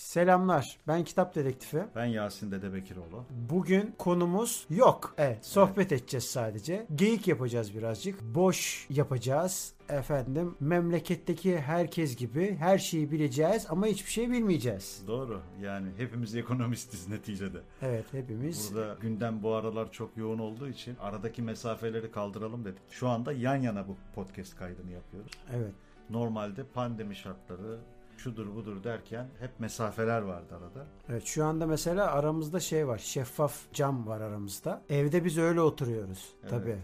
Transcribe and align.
Selamlar. 0.00 0.78
Ben 0.88 1.04
Kitap 1.04 1.34
Dedektifi. 1.34 1.84
Ben 1.96 2.04
Yasin 2.04 2.50
Dede 2.50 2.72
Bekiroğlu. 2.72 3.24
Bugün 3.50 3.94
konumuz 3.98 4.66
yok. 4.70 5.14
Evet, 5.18 5.46
sohbet 5.46 5.92
edeceğiz 5.92 6.24
sadece. 6.24 6.86
Geyik 6.94 7.28
yapacağız 7.28 7.74
birazcık. 7.76 8.22
Boş 8.22 8.86
yapacağız. 8.90 9.72
Efendim, 9.88 10.54
memleketteki 10.60 11.60
herkes 11.60 12.16
gibi 12.16 12.56
her 12.56 12.78
şeyi 12.78 13.10
bileceğiz 13.10 13.66
ama 13.68 13.86
hiçbir 13.86 14.10
şey 14.10 14.30
bilmeyeceğiz. 14.30 15.02
Doğru. 15.06 15.40
Yani 15.62 15.88
hepimiz 15.96 16.34
ekonomistiz 16.34 17.08
neticede. 17.08 17.58
Evet, 17.82 18.04
hepimiz. 18.12 18.74
Burada 18.74 18.96
gündem 19.00 19.42
bu 19.42 19.54
aralar 19.54 19.92
çok 19.92 20.16
yoğun 20.16 20.38
olduğu 20.38 20.68
için 20.68 20.96
aradaki 21.00 21.42
mesafeleri 21.42 22.10
kaldıralım 22.10 22.64
dedik. 22.64 22.82
Şu 22.90 23.08
anda 23.08 23.32
yan 23.32 23.56
yana 23.56 23.88
bu 23.88 23.96
podcast 24.14 24.56
kaydını 24.56 24.90
yapıyoruz. 24.90 25.32
Evet. 25.54 25.72
Normalde 26.10 26.64
pandemi 26.64 27.16
şartları 27.16 27.78
şudur 28.22 28.54
budur 28.54 28.84
derken 28.84 29.28
hep 29.38 29.60
mesafeler 29.60 30.22
vardı 30.22 30.54
arada. 30.56 30.86
Evet 31.08 31.24
şu 31.24 31.44
anda 31.44 31.66
mesela 31.66 32.12
aramızda 32.12 32.60
şey 32.60 32.88
var. 32.88 32.98
Şeffaf 32.98 33.72
cam 33.72 34.06
var 34.06 34.20
aramızda. 34.20 34.82
Evde 34.88 35.24
biz 35.24 35.38
öyle 35.38 35.60
oturuyoruz. 35.60 36.34
Evet. 36.42 36.50
Tabii. 36.50 36.78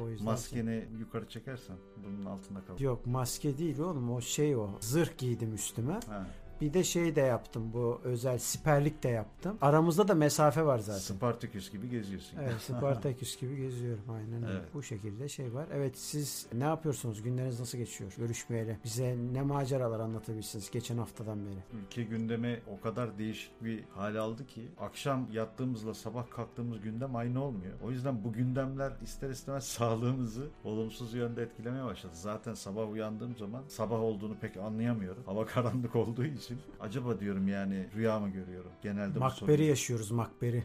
O 0.00 0.08
yüzden 0.08 0.24
Maskeni 0.24 0.88
yukarı 0.98 1.28
çekersen 1.28 1.76
bunun 1.96 2.24
altında 2.24 2.64
kalır. 2.64 2.80
Yok 2.80 3.06
maske 3.06 3.58
değil 3.58 3.78
oğlum 3.78 4.12
o 4.12 4.20
şey 4.20 4.56
o. 4.56 4.70
Zırh 4.80 5.18
giydim 5.18 5.54
üstüme. 5.54 5.92
Ha. 5.92 6.26
Bir 6.62 6.72
de 6.72 6.84
şey 6.84 7.16
de 7.16 7.20
yaptım 7.20 7.72
bu 7.72 8.00
özel 8.04 8.38
siperlik 8.38 9.02
de 9.02 9.08
yaptım. 9.08 9.58
Aramızda 9.60 10.08
da 10.08 10.14
mesafe 10.14 10.64
var 10.64 10.78
zaten. 10.78 10.98
Spartaküs 10.98 11.72
gibi 11.72 11.88
geziyorsun. 11.88 12.38
Evet 12.42 12.60
Spartaküs 12.60 13.40
gibi 13.40 13.56
geziyorum 13.56 14.04
aynen 14.10 14.42
öyle. 14.42 14.58
Evet. 14.58 14.74
Bu 14.74 14.82
şekilde 14.82 15.28
şey 15.28 15.54
var. 15.54 15.66
Evet 15.72 15.98
siz 15.98 16.46
ne 16.52 16.64
yapıyorsunuz? 16.64 17.22
Günleriniz 17.22 17.60
nasıl 17.60 17.78
geçiyor? 17.78 18.12
Görüşmeyeli. 18.18 18.78
Bize 18.84 19.16
ne 19.32 19.42
maceralar 19.42 20.00
anlatabilirsiniz 20.00 20.70
geçen 20.70 20.98
haftadan 20.98 21.46
beri? 21.46 21.82
Ülke 21.82 22.02
gündemi 22.02 22.60
o 22.66 22.80
kadar 22.80 23.18
değişik 23.18 23.64
bir 23.64 23.84
hal 23.94 24.16
aldı 24.16 24.46
ki 24.46 24.68
akşam 24.80 25.26
yattığımızla 25.32 25.94
sabah 25.94 26.30
kalktığımız 26.30 26.80
gündem 26.80 27.16
aynı 27.16 27.44
olmuyor. 27.44 27.72
O 27.84 27.90
yüzden 27.90 28.24
bu 28.24 28.32
gündemler 28.32 28.92
ister 29.02 29.30
istemez 29.30 29.64
sağlığımızı 29.78 30.48
olumsuz 30.64 31.14
yönde 31.14 31.42
etkilemeye 31.42 31.84
başladı. 31.84 32.12
Zaten 32.14 32.54
sabah 32.54 32.90
uyandığım 32.90 33.36
zaman 33.36 33.62
sabah 33.68 34.00
olduğunu 34.00 34.36
pek 34.40 34.56
anlayamıyorum. 34.56 35.22
Hava 35.26 35.46
karanlık 35.46 35.96
olduğu 35.96 36.24
için. 36.24 36.51
Acaba 36.80 37.20
diyorum 37.20 37.48
yani 37.48 37.88
rüya 37.96 38.20
mı 38.20 38.28
görüyorum? 38.28 38.70
Genelde 38.82 39.30
sorun. 39.30 39.62
yaşıyoruz 39.62 40.10
Makberi. 40.10 40.64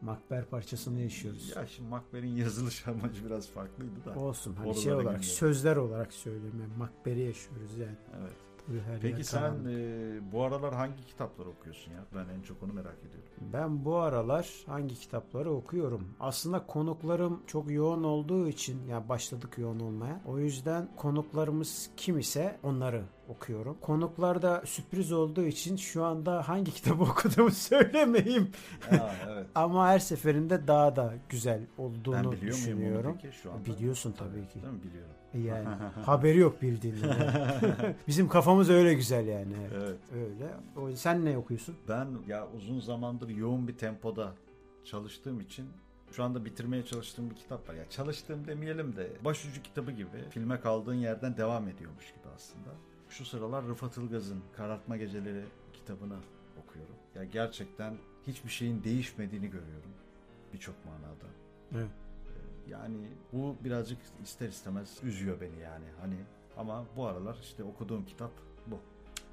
Makber 0.00 0.44
parçasını 0.44 1.00
yaşıyoruz. 1.00 1.52
Ya 1.56 1.66
şimdi 1.66 1.88
Makber'in 1.88 2.36
yazılış 2.36 2.88
amacı 2.88 3.24
biraz 3.24 3.48
farklıydı 3.48 4.04
da. 4.04 4.14
Olsun 4.14 4.54
hani 4.54 4.74
şey 4.74 4.92
olarak 4.92 5.04
girmiyorum. 5.04 5.22
sözler 5.22 5.76
olarak 5.76 6.12
söylüyorum. 6.12 6.60
Yani 6.60 6.76
Makberi 6.78 7.20
yaşıyoruz 7.20 7.78
yani. 7.78 7.96
Evet. 8.20 8.32
Peki 9.02 9.24
sen 9.24 9.54
e, 9.68 10.32
bu 10.32 10.42
aralar 10.42 10.74
hangi 10.74 11.06
kitapları 11.06 11.48
okuyorsun 11.48 11.92
ya? 11.92 12.04
Ben 12.14 12.38
en 12.38 12.42
çok 12.42 12.62
onu 12.62 12.72
merak 12.72 12.98
ediyorum. 12.98 13.28
Ben 13.52 13.84
bu 13.84 13.96
aralar 13.96 14.48
hangi 14.66 14.94
kitapları 14.94 15.50
okuyorum? 15.50 16.08
Aslında 16.20 16.66
konuklarım 16.66 17.42
çok 17.46 17.70
yoğun 17.70 18.04
olduğu 18.04 18.48
için 18.48 18.86
yani 18.86 19.08
başladık 19.08 19.58
yoğun 19.58 19.80
olmaya. 19.80 20.22
O 20.26 20.38
yüzden 20.38 20.88
konuklarımız 20.96 21.90
kim 21.96 22.18
ise 22.18 22.58
onları 22.62 23.02
okuyorum. 23.36 23.76
Konuklar 23.80 24.42
da 24.42 24.62
sürpriz 24.66 25.12
olduğu 25.12 25.42
için 25.42 25.76
şu 25.76 26.04
anda 26.04 26.48
hangi 26.48 26.72
kitabı 26.74 27.02
okuduğumu 27.02 27.50
söylemeyeyim. 27.50 28.50
Aa, 28.90 28.94
evet. 29.32 29.46
Ama 29.54 29.88
her 29.88 29.98
seferinde 29.98 30.66
daha 30.66 30.96
da 30.96 31.14
güzel 31.28 31.60
olduğunu 31.78 32.32
Ben 32.32 32.40
düşünüyorum. 32.40 33.18
peki 33.22 33.36
şu 33.36 33.52
anda? 33.52 33.64
Biliyorsun 33.64 34.14
tabii 34.18 34.48
ki. 34.48 34.62
Değil 34.62 34.74
mi? 34.74 34.80
Biliyorum. 34.82 35.10
Yani 35.34 35.68
haberi 36.06 36.38
yok 36.38 36.62
bildiğinden. 36.62 37.32
Bizim 38.08 38.28
kafamız 38.28 38.70
öyle 38.70 38.94
güzel 38.94 39.26
yani. 39.26 39.52
Evet. 39.74 39.96
Evet. 40.16 40.32
Öyle. 40.76 40.96
Sen 40.96 41.24
ne 41.24 41.38
okuyorsun? 41.38 41.76
Ben 41.88 42.08
ya 42.28 42.48
uzun 42.56 42.80
zamandır 42.80 43.28
yoğun 43.28 43.68
bir 43.68 43.76
tempoda 43.78 44.32
çalıştığım 44.84 45.40
için 45.40 45.66
şu 46.12 46.24
anda 46.24 46.44
bitirmeye 46.44 46.84
çalıştığım 46.84 47.30
bir 47.30 47.34
kitap 47.34 47.68
var. 47.68 47.74
Ya 47.74 47.88
çalıştığım 47.90 48.46
demeyelim 48.46 48.96
de 48.96 49.08
başucu 49.24 49.62
kitabı 49.62 49.90
gibi 49.90 50.28
filme 50.30 50.60
kaldığın 50.60 50.94
yerden 50.94 51.36
devam 51.36 51.68
ediyormuş 51.68 52.06
gibi 52.06 52.26
aslında. 52.34 52.68
Şu 53.12 53.24
sıralar 53.24 53.66
Rıfat 53.66 53.96
Ilgaz'ın 53.96 54.42
Karartma 54.56 54.96
Geceleri 54.96 55.44
kitabını 55.72 56.16
okuyorum. 56.64 56.94
Ya 57.14 57.24
gerçekten 57.24 57.94
hiçbir 58.26 58.50
şeyin 58.50 58.84
değişmediğini 58.84 59.46
görüyorum 59.46 59.90
birçok 60.52 60.74
manada. 60.84 61.26
Evet. 61.74 61.90
Yani 62.70 63.06
bu 63.32 63.56
birazcık 63.64 63.98
ister 64.22 64.48
istemez 64.48 64.98
üzüyor 65.02 65.40
beni 65.40 65.58
yani 65.58 65.84
hani 66.00 66.14
ama 66.56 66.84
bu 66.96 67.06
aralar 67.06 67.38
işte 67.42 67.64
okuduğum 67.64 68.04
kitap 68.04 68.30
bu. 68.66 68.78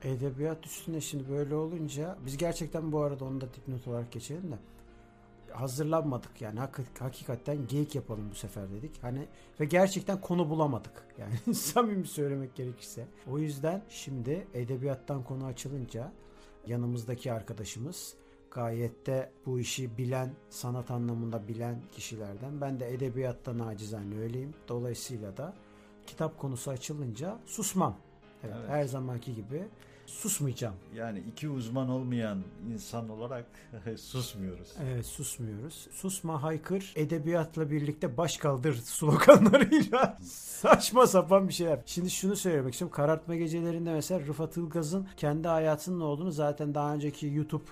Edebiyat 0.08 0.66
üstüne 0.66 1.02
şimdi 1.02 1.30
böyle 1.30 1.56
olunca 1.56 2.18
biz 2.26 2.38
gerçekten 2.38 2.92
bu 2.92 3.02
arada 3.02 3.26
onu 3.26 3.42
da 3.42 3.54
dipnot 3.54 3.88
olarak 3.88 4.12
geçelim 4.12 4.52
de 4.52 4.56
hazırlanmadık 5.54 6.42
yani 6.42 6.60
hak- 6.60 7.00
hakikaten 7.02 7.68
geyik 7.68 7.96
yapalım 7.96 8.30
bu 8.32 8.36
sefer 8.36 8.72
dedik. 8.72 9.04
Hani 9.04 9.28
ve 9.60 9.66
gerçekten 9.66 10.22
konu 10.22 10.50
bulamadık. 10.50 10.92
Yani 11.20 11.56
samimi 11.56 12.08
söylemek 12.08 12.56
gerekirse. 12.56 13.08
O 13.32 13.40
yüzden 13.40 13.84
şimdi 13.90 14.48
edebiyattan 14.54 15.24
konu 15.24 15.46
açılınca 15.46 16.12
yanımızdaki 16.68 17.32
arkadaşımız 17.34 18.14
gayet 18.52 19.06
de 19.08 19.32
bu 19.46 19.60
işi 19.60 19.98
bilen, 19.98 20.34
sanat 20.50 20.92
anlamında 20.92 21.48
bilen 21.48 21.82
kişilerden. 21.92 22.62
Ben 22.62 22.80
de 22.80 22.94
edebiyatta 22.94 23.58
nacizane 23.58 24.18
öyleyim. 24.20 24.54
Dolayısıyla 24.68 25.38
da 25.38 25.54
kitap 26.08 26.38
konusu 26.38 26.72
açılınca 26.72 27.38
susmam. 27.46 27.98
Evet, 28.44 28.56
Evet. 28.60 28.70
her 28.70 28.84
zamanki 28.86 29.36
gibi 29.36 29.68
susmayacağım. 30.10 30.76
Yani 30.96 31.20
iki 31.20 31.50
uzman 31.50 31.90
olmayan 31.90 32.44
insan 32.74 33.10
olarak 33.10 33.46
susmuyoruz. 33.98 34.74
Evet 34.84 35.06
susmuyoruz. 35.06 35.88
Susma 35.92 36.44
haykır 36.44 36.94
edebiyatla 36.96 37.72
birlikte 37.72 38.18
baş 38.18 38.38
kaldır 38.38 38.76
sloganlarıyla 38.84 40.18
saçma 40.24 41.08
sapan 41.08 41.48
bir 41.48 41.54
şeyler. 41.54 41.80
Şimdi 41.86 42.10
şunu 42.10 42.36
söylemek 42.36 42.74
istiyorum. 42.74 42.96
Karartma 42.96 43.36
gecelerinde 43.36 43.94
mesela 43.94 44.20
Rıfat 44.20 44.58
Ilgaz'ın 44.58 45.08
kendi 45.18 45.48
hayatının 45.48 46.00
olduğunu 46.00 46.32
zaten 46.32 46.76
daha 46.76 46.94
önceki 46.94 47.28
YouTube 47.28 47.66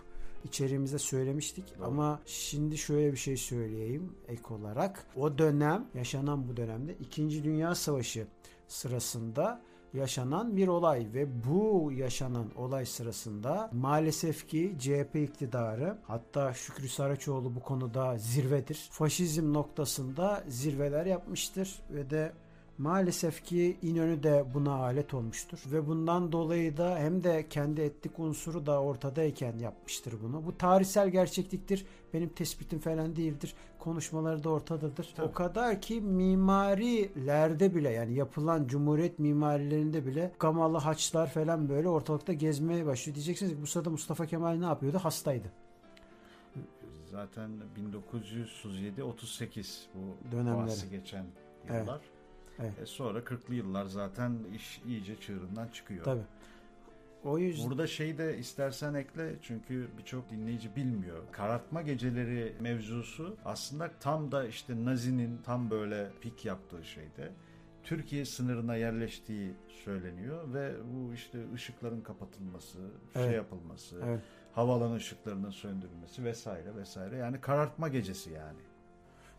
içeriğimizde 0.44 1.00
söylemiştik. 1.00 1.78
Doğru. 1.78 1.86
Ama 1.86 2.20
şimdi 2.26 2.78
şöyle 2.78 3.12
bir 3.12 3.18
şey 3.18 3.38
söyleyeyim 3.38 4.14
ek 4.28 4.54
olarak. 4.54 5.08
O 5.16 5.38
dönem 5.38 5.86
yaşanan 5.94 6.48
bu 6.50 6.58
dönemde 6.58 6.96
2. 6.96 7.44
Dünya 7.44 7.76
Savaşı 7.76 8.28
sırasında 8.68 9.62
yaşanan 9.94 10.58
bir 10.58 10.68
olay 10.68 11.08
ve 11.14 11.44
bu 11.46 11.92
yaşanan 11.92 12.48
olay 12.56 12.86
sırasında 12.86 13.70
maalesef 13.74 14.48
ki 14.48 14.76
CHP 14.80 15.16
iktidarı 15.16 15.98
hatta 16.08 16.54
Şükrü 16.54 16.90
Saraçoğlu 16.90 17.56
bu 17.56 17.60
konuda 17.60 18.18
zirvedir. 18.18 18.88
Faşizm 18.92 19.54
noktasında 19.54 20.44
zirveler 20.48 21.06
yapmıştır 21.06 21.80
ve 21.90 22.10
de 22.10 22.34
Maalesef 22.78 23.44
ki 23.44 23.78
İnönü 23.82 24.24
de 24.24 24.46
buna 24.54 24.74
alet 24.74 25.14
olmuştur 25.14 25.60
ve 25.72 25.88
bundan 25.88 26.32
dolayı 26.32 26.78
da 26.78 26.98
hem 26.98 27.24
de 27.24 27.50
kendi 27.50 27.82
etnik 27.82 28.20
unsuru 28.20 28.66
da 28.66 28.82
ortadayken 28.82 29.60
yapmıştır 29.60 30.14
bunu. 30.24 30.46
Bu 30.46 30.58
tarihsel 30.58 31.10
gerçekliktir. 31.10 31.86
Benim 32.14 32.30
tespitim 32.30 32.80
falan 32.80 33.16
değildir. 33.16 33.54
Konuşmaları 33.80 34.44
da 34.44 34.50
ortadadır. 34.50 35.14
Tabii. 35.16 35.28
O 35.28 35.32
kadar 35.32 35.82
ki 35.82 36.02
mimarilerde 36.02 37.76
bile 37.76 37.90
yani 37.90 38.14
yapılan 38.14 38.68
cumhuriyet 38.68 39.20
mimarilerinde 39.20 40.06
bile 40.06 40.32
gamalı 40.40 40.78
haçlar 40.78 41.28
falan 41.28 41.70
böyle 41.70 41.90
ortalıkta 41.90 42.34
gezmeye 42.34 42.86
başlıyor. 42.86 43.16
Diyeceksiniz 43.16 43.52
ki 43.52 43.62
bu 43.62 43.68
sırada 43.68 43.90
Mustafa 43.90 44.26
Kemal 44.26 44.54
ne 44.54 44.66
yapıyordu? 44.66 44.98
Hastaydı. 44.98 45.52
Zaten 47.12 47.52
1937-38 49.02 49.86
bu 49.96 50.32
Dönemleri. 50.32 50.90
geçen 50.92 51.26
yıllar. 51.70 51.78
Evet. 51.78 52.17
E 52.82 52.86
sonra 52.86 53.20
40'lı 53.20 53.56
yıllar 53.56 53.86
zaten 53.86 54.34
iş 54.56 54.82
iyice 54.88 55.20
çığırından 55.20 55.68
çıkıyor. 55.68 56.04
Tabii. 56.04 56.22
O 57.24 57.38
yüzden 57.40 57.70
Burada 57.70 57.88
şey 57.88 58.18
de 58.18 58.38
istersen 58.38 58.94
ekle 58.94 59.36
çünkü 59.42 59.88
birçok 59.98 60.30
dinleyici 60.30 60.76
bilmiyor. 60.76 61.24
Karartma 61.32 61.82
geceleri 61.82 62.54
mevzusu 62.60 63.38
aslında 63.46 63.92
tam 64.00 64.32
da 64.32 64.48
işte 64.48 64.86
Nazi'nin 64.86 65.38
tam 65.46 65.70
böyle 65.70 66.12
pik 66.22 66.46
yaptığı 66.46 66.84
şeyde. 66.84 67.32
Türkiye 67.84 68.26
sınırına 68.26 68.76
yerleştiği 68.76 69.54
söyleniyor 69.84 70.54
ve 70.54 70.74
bu 70.94 71.14
işte 71.14 71.54
ışıkların 71.54 72.02
kapatılması, 72.02 72.78
şey 73.14 73.24
Evet. 73.24 73.36
yapılması, 73.36 74.02
Evet. 74.06 74.20
havalan 74.54 74.94
ışıklarının 74.96 75.52
söndürülmesi 75.52 76.24
vesaire 76.24 76.76
vesaire. 76.76 77.18
Yani 77.18 77.42
karartma 77.42 77.88
gecesi 77.88 78.32
yani. 78.32 78.60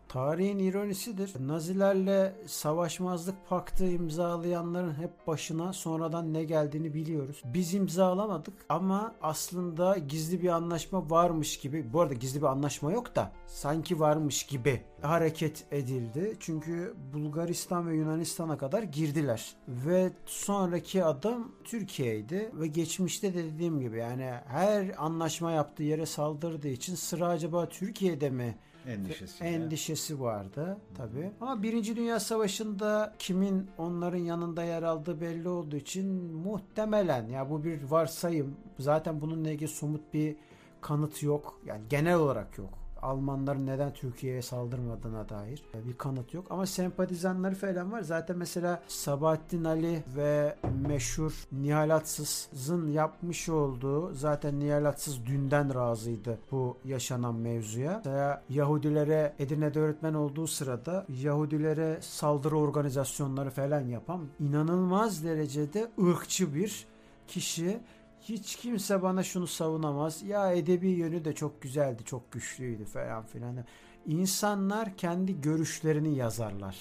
Tarihin 0.08 0.58
ironisidir. 0.58 1.32
Nazilerle 1.40 2.34
savaşmazlık 2.46 3.48
paktı 3.48 3.86
imzalayanların 3.86 4.94
hep 4.94 5.26
başına 5.26 5.72
sonradan 5.72 6.34
ne 6.34 6.44
geldiğini 6.44 6.94
biliyoruz. 6.94 7.42
Biz 7.44 7.74
imzalamadık 7.74 8.54
ama 8.68 9.14
aslında 9.22 9.98
gizli 9.98 10.42
bir 10.42 10.48
anlaşma 10.48 11.10
varmış 11.10 11.58
gibi. 11.58 11.92
Bu 11.92 12.00
arada 12.00 12.14
gizli 12.14 12.40
bir 12.40 12.46
anlaşma 12.46 12.92
yok 12.92 13.16
da 13.16 13.32
sanki 13.46 14.00
varmış 14.00 14.46
gibi 14.46 14.82
hareket 15.02 15.64
edildi. 15.70 16.36
Çünkü 16.40 16.94
Bulgaristan 17.12 17.88
ve 17.88 17.96
Yunanistan'a 17.96 18.58
kadar 18.58 18.82
girdiler. 18.82 19.56
Ve 19.68 20.12
sonraki 20.26 21.04
adım 21.04 21.52
Türkiye'ydi 21.64 22.50
ve 22.54 22.66
geçmişte 22.66 23.34
de 23.34 23.44
dediğim 23.44 23.80
gibi 23.80 23.98
yani 23.98 24.30
her 24.46 25.04
anlaşma 25.04 25.52
yaptığı 25.52 25.82
yere 25.82 26.06
saldırdığı 26.06 26.68
için 26.68 26.94
sıra 26.94 27.28
acaba 27.28 27.68
Türkiye'de 27.68 28.30
mi 28.30 28.58
Endişesi. 28.86 29.44
endişesi 29.44 30.20
vardı 30.20 30.78
tabi. 30.96 31.30
Ama 31.40 31.62
Birinci 31.62 31.96
Dünya 31.96 32.20
Savaşı'nda 32.20 33.14
kimin 33.18 33.66
onların 33.78 34.18
yanında 34.18 34.64
yer 34.64 34.82
aldığı 34.82 35.20
belli 35.20 35.48
olduğu 35.48 35.76
için 35.76 36.06
muhtemelen 36.34 37.28
ya 37.28 37.50
bu 37.50 37.64
bir 37.64 37.82
varsayım. 37.82 38.56
Zaten 38.78 39.20
bununla 39.20 39.50
ilgili 39.50 39.68
somut 39.68 40.14
bir 40.14 40.36
kanıt 40.80 41.22
yok. 41.22 41.60
Yani 41.66 41.82
genel 41.90 42.14
olarak 42.14 42.58
yok. 42.58 42.70
Almanların 43.02 43.66
neden 43.66 43.92
Türkiye'ye 43.92 44.42
saldırmadığına 44.42 45.28
dair 45.28 45.62
bir 45.88 45.98
kanıt 45.98 46.34
yok. 46.34 46.46
Ama 46.50 46.66
sempatizanları 46.66 47.54
falan 47.54 47.92
var. 47.92 48.02
Zaten 48.02 48.38
mesela 48.38 48.82
Sabahattin 48.88 49.64
Ali 49.64 50.02
ve 50.16 50.56
meşhur 50.88 51.32
Nihal 51.52 51.90
Atsız'ın 51.90 52.88
yapmış 52.88 53.48
olduğu 53.48 54.14
zaten 54.14 54.60
Nihal 54.60 54.84
Atsız 54.84 55.26
dünden 55.26 55.74
razıydı 55.74 56.38
bu 56.50 56.76
yaşanan 56.84 57.34
mevzuya. 57.34 58.02
Mesela 58.04 58.42
Yahudilere 58.48 59.34
Edirne'de 59.38 59.80
öğretmen 59.80 60.14
olduğu 60.14 60.46
sırada 60.46 61.06
Yahudilere 61.22 61.98
saldırı 62.00 62.58
organizasyonları 62.58 63.50
falan 63.50 63.80
yapan 63.80 64.20
inanılmaz 64.40 65.24
derecede 65.24 65.90
ırkçı 66.08 66.54
bir 66.54 66.86
kişi 67.28 67.80
hiç 68.28 68.56
kimse 68.56 69.02
bana 69.02 69.22
şunu 69.22 69.46
savunamaz. 69.46 70.22
Ya 70.22 70.52
edebi 70.52 70.88
yönü 70.88 71.24
de 71.24 71.32
çok 71.34 71.62
güzeldi, 71.62 72.02
çok 72.04 72.32
güçlüydü 72.32 72.84
falan 72.84 73.22
filan. 73.22 73.64
İnsanlar 74.06 74.96
kendi 74.96 75.40
görüşlerini 75.40 76.16
yazarlar. 76.16 76.76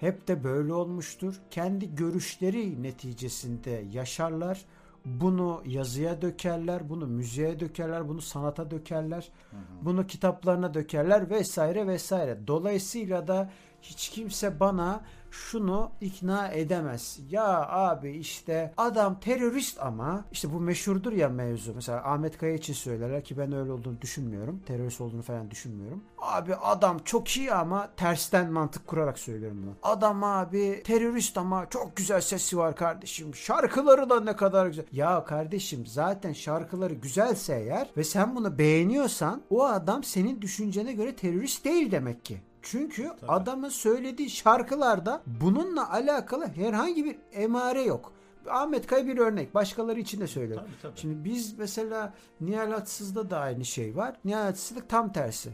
Hep 0.00 0.28
de 0.28 0.44
böyle 0.44 0.72
olmuştur. 0.72 1.40
Kendi 1.50 1.94
görüşleri 1.94 2.82
neticesinde 2.82 3.84
yaşarlar. 3.92 4.64
Bunu 5.04 5.62
yazıya 5.66 6.22
dökerler, 6.22 6.88
bunu 6.88 7.06
müziğe 7.06 7.60
dökerler, 7.60 8.08
bunu 8.08 8.20
sanata 8.20 8.70
dökerler, 8.70 9.28
bunu 9.82 10.06
kitaplarına 10.06 10.74
dökerler 10.74 11.30
vesaire 11.30 11.86
vesaire. 11.86 12.38
Dolayısıyla 12.46 13.28
da 13.28 13.50
hiç 13.82 14.08
kimse 14.08 14.60
bana 14.60 15.00
şunu 15.30 15.90
ikna 16.00 16.48
edemez. 16.48 17.18
Ya 17.30 17.68
abi 17.70 18.10
işte 18.10 18.72
adam 18.76 19.20
terörist 19.20 19.80
ama 19.80 20.24
işte 20.32 20.52
bu 20.52 20.60
meşhurdur 20.60 21.12
ya 21.12 21.28
mevzu. 21.28 21.74
Mesela 21.74 22.12
Ahmet 22.12 22.38
Kaya 22.38 22.54
için 22.54 22.74
söylerler 22.74 23.24
ki 23.24 23.38
ben 23.38 23.52
öyle 23.52 23.72
olduğunu 23.72 24.00
düşünmüyorum. 24.00 24.62
Terörist 24.66 25.00
olduğunu 25.00 25.22
falan 25.22 25.50
düşünmüyorum. 25.50 26.04
Abi 26.18 26.54
adam 26.54 26.98
çok 27.04 27.36
iyi 27.36 27.52
ama 27.52 27.88
tersten 27.96 28.52
mantık 28.52 28.86
kurarak 28.86 29.18
söylüyorum 29.18 29.58
bunu. 29.62 29.74
Adam 29.82 30.24
abi 30.24 30.82
terörist 30.84 31.38
ama 31.38 31.66
çok 31.70 31.96
güzel 31.96 32.20
sesi 32.20 32.58
var 32.58 32.76
kardeşim. 32.76 33.34
Şarkıları 33.34 34.10
da 34.10 34.20
ne 34.20 34.36
kadar 34.36 34.66
güzel. 34.66 34.84
Ya 34.92 35.24
kardeşim 35.24 35.86
zaten 35.86 36.32
şarkıları 36.32 36.94
güzelse 36.94 37.54
eğer 37.54 37.90
ve 37.96 38.04
sen 38.04 38.36
bunu 38.36 38.58
beğeniyorsan 38.58 39.42
o 39.50 39.64
adam 39.64 40.04
senin 40.04 40.42
düşüncene 40.42 40.92
göre 40.92 41.16
terörist 41.16 41.64
değil 41.64 41.90
demek 41.90 42.24
ki. 42.24 42.40
Çünkü 42.62 43.10
Tabii. 43.20 43.32
adamın 43.32 43.68
söylediği 43.68 44.30
şarkılarda 44.30 45.22
bununla 45.26 45.92
alakalı 45.92 46.46
herhangi 46.46 47.04
bir 47.04 47.16
emare 47.32 47.82
yok. 47.82 48.12
Ahmet 48.48 48.86
Kaya 48.86 49.06
bir 49.06 49.18
örnek. 49.18 49.54
Başkaları 49.54 50.00
için 50.00 50.20
de 50.20 50.26
söylüyorum. 50.26 50.66
Tabii, 50.66 50.82
tabii. 50.82 51.00
Şimdi 51.00 51.24
biz 51.24 51.58
mesela 51.58 52.14
Nihal 52.40 52.72
Atsız'da 52.72 53.30
da 53.30 53.38
aynı 53.38 53.64
şey 53.64 53.96
var. 53.96 54.16
Nihal 54.24 54.46
Atsız'da 54.46 54.80
tam 54.88 55.12
tersi. 55.12 55.50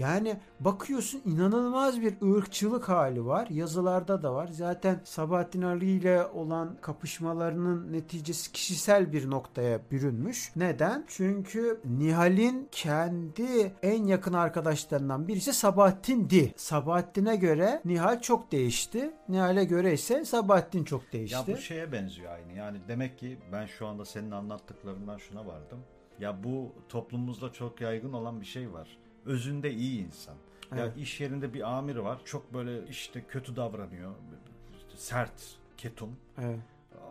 Yani 0.00 0.36
bakıyorsun 0.60 1.22
inanılmaz 1.24 2.00
bir 2.00 2.14
ırkçılık 2.36 2.88
hali 2.88 3.26
var. 3.26 3.48
Yazılarda 3.50 4.22
da 4.22 4.34
var. 4.34 4.48
Zaten 4.52 5.00
Sabahattin 5.04 5.62
Ali 5.62 5.90
ile 5.90 6.26
olan 6.26 6.76
kapışmalarının 6.80 7.92
neticesi 7.92 8.52
kişisel 8.52 9.12
bir 9.12 9.30
noktaya 9.30 9.80
bürünmüş. 9.90 10.52
Neden? 10.56 11.04
Çünkü 11.08 11.80
Nihal'in 11.84 12.68
kendi 12.72 13.72
en 13.82 14.04
yakın 14.04 14.32
arkadaşlarından 14.32 15.28
birisi 15.28 15.52
Sabahattin'di. 15.52 16.52
Sabahattin'e 16.56 17.36
göre 17.36 17.80
Nihal 17.84 18.20
çok 18.20 18.52
değişti. 18.52 19.10
Nihal'e 19.28 19.64
göre 19.64 19.92
ise 19.92 20.24
Sabahattin 20.24 20.84
çok 20.84 21.12
değişti. 21.12 21.50
Ya 21.50 21.56
bu 21.56 21.60
şeye 21.60 21.92
benziyor 21.92 22.32
aynı. 22.32 22.52
Yani 22.52 22.78
demek 22.88 23.18
ki 23.18 23.38
ben 23.52 23.66
şu 23.66 23.86
anda 23.86 24.04
senin 24.04 24.30
anlattıklarından 24.30 25.18
şuna 25.18 25.46
vardım. 25.46 25.78
Ya 26.20 26.44
bu 26.44 26.72
toplumumuzda 26.88 27.52
çok 27.52 27.80
yaygın 27.80 28.12
olan 28.12 28.40
bir 28.40 28.46
şey 28.46 28.72
var. 28.72 28.98
Özünde 29.26 29.72
iyi 29.72 30.06
insan. 30.06 30.34
Ya 30.76 30.84
Evet. 30.84 30.96
iş 30.96 31.20
yerinde 31.20 31.54
bir 31.54 31.78
amir 31.78 31.96
var. 31.96 32.20
Çok 32.24 32.54
böyle 32.54 32.88
işte 32.88 33.24
kötü 33.28 33.56
davranıyor. 33.56 34.14
Sert, 34.96 35.56
ketum. 35.76 36.16
Evet. 36.38 36.58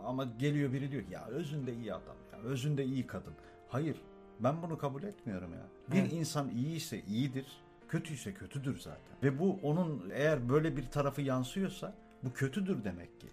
Ama 0.04 0.24
geliyor 0.24 0.72
biri 0.72 0.90
diyor 0.90 1.02
ki 1.04 1.12
ya 1.12 1.26
özünde 1.26 1.74
iyi 1.74 1.94
adam. 1.94 2.16
Ya 2.32 2.38
özünde 2.38 2.84
iyi 2.84 3.06
kadın. 3.06 3.32
Hayır. 3.68 3.96
Ben 4.40 4.62
bunu 4.62 4.78
kabul 4.78 5.02
etmiyorum 5.02 5.52
ya. 5.52 5.66
Bir 5.94 6.00
Evet. 6.00 6.12
insan 6.12 6.50
iyiyse 6.50 7.02
iyidir. 7.08 7.46
Kötüyse 7.88 8.34
kötüdür 8.34 8.78
zaten. 8.80 9.16
Ve 9.22 9.38
bu 9.38 9.58
onun 9.62 10.10
eğer 10.12 10.48
böyle 10.48 10.76
bir 10.76 10.86
tarafı 10.90 11.22
yansıyorsa 11.22 11.94
bu 12.22 12.32
kötüdür 12.32 12.84
demek 12.84 13.20
ki. 13.20 13.26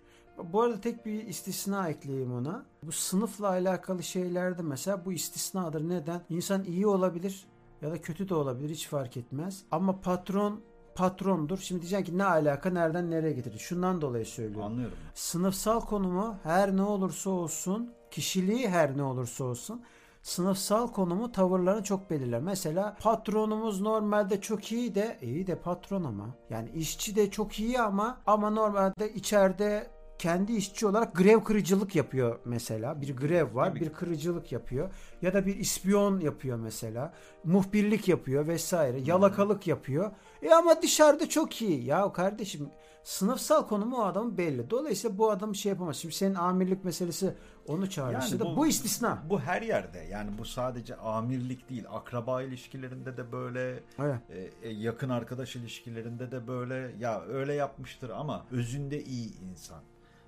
Bu 0.54 0.62
arada 0.62 0.82
tek 0.82 1.06
bir 1.06 1.28
istisna 1.28 1.90
ekleyeyim 1.90 2.34
ona. 2.34 2.66
Bu 2.84 2.92
sınıfla 2.92 3.48
alakalı 3.50 4.04
şeylerde 4.04 4.62
mesela 4.62 5.06
bu 5.06 5.14
istisnadır. 5.14 5.90
Neden? 5.90 6.22
İnsan 6.30 6.64
iyi 6.64 6.88
olabilir 6.88 7.46
ya 7.82 7.92
da 7.92 8.02
kötü 8.02 8.30
de 8.30 8.36
olabilir 8.36 8.70
hiç 8.70 8.88
fark 8.88 9.18
etmez. 9.18 9.64
Ama 9.72 10.02
patron 10.02 10.62
patrondur. 10.96 11.58
Şimdi 11.58 11.82
diyeceksin 11.82 12.06
ki 12.06 12.18
ne 12.18 12.24
alaka 12.26 12.70
nereden 12.70 13.12
nereye 13.12 13.34
getirdi? 13.34 13.60
Şundan 13.60 14.02
dolayı 14.02 14.26
söylüyorum. 14.26 14.72
Anlıyorum. 14.72 14.98
Sınıfsal 15.14 15.82
konumu 15.82 16.36
her 16.44 16.78
ne 16.78 16.82
olursa 16.82 17.30
olsun, 17.30 17.94
kişiliği 18.12 18.70
her 18.70 18.98
ne 18.98 19.04
olursa 19.04 19.44
olsun 19.44 19.82
sınıfsal 20.28 20.88
konumu 20.88 21.32
tavırlarını 21.32 21.84
çok 21.84 22.10
belirler. 22.10 22.42
Mesela 22.42 22.98
patronumuz 23.02 23.82
normalde 23.82 24.42
çok 24.42 24.72
iyi 24.72 24.96
de 24.96 25.18
iyi 25.22 25.48
de 25.48 25.56
patron 25.56 26.04
ama 26.04 26.36
yani 26.50 26.70
işçi 26.70 27.16
de 27.16 27.32
çok 27.32 27.60
iyi 27.60 27.80
ama 27.82 28.22
ama 28.26 28.50
normalde 28.50 29.14
içeride 29.14 29.88
kendi 30.20 30.56
işçi 30.56 30.88
olarak 30.88 31.16
grev 31.16 31.44
kırıcılık 31.44 31.96
yapıyor 31.96 32.40
mesela. 32.46 33.02
Bir 33.02 33.16
grev 33.16 33.56
var, 33.56 33.76
bir 33.76 33.94
kırıcılık 33.94 34.52
yapıyor 34.52 34.90
ya 35.22 35.34
da 35.34 35.46
bir 35.46 35.56
ispiyon 35.56 36.20
yapıyor 36.20 36.58
mesela. 36.58 37.14
Muhbirlik 37.44 38.08
yapıyor 38.08 38.48
vesaire. 38.48 39.00
Yalakalık 39.00 39.68
yapıyor. 39.68 40.12
E 40.42 40.54
ama 40.54 40.82
dışarıda 40.82 41.30
çok 41.30 41.62
iyi. 41.62 41.86
Ya 41.86 42.14
kardeşim 42.14 42.70
sınıfsal 43.04 43.68
konumu 43.68 43.98
o 43.98 44.04
adamın 44.04 44.38
belli. 44.38 44.70
Dolayısıyla 44.70 45.18
bu 45.18 45.32
adam 45.32 45.56
şey 45.56 45.70
yapamaz. 45.70 45.96
Şimdi 45.96 46.16
senin 46.16 46.36
amirlik 46.36 46.86
meselesi 46.86 47.34
onu 47.68 47.90
çağrıştırdı. 47.90 48.44
Yani 48.46 48.58
bu, 48.58 48.68
istisna. 48.68 49.24
Bu 49.30 49.40
her 49.40 49.62
yerde. 49.62 50.00
Yani 50.00 50.38
bu 50.38 50.46
sadece 50.46 50.96
amirlik 50.96 51.70
değil. 51.70 51.84
Akraba 51.90 52.42
ilişkilerinde 52.42 53.18
de 53.18 53.32
böyle, 53.32 53.84
Evet. 54.00 54.20
e, 54.30 54.68
e, 54.68 54.74
yakın 54.74 55.10
arkadaş 55.10 55.56
ilişkilerinde 55.56 56.32
de 56.32 56.48
böyle. 56.48 56.96
Ya 57.00 57.22
öyle 57.22 57.54
yapmıştır 57.54 58.10
ama 58.10 58.46
özünde 58.52 59.04
iyi 59.04 59.40
insan. 59.42 59.82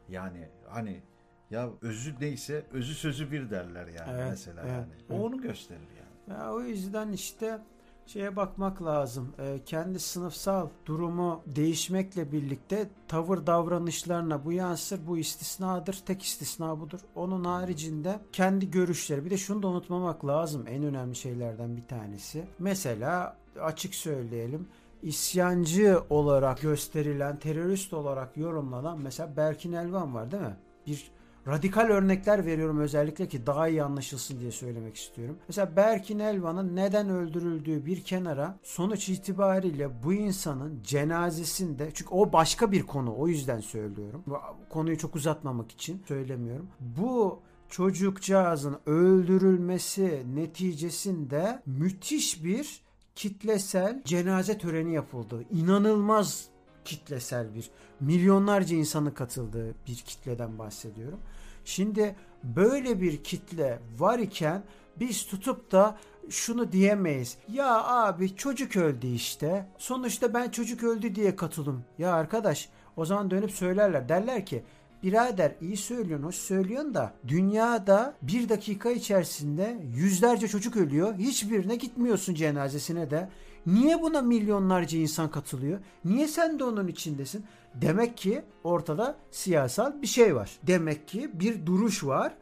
Yani 0.10 0.48
hani 0.70 1.02
ya 1.50 1.70
özü 1.82 2.16
neyse 2.22 2.66
özü 2.72 2.94
sözü 2.94 3.32
bir 3.32 3.50
derler 3.50 3.88
yani 3.88 4.12
Evet, 4.12 4.28
mesela 4.30 4.62
evet, 4.62 4.72
yani. 4.72 4.88
evet. 5.10 5.20
O 5.20 5.24
onu 5.26 5.42
gösterir 5.42 5.88
yani. 5.98 6.40
Ya 6.40 6.54
o 6.54 6.62
yüzden 6.62 7.12
işte 7.12 7.60
şeye 8.06 8.36
bakmak 8.36 8.84
lazım. 8.84 9.34
Ee, 9.40 9.60
kendi 9.66 10.00
sınıfsal 10.00 10.70
durumu 10.86 11.44
değişmekle 11.46 12.32
birlikte 12.32 12.90
tavır 13.08 13.48
davranışlarına 13.48 14.46
bu 14.46 14.52
yansır. 14.52 15.08
Bu 15.08 15.18
istisnadır. 15.18 16.02
Tek 16.06 16.24
istisna 16.24 16.80
budur. 16.80 17.00
Onun 17.16 17.44
haricinde 17.44 18.20
kendi 18.32 18.72
görüşleri. 18.72 19.26
Bir 19.26 19.30
de 19.30 19.38
şunu 19.38 19.64
da 19.64 19.68
unutmamak 19.68 20.26
lazım. 20.26 20.66
En 20.68 20.84
önemli 20.84 21.16
şeylerden 21.16 21.78
bir 21.78 21.86
tanesi. 21.86 22.46
Mesela 22.60 23.38
açık 23.62 23.96
söyleyelim. 23.96 24.68
İsyancı 25.04 26.04
olarak 26.10 26.62
gösterilen, 26.62 27.40
terörist 27.40 27.94
olarak 27.94 28.38
yorumlanan 28.38 29.00
mesela 29.02 29.38
Berkin 29.38 29.74
Elvan 29.74 30.14
var 30.14 30.32
değil 30.32 30.44
mi? 30.44 30.56
Bir 30.88 31.12
radikal 31.48 31.88
örnekler 31.90 32.46
veriyorum 32.46 32.80
özellikle 32.80 33.28
ki 33.28 33.46
daha 33.46 33.68
iyi 33.68 33.84
anlaşılsın 33.84 34.40
diye 34.40 34.52
söylemek 34.52 34.96
istiyorum. 34.96 35.38
Mesela 35.48 35.76
Berkin 35.76 36.20
Elvan'ın 36.20 36.76
neden 36.76 37.10
öldürüldüğü 37.10 37.86
bir 37.86 38.04
kenara 38.04 38.60
sonuç 38.64 39.10
itibariyle 39.10 40.04
bu 40.04 40.14
insanın 40.14 40.84
cenazesinde 40.84 41.92
çünkü 41.94 42.14
o 42.14 42.34
başka 42.34 42.72
bir 42.72 42.84
konu 42.84 43.16
o 43.18 43.28
yüzden 43.28 43.60
söylüyorum. 43.60 44.24
Konuyu 44.70 44.98
çok 44.98 45.16
uzatmamak 45.16 45.72
için 45.72 46.04
söylemiyorum. 46.08 46.68
Bu 46.80 47.40
çocukcağızın 47.70 48.78
öldürülmesi 48.86 50.24
neticesinde 50.36 51.62
müthiş 51.66 52.44
bir 52.44 52.82
kitlesel 53.20 54.02
cenaze 54.06 54.58
töreni 54.58 54.94
yapıldı. 54.94 55.44
İnanılmaz 55.52 56.48
kitlesel 56.86 57.56
bir 57.56 57.70
milyonlarca 58.00 58.76
insanın 58.76 59.12
katıldığı 59.12 59.76
bir 59.88 59.96
kitleden 59.96 60.60
bahsediyorum. 60.60 61.20
Şimdi 61.66 62.16
böyle 62.44 63.02
bir 63.02 63.24
kitle 63.24 63.80
var 63.98 64.20
iken 64.20 64.64
biz 65.00 65.26
tutup 65.26 65.72
da 65.72 65.98
şunu 66.30 66.72
diyemeyiz. 66.72 67.38
Ya 67.52 67.84
abi 67.84 68.36
çocuk 68.36 68.78
öldü 68.78 69.08
işte. 69.08 69.70
Sonuçta 69.78 70.34
ben 70.34 70.50
çocuk 70.50 70.84
öldü 70.84 71.16
diye 71.16 71.36
katılım. 71.36 71.84
Ya 71.98 72.14
arkadaş 72.14 72.70
o 72.98 73.06
zaman 73.06 73.32
dönüp 73.32 73.52
söylerler. 73.52 74.10
Derler 74.10 74.46
ki 74.46 74.64
Birader 75.04 75.52
iyi 75.62 75.78
söylüyorsun, 75.78 76.26
hoş 76.26 76.36
söylüyorsun 76.36 76.94
da 76.94 77.14
dünyada 77.28 78.14
bir 78.22 78.50
dakika 78.50 78.92
içerisinde 78.92 79.78
yüzlerce 79.96 80.48
çocuk 80.48 80.78
ölüyor. 80.78 81.16
Hiçbirine 81.16 81.76
gitmiyorsun 81.76 82.34
cenazesine 82.34 83.10
de. 83.10 83.30
Niye 83.66 84.02
buna 84.02 84.22
milyonlarca 84.22 85.00
insan 85.00 85.32
katılıyor? 85.32 85.80
Niye 86.06 86.28
sen 86.28 86.60
de 86.60 86.64
onun 86.64 86.88
içindesin? 86.88 87.46
Demek 87.76 88.18
ki 88.18 88.42
ortada 88.64 89.16
siyasal 89.32 90.02
bir 90.02 90.08
şey 90.08 90.36
var. 90.36 90.60
Demek 90.64 91.08
ki 91.08 91.30
bir 91.34 91.66
duruş 91.66 92.04
var 92.04 92.34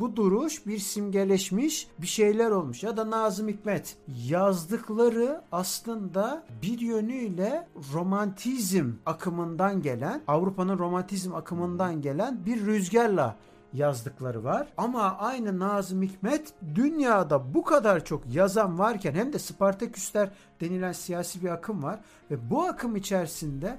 bu 0.00 0.16
duruş 0.16 0.66
bir 0.66 0.78
simgeleşmiş 0.78 1.88
bir 1.98 2.06
şeyler 2.06 2.50
olmuş. 2.50 2.82
Ya 2.82 2.96
da 2.96 3.10
Nazım 3.10 3.48
Hikmet 3.48 3.96
yazdıkları 4.28 5.42
aslında 5.52 6.42
bir 6.62 6.80
yönüyle 6.80 7.68
romantizm 7.92 8.92
akımından 9.06 9.82
gelen, 9.82 10.22
Avrupa'nın 10.26 10.78
romantizm 10.78 11.34
akımından 11.34 12.02
gelen 12.02 12.46
bir 12.46 12.66
rüzgarla 12.66 13.36
yazdıkları 13.72 14.44
var. 14.44 14.68
Ama 14.76 15.16
aynı 15.18 15.58
Nazım 15.58 16.02
Hikmet 16.02 16.52
dünyada 16.74 17.54
bu 17.54 17.64
kadar 17.64 18.04
çok 18.04 18.22
yazan 18.34 18.78
varken 18.78 19.14
hem 19.14 19.32
de 19.32 19.38
Spartaküsler 19.38 20.30
denilen 20.60 20.92
siyasi 20.92 21.42
bir 21.42 21.48
akım 21.48 21.82
var 21.82 22.00
ve 22.30 22.50
bu 22.50 22.62
akım 22.62 22.96
içerisinde 22.96 23.78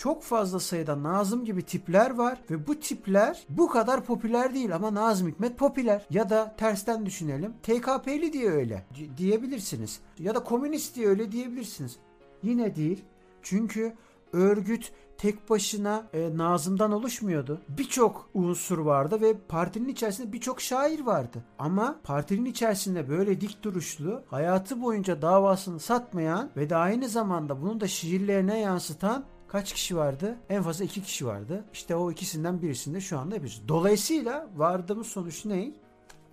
çok 0.00 0.22
fazla 0.22 0.60
sayıda 0.60 1.02
Nazım 1.02 1.44
gibi 1.44 1.62
tipler 1.62 2.10
var 2.10 2.38
ve 2.50 2.66
bu 2.66 2.80
tipler 2.80 3.42
bu 3.48 3.68
kadar 3.68 4.04
popüler 4.04 4.54
değil 4.54 4.74
ama 4.74 4.94
Nazım 4.94 5.28
Hikmet 5.28 5.58
popüler. 5.58 6.06
Ya 6.10 6.30
da 6.30 6.54
tersten 6.56 7.06
düşünelim. 7.06 7.54
TKP'li 7.62 8.32
diye 8.32 8.50
öyle 8.50 8.84
diyebilirsiniz. 9.16 10.00
Ya 10.18 10.34
da 10.34 10.44
komünist 10.44 10.96
diye 10.96 11.08
öyle 11.08 11.32
diyebilirsiniz. 11.32 11.96
Yine 12.42 12.76
değil. 12.76 13.04
Çünkü 13.42 13.92
örgüt 14.32 14.92
tek 15.18 15.50
başına 15.50 16.02
e, 16.12 16.36
Nazım'dan 16.36 16.92
oluşmuyordu. 16.92 17.60
Birçok 17.68 18.30
unsur 18.34 18.78
vardı 18.78 19.20
ve 19.20 19.38
partinin 19.48 19.88
içerisinde 19.88 20.32
birçok 20.32 20.60
şair 20.60 21.00
vardı. 21.00 21.44
Ama 21.58 22.00
partinin 22.04 22.44
içerisinde 22.44 23.08
böyle 23.08 23.40
dik 23.40 23.62
duruşlu, 23.62 24.22
hayatı 24.26 24.82
boyunca 24.82 25.22
davasını 25.22 25.80
satmayan 25.80 26.50
ve 26.56 26.70
de 26.70 26.76
aynı 26.76 27.08
zamanda 27.08 27.62
bunu 27.62 27.80
da 27.80 27.88
şiirlerine 27.88 28.60
yansıtan 28.60 29.24
kaç 29.52 29.72
kişi 29.72 29.96
vardı? 29.96 30.36
En 30.48 30.62
fazla 30.62 30.84
iki 30.84 31.02
kişi 31.02 31.26
vardı. 31.26 31.64
İşte 31.72 31.96
o 31.96 32.10
ikisinden 32.10 32.62
birisinde 32.62 33.00
şu 33.00 33.18
anda 33.18 33.42
biz. 33.42 33.62
Dolayısıyla 33.68 34.48
vardığımız 34.56 35.06
sonuç 35.06 35.44
ne? 35.44 35.72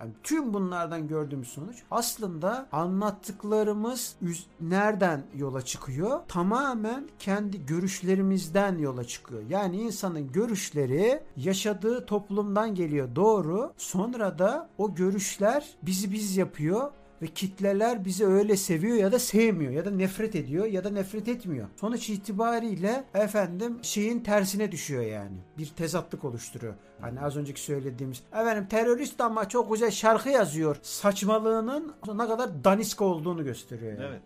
Yani 0.00 0.12
tüm 0.22 0.54
bunlardan 0.54 1.08
gördüğümüz 1.08 1.48
sonuç 1.48 1.82
aslında 1.90 2.68
anlattıklarımız 2.72 4.16
nereden 4.60 5.22
yola 5.34 5.62
çıkıyor? 5.62 6.20
Tamamen 6.28 7.08
kendi 7.18 7.66
görüşlerimizden 7.66 8.78
yola 8.78 9.04
çıkıyor. 9.04 9.42
Yani 9.48 9.76
insanın 9.76 10.32
görüşleri 10.32 11.22
yaşadığı 11.36 12.06
toplumdan 12.06 12.74
geliyor 12.74 13.16
doğru. 13.16 13.72
Sonra 13.76 14.38
da 14.38 14.68
o 14.78 14.94
görüşler 14.94 15.68
bizi 15.82 16.12
biz 16.12 16.36
yapıyor 16.36 16.90
ve 17.22 17.26
kitleler 17.26 18.04
bizi 18.04 18.26
öyle 18.26 18.56
seviyor 18.56 18.96
ya 18.96 19.12
da 19.12 19.18
sevmiyor 19.18 19.72
ya 19.72 19.84
da 19.84 19.90
nefret 19.90 20.34
ediyor 20.36 20.66
ya 20.66 20.84
da 20.84 20.90
nefret 20.90 21.28
etmiyor. 21.28 21.68
Sonuç 21.80 22.10
itibariyle 22.10 23.04
efendim 23.14 23.78
şeyin 23.82 24.20
tersine 24.20 24.72
düşüyor 24.72 25.02
yani. 25.02 25.36
Bir 25.58 25.66
tezatlık 25.66 26.24
oluşturuyor. 26.24 26.74
Hani 27.00 27.20
az 27.20 27.36
önceki 27.36 27.60
söylediğimiz 27.60 28.22
efendim 28.32 28.66
terörist 28.70 29.20
ama 29.20 29.48
çok 29.48 29.72
güzel 29.72 29.90
şarkı 29.90 30.28
yazıyor. 30.28 30.76
Saçmalığının 30.82 31.92
ne 32.14 32.26
kadar 32.28 32.64
danisk 32.64 33.02
olduğunu 33.02 33.44
gösteriyor 33.44 33.92
yani. 33.92 34.04
Evet. 34.08 34.22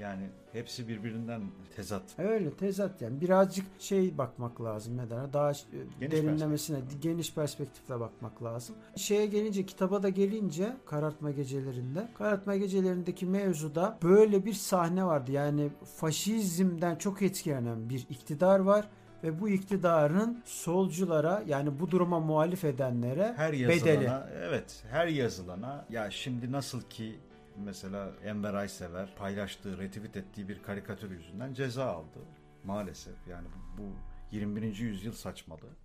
Yani 0.00 0.22
hepsi 0.52 0.88
birbirinden 0.88 1.42
tezat. 1.76 2.02
Öyle 2.18 2.50
tezat 2.50 3.02
yani 3.02 3.20
birazcık 3.20 3.66
şey 3.78 4.18
bakmak 4.18 4.62
lazım 4.62 4.96
ne 4.96 5.10
der 5.10 5.32
daha 5.32 5.52
geniş 6.00 6.12
derinlemesine 6.12 6.76
perspektif. 6.76 7.02
geniş 7.02 7.34
perspektifle 7.34 8.00
bakmak 8.00 8.42
lazım. 8.42 8.76
Şeye 8.96 9.26
gelince 9.26 9.66
kitaba 9.66 10.02
da 10.02 10.08
gelince 10.08 10.76
karartma 10.86 11.30
gecelerinde 11.30 12.08
karartma 12.14 12.56
gecelerindeki 12.56 13.26
mevzuda 13.26 13.98
böyle 14.02 14.44
bir 14.44 14.52
sahne 14.52 15.04
vardı. 15.04 15.32
Yani 15.32 15.70
faşizmden 15.96 16.96
çok 16.96 17.22
etkilenen 17.22 17.90
bir 17.90 18.06
iktidar 18.10 18.60
var 18.60 18.88
ve 19.24 19.40
bu 19.40 19.48
iktidarın 19.48 20.42
solculara 20.44 21.42
yani 21.46 21.80
bu 21.80 21.90
duruma 21.90 22.20
muhalif 22.20 22.64
edenlere 22.64 23.34
her 23.36 23.52
yazılana, 23.52 23.86
bedeli. 23.86 24.10
Evet, 24.48 24.84
her 24.90 25.06
yazılana 25.06 25.84
ya 25.90 26.10
şimdi 26.10 26.52
nasıl 26.52 26.82
ki 26.82 27.18
mesela 27.64 28.10
Enver 28.24 28.54
Aysever 28.54 29.14
paylaştığı, 29.16 29.78
retweet 29.78 30.16
ettiği 30.16 30.48
bir 30.48 30.62
karikatür 30.62 31.10
yüzünden 31.10 31.54
ceza 31.54 31.86
aldı. 31.86 32.18
Maalesef 32.64 33.26
yani 33.28 33.48
bu 33.78 33.82
21. 34.30 34.76
yüzyıl 34.76 35.12
saçmalığı. 35.12 35.76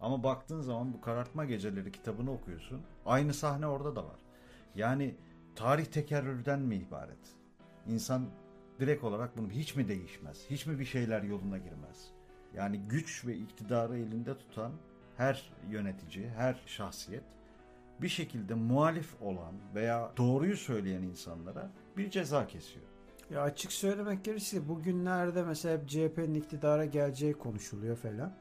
Ama 0.00 0.22
baktığın 0.22 0.60
zaman 0.60 0.92
bu 0.92 1.00
karartma 1.00 1.44
geceleri 1.44 1.92
kitabını 1.92 2.32
okuyorsun. 2.32 2.82
Aynı 3.06 3.34
sahne 3.34 3.66
orada 3.66 3.96
da 3.96 4.04
var. 4.04 4.18
Yani 4.74 5.14
tarih 5.54 5.84
tekerrürden 5.86 6.60
mi 6.60 6.76
ibaret? 6.76 7.36
İnsan 7.86 8.30
direkt 8.80 9.04
olarak 9.04 9.36
bunu 9.38 9.50
hiç 9.50 9.76
mi 9.76 9.88
değişmez? 9.88 10.46
Hiç 10.50 10.66
mi 10.66 10.78
bir 10.78 10.84
şeyler 10.84 11.22
yoluna 11.22 11.58
girmez? 11.58 12.10
Yani 12.54 12.78
güç 12.78 13.26
ve 13.26 13.36
iktidarı 13.36 13.98
elinde 13.98 14.38
tutan 14.38 14.72
her 15.16 15.52
yönetici, 15.70 16.28
her 16.28 16.62
şahsiyet 16.66 17.24
bir 18.02 18.08
şekilde 18.08 18.54
muhalif 18.54 19.22
olan 19.22 19.54
veya 19.74 20.12
doğruyu 20.16 20.56
söyleyen 20.56 21.02
insanlara 21.02 21.70
bir 21.96 22.10
ceza 22.10 22.46
kesiyor. 22.46 22.86
Ya 23.30 23.42
açık 23.42 23.72
söylemek 23.72 24.24
gerekirse 24.24 24.68
bugünlerde 24.68 25.42
mesela 25.42 25.86
CHP'nin 25.86 26.34
iktidara 26.34 26.84
geleceği 26.84 27.32
konuşuluyor 27.32 27.96
falan. 27.96 28.32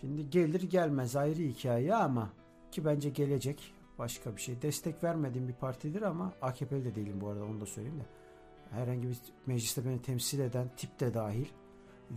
Şimdi 0.00 0.30
gelir 0.30 0.62
gelmez 0.62 1.16
ayrı 1.16 1.42
hikaye 1.42 1.94
ama 1.94 2.32
ki 2.70 2.84
bence 2.84 3.10
gelecek 3.10 3.74
başka 3.98 4.36
bir 4.36 4.40
şey. 4.40 4.62
Destek 4.62 5.04
vermediğim 5.04 5.48
bir 5.48 5.54
partidir 5.54 6.02
ama 6.02 6.32
AKP'li 6.42 6.84
de 6.84 6.94
değilim 6.94 7.20
bu 7.20 7.28
arada 7.28 7.44
onu 7.44 7.60
da 7.60 7.66
söyleyeyim 7.66 8.00
de. 8.00 8.04
Herhangi 8.70 9.08
bir 9.08 9.18
mecliste 9.46 9.84
beni 9.84 10.02
temsil 10.02 10.40
eden 10.40 10.70
tip 10.76 11.00
de 11.00 11.14
dahil 11.14 11.46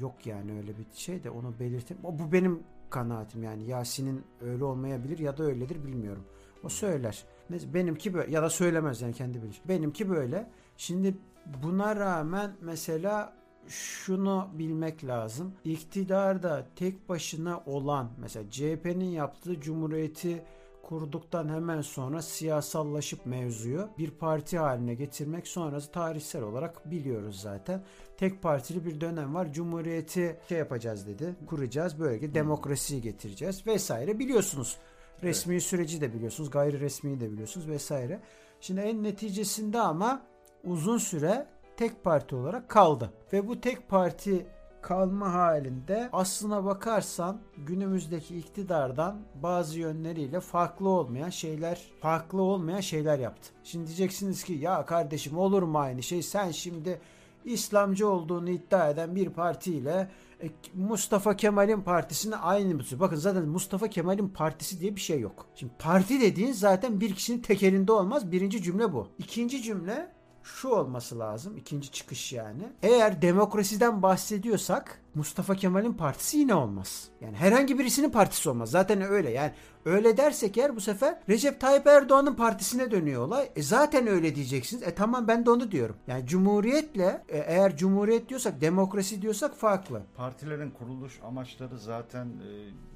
yok 0.01 0.25
yani 0.25 0.57
öyle 0.57 0.77
bir 0.77 0.85
şey 0.93 1.23
de 1.23 1.29
onu 1.29 1.59
belirteyim. 1.59 2.03
Bu 2.03 2.31
benim 2.31 2.63
kanaatim 2.89 3.43
yani 3.43 3.63
Yasin'in 3.63 4.23
öyle 4.41 4.63
olmayabilir 4.63 5.19
ya 5.19 5.37
da 5.37 5.43
öyledir 5.43 5.85
bilmiyorum. 5.85 6.25
O 6.63 6.69
söyler. 6.69 7.23
Benimki 7.49 8.13
böyle 8.13 8.31
ya 8.31 8.43
da 8.43 8.49
söylemez 8.49 9.01
yani 9.01 9.13
kendi 9.13 9.43
bilir. 9.43 9.61
Benimki 9.67 10.09
böyle. 10.09 10.49
Şimdi 10.77 11.17
buna 11.63 11.95
rağmen 11.95 12.51
mesela 12.61 13.33
şunu 13.67 14.47
bilmek 14.53 15.03
lazım. 15.03 15.53
İktidarda 15.63 16.67
tek 16.75 17.09
başına 17.09 17.63
olan 17.65 18.11
mesela 18.17 18.49
CHP'nin 18.49 19.09
yaptığı 19.09 19.61
cumhuriyeti 19.61 20.43
kurduktan 20.83 21.49
hemen 21.49 21.81
sonra 21.81 22.21
siyasallaşıp 22.21 23.25
mevzuyu 23.25 23.89
bir 23.97 24.11
parti 24.11 24.57
haline 24.57 24.93
getirmek 24.93 25.47
sonrası 25.47 25.91
tarihsel 25.91 26.41
olarak 26.41 26.91
biliyoruz 26.91 27.41
zaten. 27.41 27.83
Tek 28.17 28.41
partili 28.41 28.85
bir 28.85 29.01
dönem 29.01 29.35
var. 29.35 29.53
Cumhuriyeti 29.53 30.39
şey 30.49 30.57
yapacağız 30.57 31.07
dedi. 31.07 31.35
Kuracağız. 31.47 31.99
Böyle 31.99 32.33
demokrasiyi 32.33 33.01
getireceğiz 33.01 33.67
vesaire 33.67 34.19
biliyorsunuz. 34.19 34.77
Resmi 35.23 35.53
evet. 35.53 35.63
süreci 35.63 36.01
de 36.01 36.13
biliyorsunuz, 36.13 36.49
gayri 36.49 36.79
resmiyi 36.79 37.19
de 37.19 37.31
biliyorsunuz 37.31 37.67
vesaire. 37.67 38.19
Şimdi 38.61 38.81
en 38.81 39.03
neticesinde 39.03 39.79
ama 39.79 40.21
uzun 40.63 40.97
süre 40.97 41.47
tek 41.77 42.03
parti 42.03 42.35
olarak 42.35 42.69
kaldı. 42.69 43.13
Ve 43.33 43.47
bu 43.47 43.61
tek 43.61 43.89
parti 43.89 44.45
kalma 44.81 45.33
halinde 45.33 46.09
aslına 46.13 46.65
bakarsan 46.65 47.39
günümüzdeki 47.57 48.37
iktidardan 48.37 49.19
bazı 49.35 49.79
yönleriyle 49.79 50.39
farklı 50.39 50.89
olmayan 50.89 51.29
şeyler, 51.29 51.81
farklı 52.01 52.41
olmayan 52.41 52.79
şeyler 52.79 53.19
yaptı. 53.19 53.49
Şimdi 53.63 53.87
diyeceksiniz 53.87 54.43
ki 54.43 54.53
ya 54.53 54.85
kardeşim 54.85 55.37
olur 55.37 55.63
mu 55.63 55.79
aynı 55.79 56.03
şey? 56.03 56.23
Sen 56.23 56.51
şimdi 56.51 57.01
İslamcı 57.51 58.09
olduğunu 58.09 58.49
iddia 58.49 58.89
eden 58.89 59.15
bir 59.15 59.29
partiyle 59.29 60.11
e, 60.43 60.49
Mustafa 60.73 61.35
Kemal'in 61.35 61.81
partisine 61.81 62.35
aynı 62.35 62.75
mı? 62.75 62.83
Bakın 62.99 63.15
zaten 63.15 63.47
Mustafa 63.47 63.87
Kemal'in 63.87 64.27
partisi 64.29 64.79
diye 64.79 64.95
bir 64.95 65.01
şey 65.01 65.19
yok. 65.19 65.45
Şimdi 65.55 65.73
parti 65.79 66.21
dediğin 66.21 66.51
zaten 66.51 66.99
bir 66.99 67.15
kişinin 67.15 67.41
tekerinde 67.41 67.91
olmaz. 67.91 68.31
Birinci 68.31 68.63
cümle 68.63 68.93
bu. 68.93 69.07
İkinci 69.17 69.63
cümle 69.63 70.16
şu 70.47 70.69
olması 70.69 71.19
lazım. 71.19 71.57
ikinci 71.57 71.91
çıkış 71.91 72.33
yani. 72.33 72.63
Eğer 72.83 73.21
demokrasiden 73.21 74.01
bahsediyorsak 74.01 74.99
Mustafa 75.15 75.55
Kemal'in 75.55 75.93
partisi 75.93 76.37
yine 76.37 76.55
olmaz. 76.55 77.07
Yani 77.21 77.37
herhangi 77.37 77.79
birisinin 77.79 78.09
partisi 78.09 78.49
olmaz. 78.49 78.71
Zaten 78.71 79.01
öyle. 79.01 79.29
Yani 79.29 79.51
öyle 79.85 80.17
dersek 80.17 80.57
eğer 80.57 80.75
bu 80.75 80.81
sefer 80.81 81.19
Recep 81.29 81.61
Tayyip 81.61 81.87
Erdoğan'ın 81.87 82.33
partisine 82.35 82.91
dönüyor 82.91 83.21
olay. 83.27 83.49
E 83.55 83.61
zaten 83.63 84.07
öyle 84.07 84.35
diyeceksiniz. 84.35 84.83
E 84.83 84.95
tamam 84.95 85.27
ben 85.27 85.45
de 85.45 85.49
onu 85.51 85.71
diyorum. 85.71 85.95
Yani 86.07 86.27
cumhuriyetle 86.27 87.23
e, 87.29 87.37
eğer 87.37 87.77
cumhuriyet 87.77 88.29
diyorsak 88.29 88.61
demokrasi 88.61 89.21
diyorsak 89.21 89.55
farklı. 89.55 90.01
Partilerin 90.17 90.71
kuruluş 90.71 91.19
amaçları 91.27 91.79
zaten 91.79 92.25
e, 92.25 92.49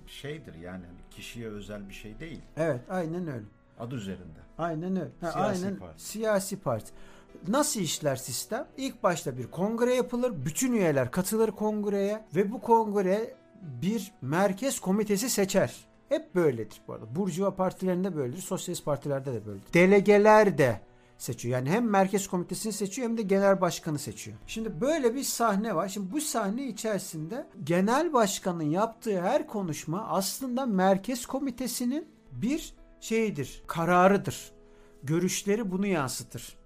şeydir 0.07 0.55
yani 0.55 0.83
kişiye 1.11 1.47
özel 1.49 1.89
bir 1.89 1.93
şey 1.93 2.19
değil. 2.19 2.41
Evet 2.57 2.81
aynen 2.89 3.27
öyle. 3.27 3.45
Adı 3.79 3.95
üzerinde. 3.95 4.39
Aynen 4.57 4.95
öyle. 4.95 5.11
Ha, 5.21 5.31
Siyasi 5.31 5.65
aynen 5.65 5.79
parti. 5.79 6.03
siyasi 6.03 6.59
parti. 6.59 6.91
Nasıl 7.47 7.79
işler 7.79 8.15
sistem? 8.15 8.67
İlk 8.77 9.03
başta 9.03 9.37
bir 9.37 9.47
kongre 9.51 9.95
yapılır. 9.95 10.45
Bütün 10.45 10.73
üyeler 10.73 11.11
katılır 11.11 11.51
kongreye 11.51 12.25
ve 12.35 12.51
bu 12.51 12.61
kongre 12.61 13.33
bir 13.61 14.11
merkez 14.21 14.79
komitesi 14.79 15.29
seçer. 15.29 15.91
Hep 16.09 16.35
böyledir 16.35 16.81
bu 16.87 16.93
arada. 16.93 17.15
Burjuva 17.15 17.55
partilerinde 17.55 18.15
böyledir. 18.15 18.41
Sosyalist 18.41 18.85
partilerde 18.85 19.33
de 19.33 19.45
böyledir. 19.45 19.73
Delegeler 19.73 20.57
de 20.57 20.81
seçiyor. 21.17 21.53
Yani 21.57 21.69
hem 21.69 21.89
merkez 21.89 22.27
komitesini 22.27 22.73
seçiyor 22.73 23.09
hem 23.09 23.17
de 23.17 23.21
genel 23.21 23.61
başkanı 23.61 23.99
seçiyor. 23.99 24.37
Şimdi 24.47 24.81
böyle 24.81 25.15
bir 25.15 25.23
sahne 25.23 25.75
var. 25.75 25.87
Şimdi 25.87 26.11
bu 26.11 26.21
sahne 26.21 26.67
içerisinde 26.67 27.47
genel 27.63 28.13
başkanın 28.13 28.69
yaptığı 28.69 29.21
her 29.21 29.47
konuşma 29.47 30.07
aslında 30.07 30.65
merkez 30.65 31.25
komitesinin 31.25 32.07
bir 32.31 32.73
şeyidir, 32.99 33.63
kararıdır. 33.67 34.51
Görüşleri 35.03 35.71
bunu 35.71 35.87
yansıtır. 35.87 36.60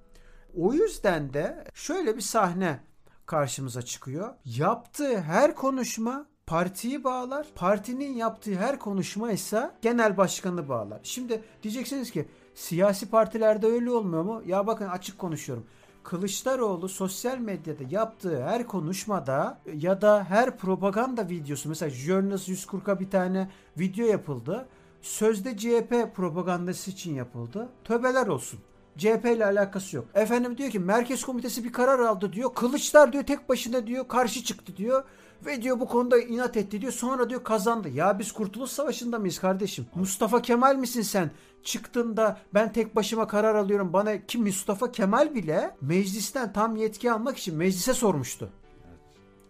O 0.58 0.74
yüzden 0.74 1.34
de 1.34 1.64
şöyle 1.74 2.16
bir 2.16 2.22
sahne 2.22 2.80
karşımıza 3.26 3.82
çıkıyor. 3.82 4.34
Yaptığı 4.46 5.22
her 5.22 5.56
konuşma 5.56 6.26
partiyi 6.48 7.04
bağlar. 7.04 7.48
Partinin 7.56 8.14
yaptığı 8.14 8.56
her 8.56 8.80
konuşma 8.80 9.32
ise 9.32 9.72
genel 9.82 10.18
başkanı 10.18 10.70
bağlar. 10.70 11.00
Şimdi 11.04 11.44
diyeceksiniz 11.64 12.12
ki 12.12 12.26
siyasi 12.56 13.10
partilerde 13.10 13.68
öyle 13.68 13.92
olmuyor 13.92 14.24
mu? 14.24 14.42
Ya 14.46 14.68
bakın 14.68 14.88
açık 14.88 15.20
konuşuyorum. 15.20 15.66
Kılıçdaroğlu 16.04 16.90
sosyal 16.90 17.38
medyada 17.38 17.84
yaptığı 17.90 18.44
her 18.44 18.68
konuşmada 18.68 19.62
ya 19.74 20.02
da 20.02 20.24
her 20.24 20.58
propaganda 20.58 21.30
videosu 21.30 21.70
mesela 21.70 21.90
Journals 21.90 22.50
140'a 22.50 23.00
bir 23.00 23.10
tane 23.10 23.50
video 23.80 24.06
yapıldı. 24.06 24.68
Sözde 25.02 25.58
CHP 25.58 26.16
propagandası 26.16 26.92
için 26.92 27.16
yapıldı. 27.16 27.70
Töbeler 27.84 28.28
olsun. 28.28 28.60
CHP 28.98 29.26
ile 29.26 29.46
alakası 29.46 29.96
yok. 29.96 30.06
Efendim 30.14 30.58
diyor 30.58 30.70
ki 30.70 30.80
Merkez 30.80 31.24
Komitesi 31.24 31.64
bir 31.64 31.72
karar 31.72 32.00
aldı 32.00 32.34
diyor. 32.34 32.54
Kılıçlar 32.54 33.14
diyor 33.14 33.24
tek 33.24 33.50
başına 33.50 33.88
diyor 33.88 34.08
karşı 34.08 34.44
çıktı 34.44 34.78
diyor. 34.78 35.04
Ve 35.46 35.62
diyor 35.62 35.80
bu 35.80 35.88
konuda 35.88 36.20
inat 36.20 36.58
etti 36.58 36.82
diyor. 36.82 36.92
Sonra 36.92 37.30
diyor 37.30 37.44
kazandı. 37.44 37.90
Ya 37.90 38.20
biz 38.20 38.32
Kurtuluş 38.32 38.72
Savaşı'nda 38.72 39.20
mıyız 39.20 39.40
kardeşim? 39.40 39.86
Mustafa 39.96 40.42
Kemal 40.42 40.76
misin 40.76 41.02
sen? 41.02 41.32
Çıktığında 41.64 42.38
ben 42.54 42.74
tek 42.74 42.96
başıma 42.96 43.28
karar 43.28 43.56
alıyorum. 43.56 43.94
Bana 43.94 44.26
ki 44.26 44.38
Mustafa 44.38 44.92
Kemal 44.92 45.36
bile 45.36 45.76
meclisten 45.82 46.54
tam 46.54 46.76
yetki 46.76 47.12
almak 47.12 47.38
için 47.38 47.56
meclise 47.56 47.94
sormuştu. 47.94 48.50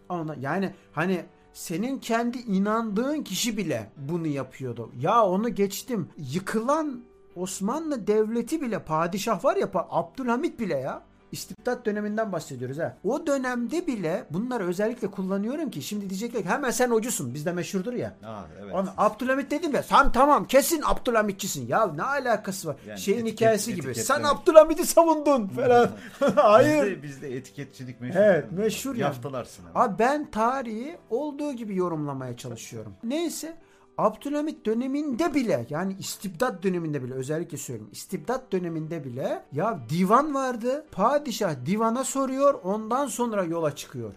Ona, 0.08 0.34
yani 0.40 0.74
hani 0.92 1.24
senin 1.52 1.98
kendi 1.98 2.38
inandığın 2.38 3.22
kişi 3.22 3.56
bile 3.56 3.92
bunu 3.96 4.26
yapıyordu. 4.26 4.90
Ya 5.00 5.24
onu 5.24 5.54
geçtim. 5.54 6.08
Yıkılan 6.16 7.04
Osmanlı 7.36 8.06
Devleti 8.06 8.60
bile 8.62 8.78
padişah 8.84 9.44
var 9.44 9.56
ya 9.56 9.68
Abdülhamit 9.74 10.60
bile 10.60 10.76
ya. 10.76 11.02
İstibdat 11.32 11.86
döneminden 11.86 12.32
bahsediyoruz 12.32 12.78
ha. 12.78 12.96
O 13.04 13.26
dönemde 13.26 13.86
bile 13.86 14.24
bunları 14.30 14.64
özellikle 14.66 15.10
kullanıyorum 15.10 15.70
ki 15.70 15.82
şimdi 15.82 16.10
diyecekler 16.10 16.42
ki 16.42 16.48
hemen 16.48 16.70
sen 16.70 16.90
hocusun 16.90 17.34
bizde 17.34 17.52
meşhurdur 17.52 17.92
ya. 17.92 18.14
Aa, 18.24 18.42
evet. 18.62 18.74
Abdülhamit 18.96 19.50
dedim 19.50 19.74
ya 19.74 19.82
sen 19.82 20.12
tamam 20.12 20.44
kesin 20.46 20.82
Abdülhamitçisin. 20.84 21.66
Ya 21.66 21.86
ne 21.86 22.02
alakası 22.02 22.68
var? 22.68 22.76
Yani 22.88 22.98
Şeyin 23.00 23.26
etiket- 23.26 23.32
hikayesi 23.32 23.74
gibi. 23.74 23.94
Sen 23.94 24.22
Abdülhamit'i 24.22 24.86
savundun 24.86 25.48
falan. 25.48 25.90
Hayır. 26.36 26.84
Bizde, 26.84 27.02
bizde 27.02 27.36
etiketçilik 27.36 28.00
meşhur. 28.00 28.20
Evet, 28.20 28.44
yani. 28.50 28.60
meşhur 28.60 28.90
yani. 28.90 29.00
Yaftalarsın. 29.00 29.62
hemen. 29.64 29.86
Abi 29.88 29.98
ben 29.98 30.30
tarihi 30.30 30.98
olduğu 31.10 31.52
gibi 31.52 31.76
yorumlamaya 31.76 32.36
çalışıyorum. 32.36 32.94
Neyse 33.04 33.56
Abdülhamit 33.98 34.66
döneminde 34.66 35.34
bile 35.34 35.66
yani 35.70 35.96
istibdat 35.98 36.62
döneminde 36.62 37.02
bile 37.02 37.14
özellikle 37.14 37.56
söyleyeyim. 37.58 37.90
istibdat 37.92 38.52
döneminde 38.52 39.04
bile 39.04 39.42
ya 39.52 39.80
divan 39.88 40.34
vardı. 40.34 40.86
Padişah 40.92 41.54
divana 41.66 42.04
soruyor 42.04 42.54
ondan 42.64 43.06
sonra 43.06 43.44
yola 43.44 43.76
çıkıyor. 43.76 44.14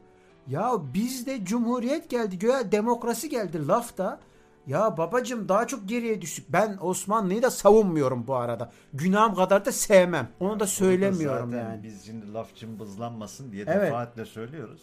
Ya 0.48 0.72
bizde 0.94 1.46
cumhuriyet 1.46 2.10
geldi 2.10 2.40
göğe 2.40 2.72
demokrasi 2.72 3.30
geldi 3.30 3.68
lafta. 3.68 4.20
Ya 4.68 4.98
babacım 4.98 5.50
daha 5.50 5.68
çok 5.68 5.90
geriye 5.90 6.22
düştük. 6.22 6.46
Ben 6.50 6.78
Osmanlı'yı 6.82 7.42
da 7.42 7.52
savunmuyorum 7.52 8.28
bu 8.28 8.36
arada. 8.36 8.72
Günahım 8.94 9.36
kadar 9.36 9.66
da 9.66 9.72
sevmem. 9.72 10.30
Onu 10.40 10.60
da 10.60 10.68
söylemiyorum 10.68 11.52
zaten 11.52 11.70
yani. 11.70 11.84
Biz 11.84 12.06
şimdi 12.06 12.34
laf 12.34 12.56
cımbızlanmasın 12.56 13.52
diye 13.52 13.64
Evet. 13.68 13.82
defaatle 13.88 14.26
söylüyoruz. 14.26 14.82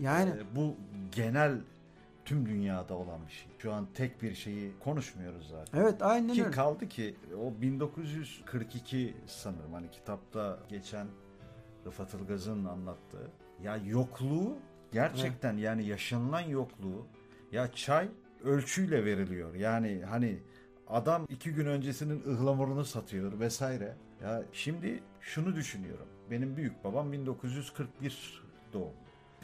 Yani 0.00 0.30
Ee, 0.30 0.56
bu 0.56 0.74
genel 1.16 1.52
tüm 2.24 2.46
dünyada 2.46 2.94
olan 2.94 3.26
bir 3.26 3.32
şey. 3.32 3.48
Şu 3.58 3.72
an 3.72 3.86
tek 3.94 4.22
bir 4.22 4.34
şeyi 4.34 4.72
konuşmuyoruz 4.78 5.48
zaten. 5.48 5.80
evet 5.80 6.02
aynen 6.02 6.34
Ki 6.34 6.42
öyle. 6.44 6.54
kaldı 6.54 6.88
ki 6.88 7.16
o 7.40 7.60
1942 7.62 9.14
sanırım 9.26 9.72
hani 9.72 9.90
kitapta 9.90 10.58
geçen 10.68 11.06
Rıfat 11.86 12.14
Ilgaz'ın 12.14 12.64
anlattığı. 12.64 13.30
Ya 13.62 13.76
yokluğu 13.76 14.56
gerçekten 14.92 15.56
yani 15.56 15.86
yaşanılan 15.86 16.40
yokluğu 16.40 17.06
ya 17.52 17.72
çay 17.72 18.08
ölçüyle 18.44 19.04
veriliyor. 19.04 19.54
Yani 19.54 20.02
hani 20.08 20.38
adam 20.88 21.26
iki 21.28 21.52
gün 21.52 21.66
öncesinin 21.66 22.22
ıhlamurunu 22.26 22.84
satıyor 22.84 23.40
vesaire. 23.40 23.96
Ya 24.22 24.42
şimdi 24.52 25.02
şunu 25.20 25.56
düşünüyorum. 25.56 26.06
Benim 26.30 26.56
büyük 26.56 26.84
babam 26.84 27.12
1941 27.12 28.42
doğumlu 28.72 28.92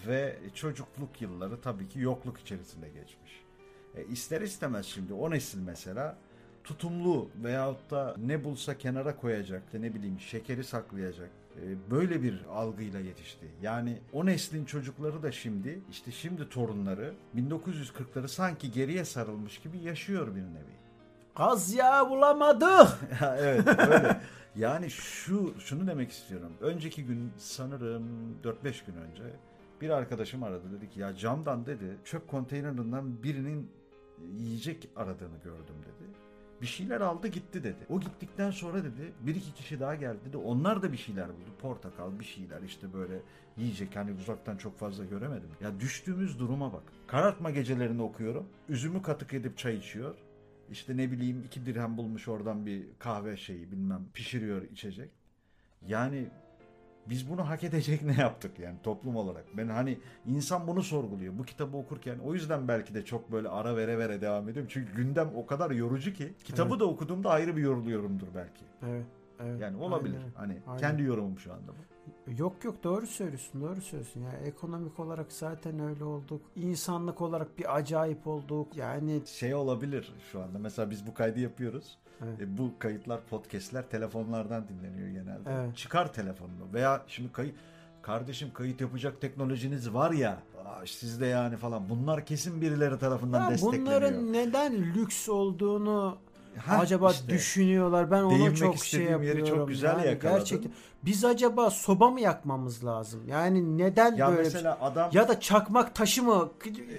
ve 0.07 0.39
çocukluk 0.55 1.23
yılları 1.23 1.61
tabii 1.61 1.89
ki 1.89 2.01
yokluk 2.01 2.39
içerisinde 2.39 2.89
geçmiş. 2.89 3.45
E, 3.95 4.05
ister 4.05 4.41
istemez 4.41 4.87
şimdi 4.87 5.13
o 5.13 5.31
nesil 5.31 5.59
mesela 5.59 6.17
tutumlu 6.65 7.29
veyahut 7.45 7.91
da 7.91 8.15
ne 8.19 8.45
bulsa 8.45 8.79
kenara 8.79 9.17
koyacak, 9.17 9.63
işte 9.67 9.83
ne 9.83 9.95
bileyim 9.95 10.21
şekeri 10.21 10.65
saklayacak 10.65 11.31
e, 11.57 11.91
böyle 11.91 12.23
bir 12.23 12.45
algıyla 12.53 13.01
yetişti. 13.01 13.47
Yani 13.63 13.99
o 14.13 14.27
neslin 14.27 14.65
çocukları 14.65 15.23
da 15.23 15.33
şimdi 15.33 15.81
işte 15.91 16.11
şimdi 16.11 16.49
torunları 16.49 17.15
1940'ları 17.37 18.29
sanki 18.29 18.73
geriye 18.73 19.05
sarılmış 19.05 19.59
gibi 19.59 19.79
yaşıyor 19.79 20.27
bir 20.35 20.41
nevi. 20.41 20.79
Gaz 21.37 21.75
yağı 21.75 22.11
bulamadık. 22.11 22.99
Evet 23.39 23.69
öyle. 23.79 24.21
Yani 24.57 24.91
şu 24.91 25.55
şunu 25.59 25.87
demek 25.87 26.11
istiyorum. 26.11 26.53
Önceki 26.61 27.05
gün 27.05 27.33
sanırım 27.39 28.05
4-5 28.45 28.87
gün 28.87 28.95
önce 28.95 29.23
bir 29.81 29.91
arkadaşım 29.91 30.43
aradı 30.43 30.73
dedi 30.73 30.91
ki 30.91 31.01
ya 31.01 31.17
camdan 31.17 31.67
dedi 31.67 31.97
çöp 32.05 32.29
konteynerinden 32.29 33.23
birinin 33.23 33.71
yiyecek 34.33 34.89
aradığını 34.97 35.39
gördüm 35.45 35.77
dedi. 35.83 36.11
Bir 36.63 36.67
şeyler 36.67 37.01
aldı 37.01 37.29
gitti 37.29 37.65
dedi. 37.65 37.87
O 37.89 38.01
gittikten 38.01 38.51
sonra 38.51 38.85
dedi 38.85 39.13
bir 39.21 39.35
iki 39.35 39.55
kişi 39.55 39.81
daha 39.81 39.95
geldi 39.95 40.19
dedi. 40.25 40.37
Onlar 40.37 40.83
da 40.83 40.93
bir 40.93 40.97
şeyler 40.97 41.29
buldu. 41.29 41.51
Portakal 41.59 42.19
bir 42.19 42.25
şeyler 42.25 42.63
işte 42.63 42.93
böyle 42.93 43.23
yiyecek. 43.57 43.97
Hani 43.97 44.13
uzaktan 44.13 44.57
çok 44.57 44.79
fazla 44.79 45.05
göremedim. 45.05 45.49
Ya 45.61 45.81
düştüğümüz 45.81 46.39
duruma 46.39 46.73
bak. 46.73 46.83
Karartma 47.07 47.51
gecelerini 47.51 48.03
okuyorum. 48.03 48.49
Üzümü 48.69 49.03
katık 49.03 49.35
edip 49.35 49.59
çay 49.59 49.77
içiyor. 49.77 50.15
İşte 50.71 50.97
ne 50.97 51.13
bileyim 51.13 51.43
iki 51.47 51.67
dirhem 51.67 51.97
bulmuş 51.97 52.29
oradan 52.29 52.67
bir 52.67 52.87
kahve 52.99 53.37
şeyi 53.37 53.73
bilmem 53.73 54.07
pişiriyor 54.15 54.63
içecek. 54.63 55.11
Yani 55.87 56.29
biz 57.11 57.31
bunu 57.31 57.49
hak 57.49 57.65
edecek 57.65 58.03
ne 58.03 58.15
yaptık 58.21 58.59
yani 58.59 58.77
toplum 58.83 59.17
olarak. 59.17 59.45
Ben 59.57 59.69
hani 59.69 59.99
insan 60.27 60.67
bunu 60.67 60.83
sorguluyor 60.83 61.39
bu 61.39 61.43
kitabı 61.43 61.77
okurken. 61.77 62.19
O 62.19 62.35
yüzden 62.35 62.69
belki 62.69 62.95
de 62.95 63.05
çok 63.05 63.33
böyle 63.33 63.49
ara 63.49 63.77
vere 63.77 63.99
vere 63.99 64.21
devam 64.21 64.49
ediyorum. 64.49 64.71
Çünkü 64.73 64.95
gündem 64.95 65.31
o 65.35 65.47
kadar 65.47 65.71
yorucu 65.71 66.13
ki 66.13 66.33
kitabı 66.45 66.69
Evet. 66.71 66.81
da 66.81 66.85
okuduğumda 66.85 67.31
ayrı 67.31 67.57
bir 67.57 67.63
yoruluyorumdur 67.63 68.27
belki. 68.35 68.65
Evet. 68.89 69.07
evet. 69.41 69.61
Yani 69.61 69.77
olabilir. 69.77 70.17
Aynen. 70.19 70.31
Hani 70.35 70.63
Aynen. 70.67 70.81
kendi 70.81 71.03
yorumum 71.03 71.39
şu 71.39 71.53
anda 71.53 71.69
bu. 71.69 71.98
Yok 72.39 72.65
yok 72.65 72.85
doğru 72.85 73.07
söylüyorsun 73.07 73.61
doğru 73.61 73.81
söylüyorsun. 73.81 74.21
Yani 74.21 74.47
ekonomik 74.49 75.01
olarak 75.01 75.33
zaten 75.33 75.81
öyle 75.81 76.05
olduk. 76.05 76.41
İnsanlık 76.57 77.21
olarak 77.21 77.59
bir 77.59 77.77
acayip 77.77 78.27
olduk. 78.27 78.77
Yani 78.77 79.23
Şey 79.27 79.55
olabilir 79.55 80.13
şu 80.33 80.41
anda. 80.43 80.59
Mesela 80.59 80.91
biz 80.91 81.07
bu 81.07 81.15
kaydı 81.15 81.41
yapıyoruz. 81.41 81.99
Evet. 82.25 82.41
E, 82.41 82.59
bu 82.59 82.71
kayıtlar, 82.79 83.21
podcastler 83.25 83.89
telefonlardan 83.89 84.65
dinleniyor 84.69 85.09
genelde. 85.09 85.51
Evet. 85.51 85.77
Çıkar 85.77 86.13
telefonunu 86.13 86.73
veya 86.73 87.03
şimdi 87.07 87.33
kayıt 87.33 87.55
kardeşim 88.03 88.53
kayıt 88.55 88.81
yapacak 88.81 89.21
teknolojiniz 89.21 89.95
var 89.95 90.11
ya 90.11 90.39
sizde 90.87 91.27
yani 91.27 91.57
falan 91.57 91.89
bunlar 91.89 92.27
kesin 92.27 92.61
birileri 92.61 92.99
tarafından 92.99 93.45
Ya 93.45 93.51
destekleniyor. 93.51 93.87
bunların 93.87 94.33
neden 94.33 94.95
lüks 94.95 95.29
olduğunu 95.29 96.19
Hah, 96.59 96.81
acaba 96.81 97.11
işte. 97.11 97.29
düşünüyorlar. 97.29 98.11
Ben 98.11 98.23
ona 98.23 98.55
çok 98.55 98.77
şey 98.77 99.01
istediğim 99.01 99.23
yeri 99.23 99.27
yapıyorum. 99.39 99.57
çok 99.59 99.69
güzel 99.69 99.89
yani 99.99 100.07
yakaladın. 100.07 100.39
Gerçekten. 100.39 100.73
Biz 101.05 101.25
acaba 101.25 101.71
soba 101.71 102.11
mı 102.11 102.21
yakmamız 102.21 102.85
lazım? 102.85 103.21
Yani 103.29 103.79
neden 103.79 104.17
ya 104.17 104.29
böyle 104.31 104.43
mesela 104.43 104.79
adam 104.81 105.11
ya 105.13 105.29
da 105.29 105.41
çakmak 105.41 105.95
taşı 105.95 106.23
mı 106.23 106.49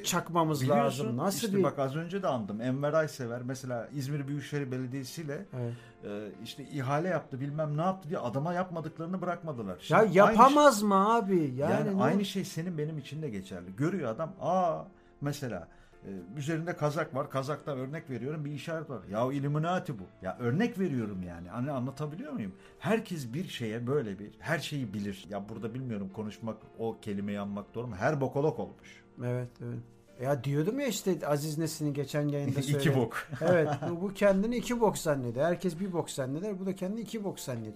çakmamız 0.04 0.62
biliyorsun 0.62 1.06
lazım? 1.06 1.18
Nasıl 1.18 1.48
işte 1.48 1.58
bir 1.58 1.64
bak 1.64 1.80
az 1.80 1.96
önce 1.96 2.24
de 2.24 2.28
andım 2.28 2.62
Enver 2.62 2.94
Aysever 2.94 3.42
mesela 3.42 3.88
İzmir 3.96 4.28
Büyükşehir 4.28 4.72
Belediyesi 4.72 5.22
ile 5.22 5.46
Evet. 5.60 5.74
e, 6.04 6.10
işte 6.44 6.64
ihale 6.64 7.08
yaptı 7.08 7.40
bilmem 7.40 7.78
ne 7.78 7.82
yaptı 7.82 8.10
diye 8.10 8.20
adama 8.20 8.54
yapmadıklarını 8.54 9.22
bırakmadılar. 9.22 9.74
Ya 9.76 9.80
Şimdi 9.82 10.00
aynı 10.02 10.16
yapamaz 10.18 10.82
mı 10.82 11.16
abi? 11.16 11.38
şey- 11.38 11.54
Yani, 11.56 11.72
yani, 11.88 11.98
ne- 11.98 12.04
aynı 12.04 12.26
şey 12.26 12.46
senin 12.46 12.78
benim 12.78 12.98
için 12.98 13.22
de 13.22 13.30
geçerli. 13.30 13.76
Görüyor 13.76 14.10
adam 14.12 14.32
aa 14.42 14.82
mesela 15.22 15.68
e, 16.06 16.10
üzerinde 16.38 16.76
kazak 16.76 17.16
var. 17.16 17.30
Kazakta 17.30 17.76
örnek 17.76 18.10
veriyorum 18.10 18.46
bir 18.46 18.52
işaret 18.52 18.90
var. 18.90 19.04
Ya 19.12 19.32
Illuminati 19.32 20.00
bu. 20.00 20.04
Ya 20.22 20.38
örnek 20.40 20.80
veriyorum 20.80 21.24
yani. 21.24 21.50
Hani 21.50 21.72
anlatabiliyor 21.72 22.32
muyum? 22.34 22.54
Herkes 22.80 23.34
bir 23.34 23.48
şeye 23.48 23.88
böyle 23.88 24.20
bir 24.20 24.32
her 24.40 24.60
şeyi 24.60 24.94
bilir. 24.94 25.26
Ya 25.30 25.50
burada 25.50 25.74
bilmiyorum 25.74 26.10
konuşmak 26.14 26.58
o 26.80 26.98
kelimeyi 27.02 27.40
anmak 27.40 27.76
doğru 27.76 27.88
mu? 27.88 27.96
Her 27.96 28.22
bokolog 28.22 28.60
olmuş. 28.60 29.04
Evet, 29.24 29.50
evet. 29.62 29.80
Ya 30.22 30.44
diyordum 30.44 30.80
ya 30.80 30.88
işte 30.88 31.28
Aziz 31.28 31.58
Nesin'in 31.58 31.94
geçen 31.94 32.28
yayında 32.28 32.62
söyledi. 32.62 32.78
İki 32.90 32.96
bok. 32.98 33.28
evet 33.42 33.70
bu, 33.90 34.02
bu 34.02 34.14
kendini 34.14 34.56
iki 34.56 34.82
bok 34.82 34.98
zannediyor. 34.98 35.46
Herkes 35.46 35.80
bir 35.80 35.94
bok 35.94 36.10
zanneder. 36.10 36.60
Bu 36.60 36.66
da 36.66 36.76
kendini 36.76 37.02
iki 37.02 37.24
bok 37.24 37.40
zannediyor. 37.40 37.76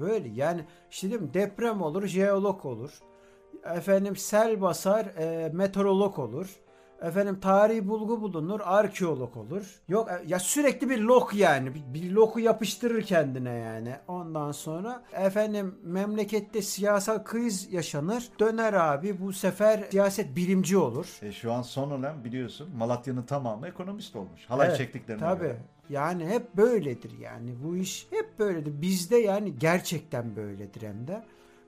Böyle 0.00 0.28
yani 0.28 0.64
işte 0.90 1.10
diyorum 1.10 1.30
deprem 1.34 1.82
olur, 1.82 2.06
jeolog 2.06 2.66
olur. 2.66 2.98
Efendim 3.64 4.16
sel 4.16 4.60
basar, 4.60 5.06
e, 5.06 5.50
meteorolog 5.52 6.18
olur. 6.18 6.56
Efendim 7.02 7.40
tarihi 7.40 7.88
bulgu 7.88 8.20
bulunur, 8.20 8.60
arkeolog 8.64 9.36
olur. 9.36 9.80
Yok 9.88 10.08
e, 10.10 10.22
ya 10.26 10.38
sürekli 10.38 10.90
bir 10.90 10.98
lok 10.98 11.34
yani. 11.34 11.74
Bir, 11.74 11.82
bir 11.94 12.10
loku 12.10 12.40
yapıştırır 12.40 13.02
kendine 13.02 13.52
yani. 13.52 13.96
Ondan 14.08 14.52
sonra 14.52 15.02
efendim 15.12 15.74
memlekette 15.82 16.62
siyasal 16.62 17.24
kriz 17.24 17.72
yaşanır. 17.72 18.28
Döner 18.40 18.72
abi 18.72 19.20
bu 19.20 19.32
sefer 19.32 19.84
siyaset 19.90 20.36
bilimci 20.36 20.76
olur. 20.76 21.18
E, 21.22 21.32
şu 21.32 21.52
an 21.52 21.62
son 21.62 21.90
olan 21.90 22.24
biliyorsun 22.24 22.68
Malatya'nın 22.76 23.22
tamamı 23.22 23.68
ekonomist 23.68 24.16
olmuş. 24.16 24.40
Halay 24.48 24.66
Evet, 24.68 24.76
çektiklerine 24.78 25.20
Tabii. 25.20 25.40
göre. 25.42 25.56
Yani 25.90 26.26
hep 26.26 26.56
böyledir 26.56 27.18
yani. 27.18 27.54
Bu 27.64 27.76
iş 27.76 28.06
hep 28.10 28.38
böyledir. 28.38 28.82
Bizde 28.82 29.16
yani 29.16 29.58
gerçekten 29.58 30.36
böyledir 30.36 30.82
hem 30.82 31.08
de. 31.08 31.22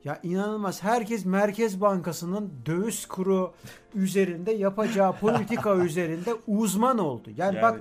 Ya 0.04 0.20
inanılmaz. 0.22 0.82
Herkes 0.82 1.24
Merkez 1.24 1.80
Bankası'nın 1.80 2.52
döviz 2.66 3.06
kuru 3.06 3.52
üzerinde 3.94 4.52
yapacağı 4.52 5.12
politika 5.12 5.76
üzerinde 5.84 6.34
uzman 6.46 6.98
oldu. 6.98 7.30
Yani, 7.36 7.56
Yani- 7.56 7.62
bak 7.62 7.80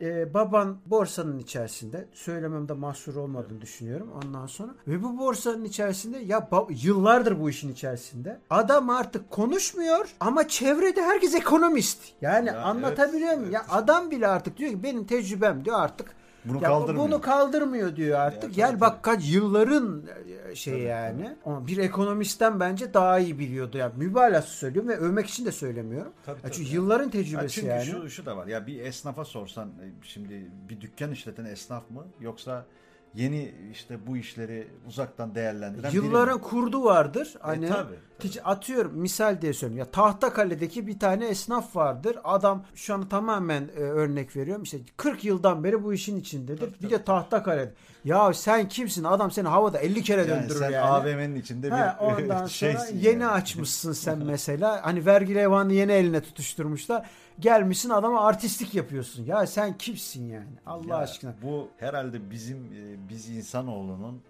e, 0.00 0.34
baban 0.34 0.76
borsanın 0.86 1.38
içerisinde 1.38 2.08
söylememde 2.12 2.72
mahsur 2.72 3.16
olmadığını 3.16 3.60
düşünüyorum 3.60 4.10
ondan 4.24 4.46
sonra 4.46 4.72
ve 4.88 5.02
bu 5.02 5.18
borsanın 5.18 5.64
içerisinde 5.64 6.18
ya 6.18 6.48
yıllardır 6.70 7.40
bu 7.40 7.50
işin 7.50 7.72
içerisinde 7.72 8.40
adam 8.50 8.90
artık 8.90 9.30
konuşmuyor 9.30 10.14
ama 10.20 10.48
çevrede 10.48 11.02
herkes 11.02 11.34
ekonomist 11.34 11.98
yani 12.20 12.48
Ya 12.48 12.62
anlatabiliyor 12.62 13.28
evet, 13.28 13.38
muyum 13.38 13.54
evet. 13.56 13.68
ya 13.68 13.76
adam 13.76 14.10
bile 14.10 14.28
artık 14.28 14.56
diyor 14.56 14.70
ki 14.70 14.82
benim 14.82 15.04
tecrübem 15.04 15.64
diyor 15.64 15.80
artık 15.80 16.14
Bunu 16.44 16.56
ya 16.62 16.68
kaldırmıyor. 16.68 17.06
bunu 17.06 17.20
kaldırmıyor 17.20 17.96
diyor 17.96 18.18
artık. 18.18 18.56
Ya, 18.58 18.66
yani 18.66 18.70
tabii, 18.70 18.80
bak 18.80 19.02
kaç 19.02 19.32
yılların 19.34 20.02
e, 20.50 20.54
şey 20.54 20.74
Tabii, 20.74 20.82
yani. 20.82 21.36
Ama 21.46 21.66
bir 21.66 21.76
ekonomistten 21.78 22.60
bence 22.60 22.94
daha 22.94 23.18
iyi 23.18 23.38
biliyordu. 23.38 23.78
Yani 23.78 23.92
mübalağası 23.96 24.50
söylüyorum 24.56 24.90
ve 24.90 24.96
övmek 24.96 25.26
için 25.26 25.46
de 25.46 25.52
söylemiyorum. 25.52 26.12
Tabii, 26.26 26.36
Ya 26.36 26.42
tabii. 26.42 26.52
çünkü 26.52 26.70
yılların 26.74 27.04
Ya 27.04 27.10
tecrübesi 27.10 27.54
çünkü 27.54 27.66
yani. 27.68 27.84
şu, 27.84 28.10
şu 28.10 28.26
da 28.26 28.36
var. 28.36 28.46
Ya 28.46 28.66
bir 28.66 28.80
esnafa 28.80 29.24
sorsan 29.24 29.68
e, 29.68 29.86
şimdi 30.02 30.50
bir 30.68 30.80
dükkan 30.80 31.10
işleten 31.10 31.44
esnaf 31.44 31.90
mı 31.90 32.04
yoksa 32.20 32.64
yeni 33.14 33.54
işte 33.72 34.06
bu 34.06 34.16
işleri 34.16 34.68
uzaktan 34.88 35.34
değerlendiren 35.34 35.92
biri 35.92 35.96
Yılların 36.04 36.36
mi? 36.36 36.42
kurdu 36.42 36.84
vardır. 36.84 37.34
Hani 37.40 37.64
E, 37.64 37.68
tabii, 37.68 37.94
tic- 38.20 38.42
atıyorum 38.42 38.92
misal 38.98 39.40
diye 39.42 39.52
söylüyorum. 39.52 39.78
Ya 39.86 39.90
Tahtakale'deki 39.90 40.86
bir 40.86 40.98
tane 40.98 41.26
esnaf 41.26 41.76
vardır. 41.76 42.18
Adam 42.24 42.64
şu 42.74 42.94
an 42.94 43.08
tamamen 43.08 43.62
e, 43.76 43.80
örnek 43.80 44.36
veriyorum. 44.36 44.62
İşte 44.62 44.78
40 44.96 45.24
yıldan 45.24 45.64
beri 45.64 45.84
bu 45.84 45.94
işin 45.94 46.20
içindedir. 46.20 46.60
Tabii, 46.60 46.72
bir 46.72 46.78
tabii, 46.78 46.90
de 46.90 47.04
Tahtakale. 47.04 47.72
Ya 48.04 48.32
sen 48.34 48.68
kimsin? 48.68 49.04
Adam 49.04 49.30
seni 49.30 49.48
havada 49.48 49.78
50 49.78 50.02
kere 50.02 50.20
yani 50.20 50.28
döndürür 50.42 50.58
sen 50.58 50.70
yani. 50.70 50.86
AVM'nin 50.86 51.34
içinde 51.36 51.66
bir 51.66 51.70
Ha, 51.76 51.96
ondan 52.00 52.36
sonra 52.36 52.48
şeysin 52.48 52.98
yeni 52.98 53.22
yani. 53.22 53.26
açmışsın 53.26 53.92
sen 53.92 54.18
mesela. 54.24 54.86
Hani 54.86 55.06
vergi 55.06 55.34
levhanı 55.34 55.72
yeni 55.72 55.92
eline 55.92 56.20
tutuşturmuşlar. 56.22 57.10
Gelmişsin 57.40 57.90
adama 57.90 58.26
artistlik 58.26 58.74
yapıyorsun. 58.74 59.24
Ya 59.24 59.46
sen 59.46 59.78
kimsin 59.78 60.28
yani? 60.28 60.46
Allah 60.66 60.88
Ya 60.88 60.96
aşkına. 60.96 61.34
Bu 61.42 61.68
herhalde 61.78 62.30
bizim 62.30 62.56
e, 62.56 63.08
biz 63.08 63.28
insanoğlunun 63.28 64.22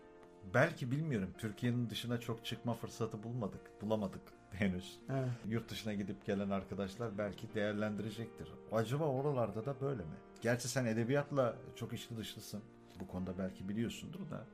belki 0.55 0.91
bilmiyorum 0.91 1.29
Türkiye'nin 1.39 1.91
dışına 1.91 2.21
çok 2.21 2.45
çıkma 2.45 2.75
fırsatı 2.75 3.23
bulmadık. 3.23 3.61
Bulamadık 3.83 4.23
henüz. 4.53 4.99
Evet. 5.11 5.29
Yurt 5.49 5.71
dışına 5.71 5.93
gidip 5.95 6.27
gelen 6.27 6.51
arkadaşlar 6.51 7.19
belki 7.19 7.55
değerlendirecektir. 7.55 8.49
Acaba 8.73 9.05
oralarda 9.05 9.65
da 9.67 9.75
böyle 9.81 10.03
mi? 10.03 10.15
Gerçi 10.41 10.69
sen 10.69 10.85
edebiyatla 10.85 11.55
çok 11.77 11.93
içli 11.93 12.17
dışlısın. 12.17 12.61
Bu 13.03 13.07
konuda 13.07 13.39
belki 13.39 13.69
biliyorsundur 13.69 14.31
da. 14.31 14.45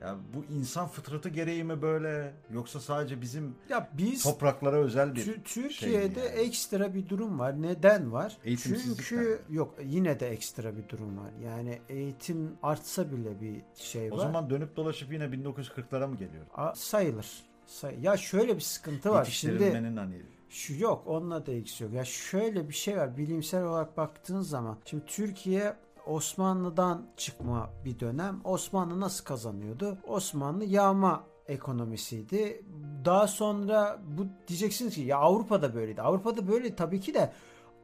Ya 0.00 0.16
bu 0.34 0.44
insan 0.54 0.88
fıtratı 0.88 1.28
gereği 1.28 1.64
mi 1.64 1.82
böyle 1.82 2.34
yoksa 2.50 2.80
sadece 2.80 3.20
bizim 3.20 3.54
Ya 3.68 3.88
biz 3.98 4.22
topraklara 4.22 4.76
özel 4.76 5.14
bir 5.14 5.20
şey 5.20 5.34
Türkiye'de 5.44 6.20
yani? 6.20 6.28
ekstra 6.30 6.94
bir 6.94 7.08
durum 7.08 7.38
var. 7.38 7.62
Neden 7.62 8.12
var? 8.12 8.36
Çünkü 8.62 9.40
yok 9.50 9.74
yine 9.84 10.20
de 10.20 10.28
ekstra 10.28 10.76
bir 10.76 10.88
durum 10.88 11.18
var. 11.18 11.30
Yani 11.44 11.78
eğitim 11.88 12.50
artsa 12.62 13.12
bile 13.12 13.40
bir 13.40 13.62
şey 13.74 14.12
O 14.12 14.14
var. 14.16 14.18
zaman 14.22 14.50
dönüp 14.50 14.76
dolaşıp 14.76 15.12
yine 15.12 15.24
1940'lara 15.24 16.06
mı 16.06 16.16
geliyor? 16.16 16.44
A- 16.54 16.74
sayılır. 16.74 17.42
Say 17.66 18.00
ya 18.00 18.16
şöyle 18.16 18.56
bir 18.56 18.60
sıkıntı 18.60 19.10
var. 19.10 19.24
Şimdi 19.24 19.52
Yetiştirilmenin 19.54 19.96
hani 19.96 20.22
Şu 20.48 20.74
yok 20.82 21.02
onunla 21.06 21.46
da 21.46 21.52
ilgisi 21.52 21.84
yok. 21.84 21.92
Ya 21.92 22.04
şöyle 22.04 22.68
bir 22.68 22.74
şey 22.74 22.96
var 22.96 23.16
bilimsel 23.16 23.64
olarak 23.64 23.96
baktığın 23.96 24.40
zaman. 24.40 24.78
Şimdi 24.84 25.04
Türkiye 25.06 25.74
Osmanlı'dan 26.06 27.06
çıkma 27.16 27.70
bir 27.84 28.00
dönem. 28.00 28.40
Osmanlı 28.44 29.00
nasıl 29.00 29.24
kazanıyordu? 29.24 29.98
Osmanlı 30.06 30.64
yağma 30.64 31.24
ekonomisiydi. 31.48 32.64
Daha 33.04 33.26
sonra 33.26 33.98
bu 34.18 34.26
diyeceksiniz 34.48 34.94
ki 34.94 35.00
ya 35.00 35.18
Avrupa'da 35.18 35.74
böyleydi. 35.74 36.02
Avrupa'da 36.02 36.48
böyle 36.48 36.76
tabii 36.76 37.00
ki 37.00 37.14
de 37.14 37.32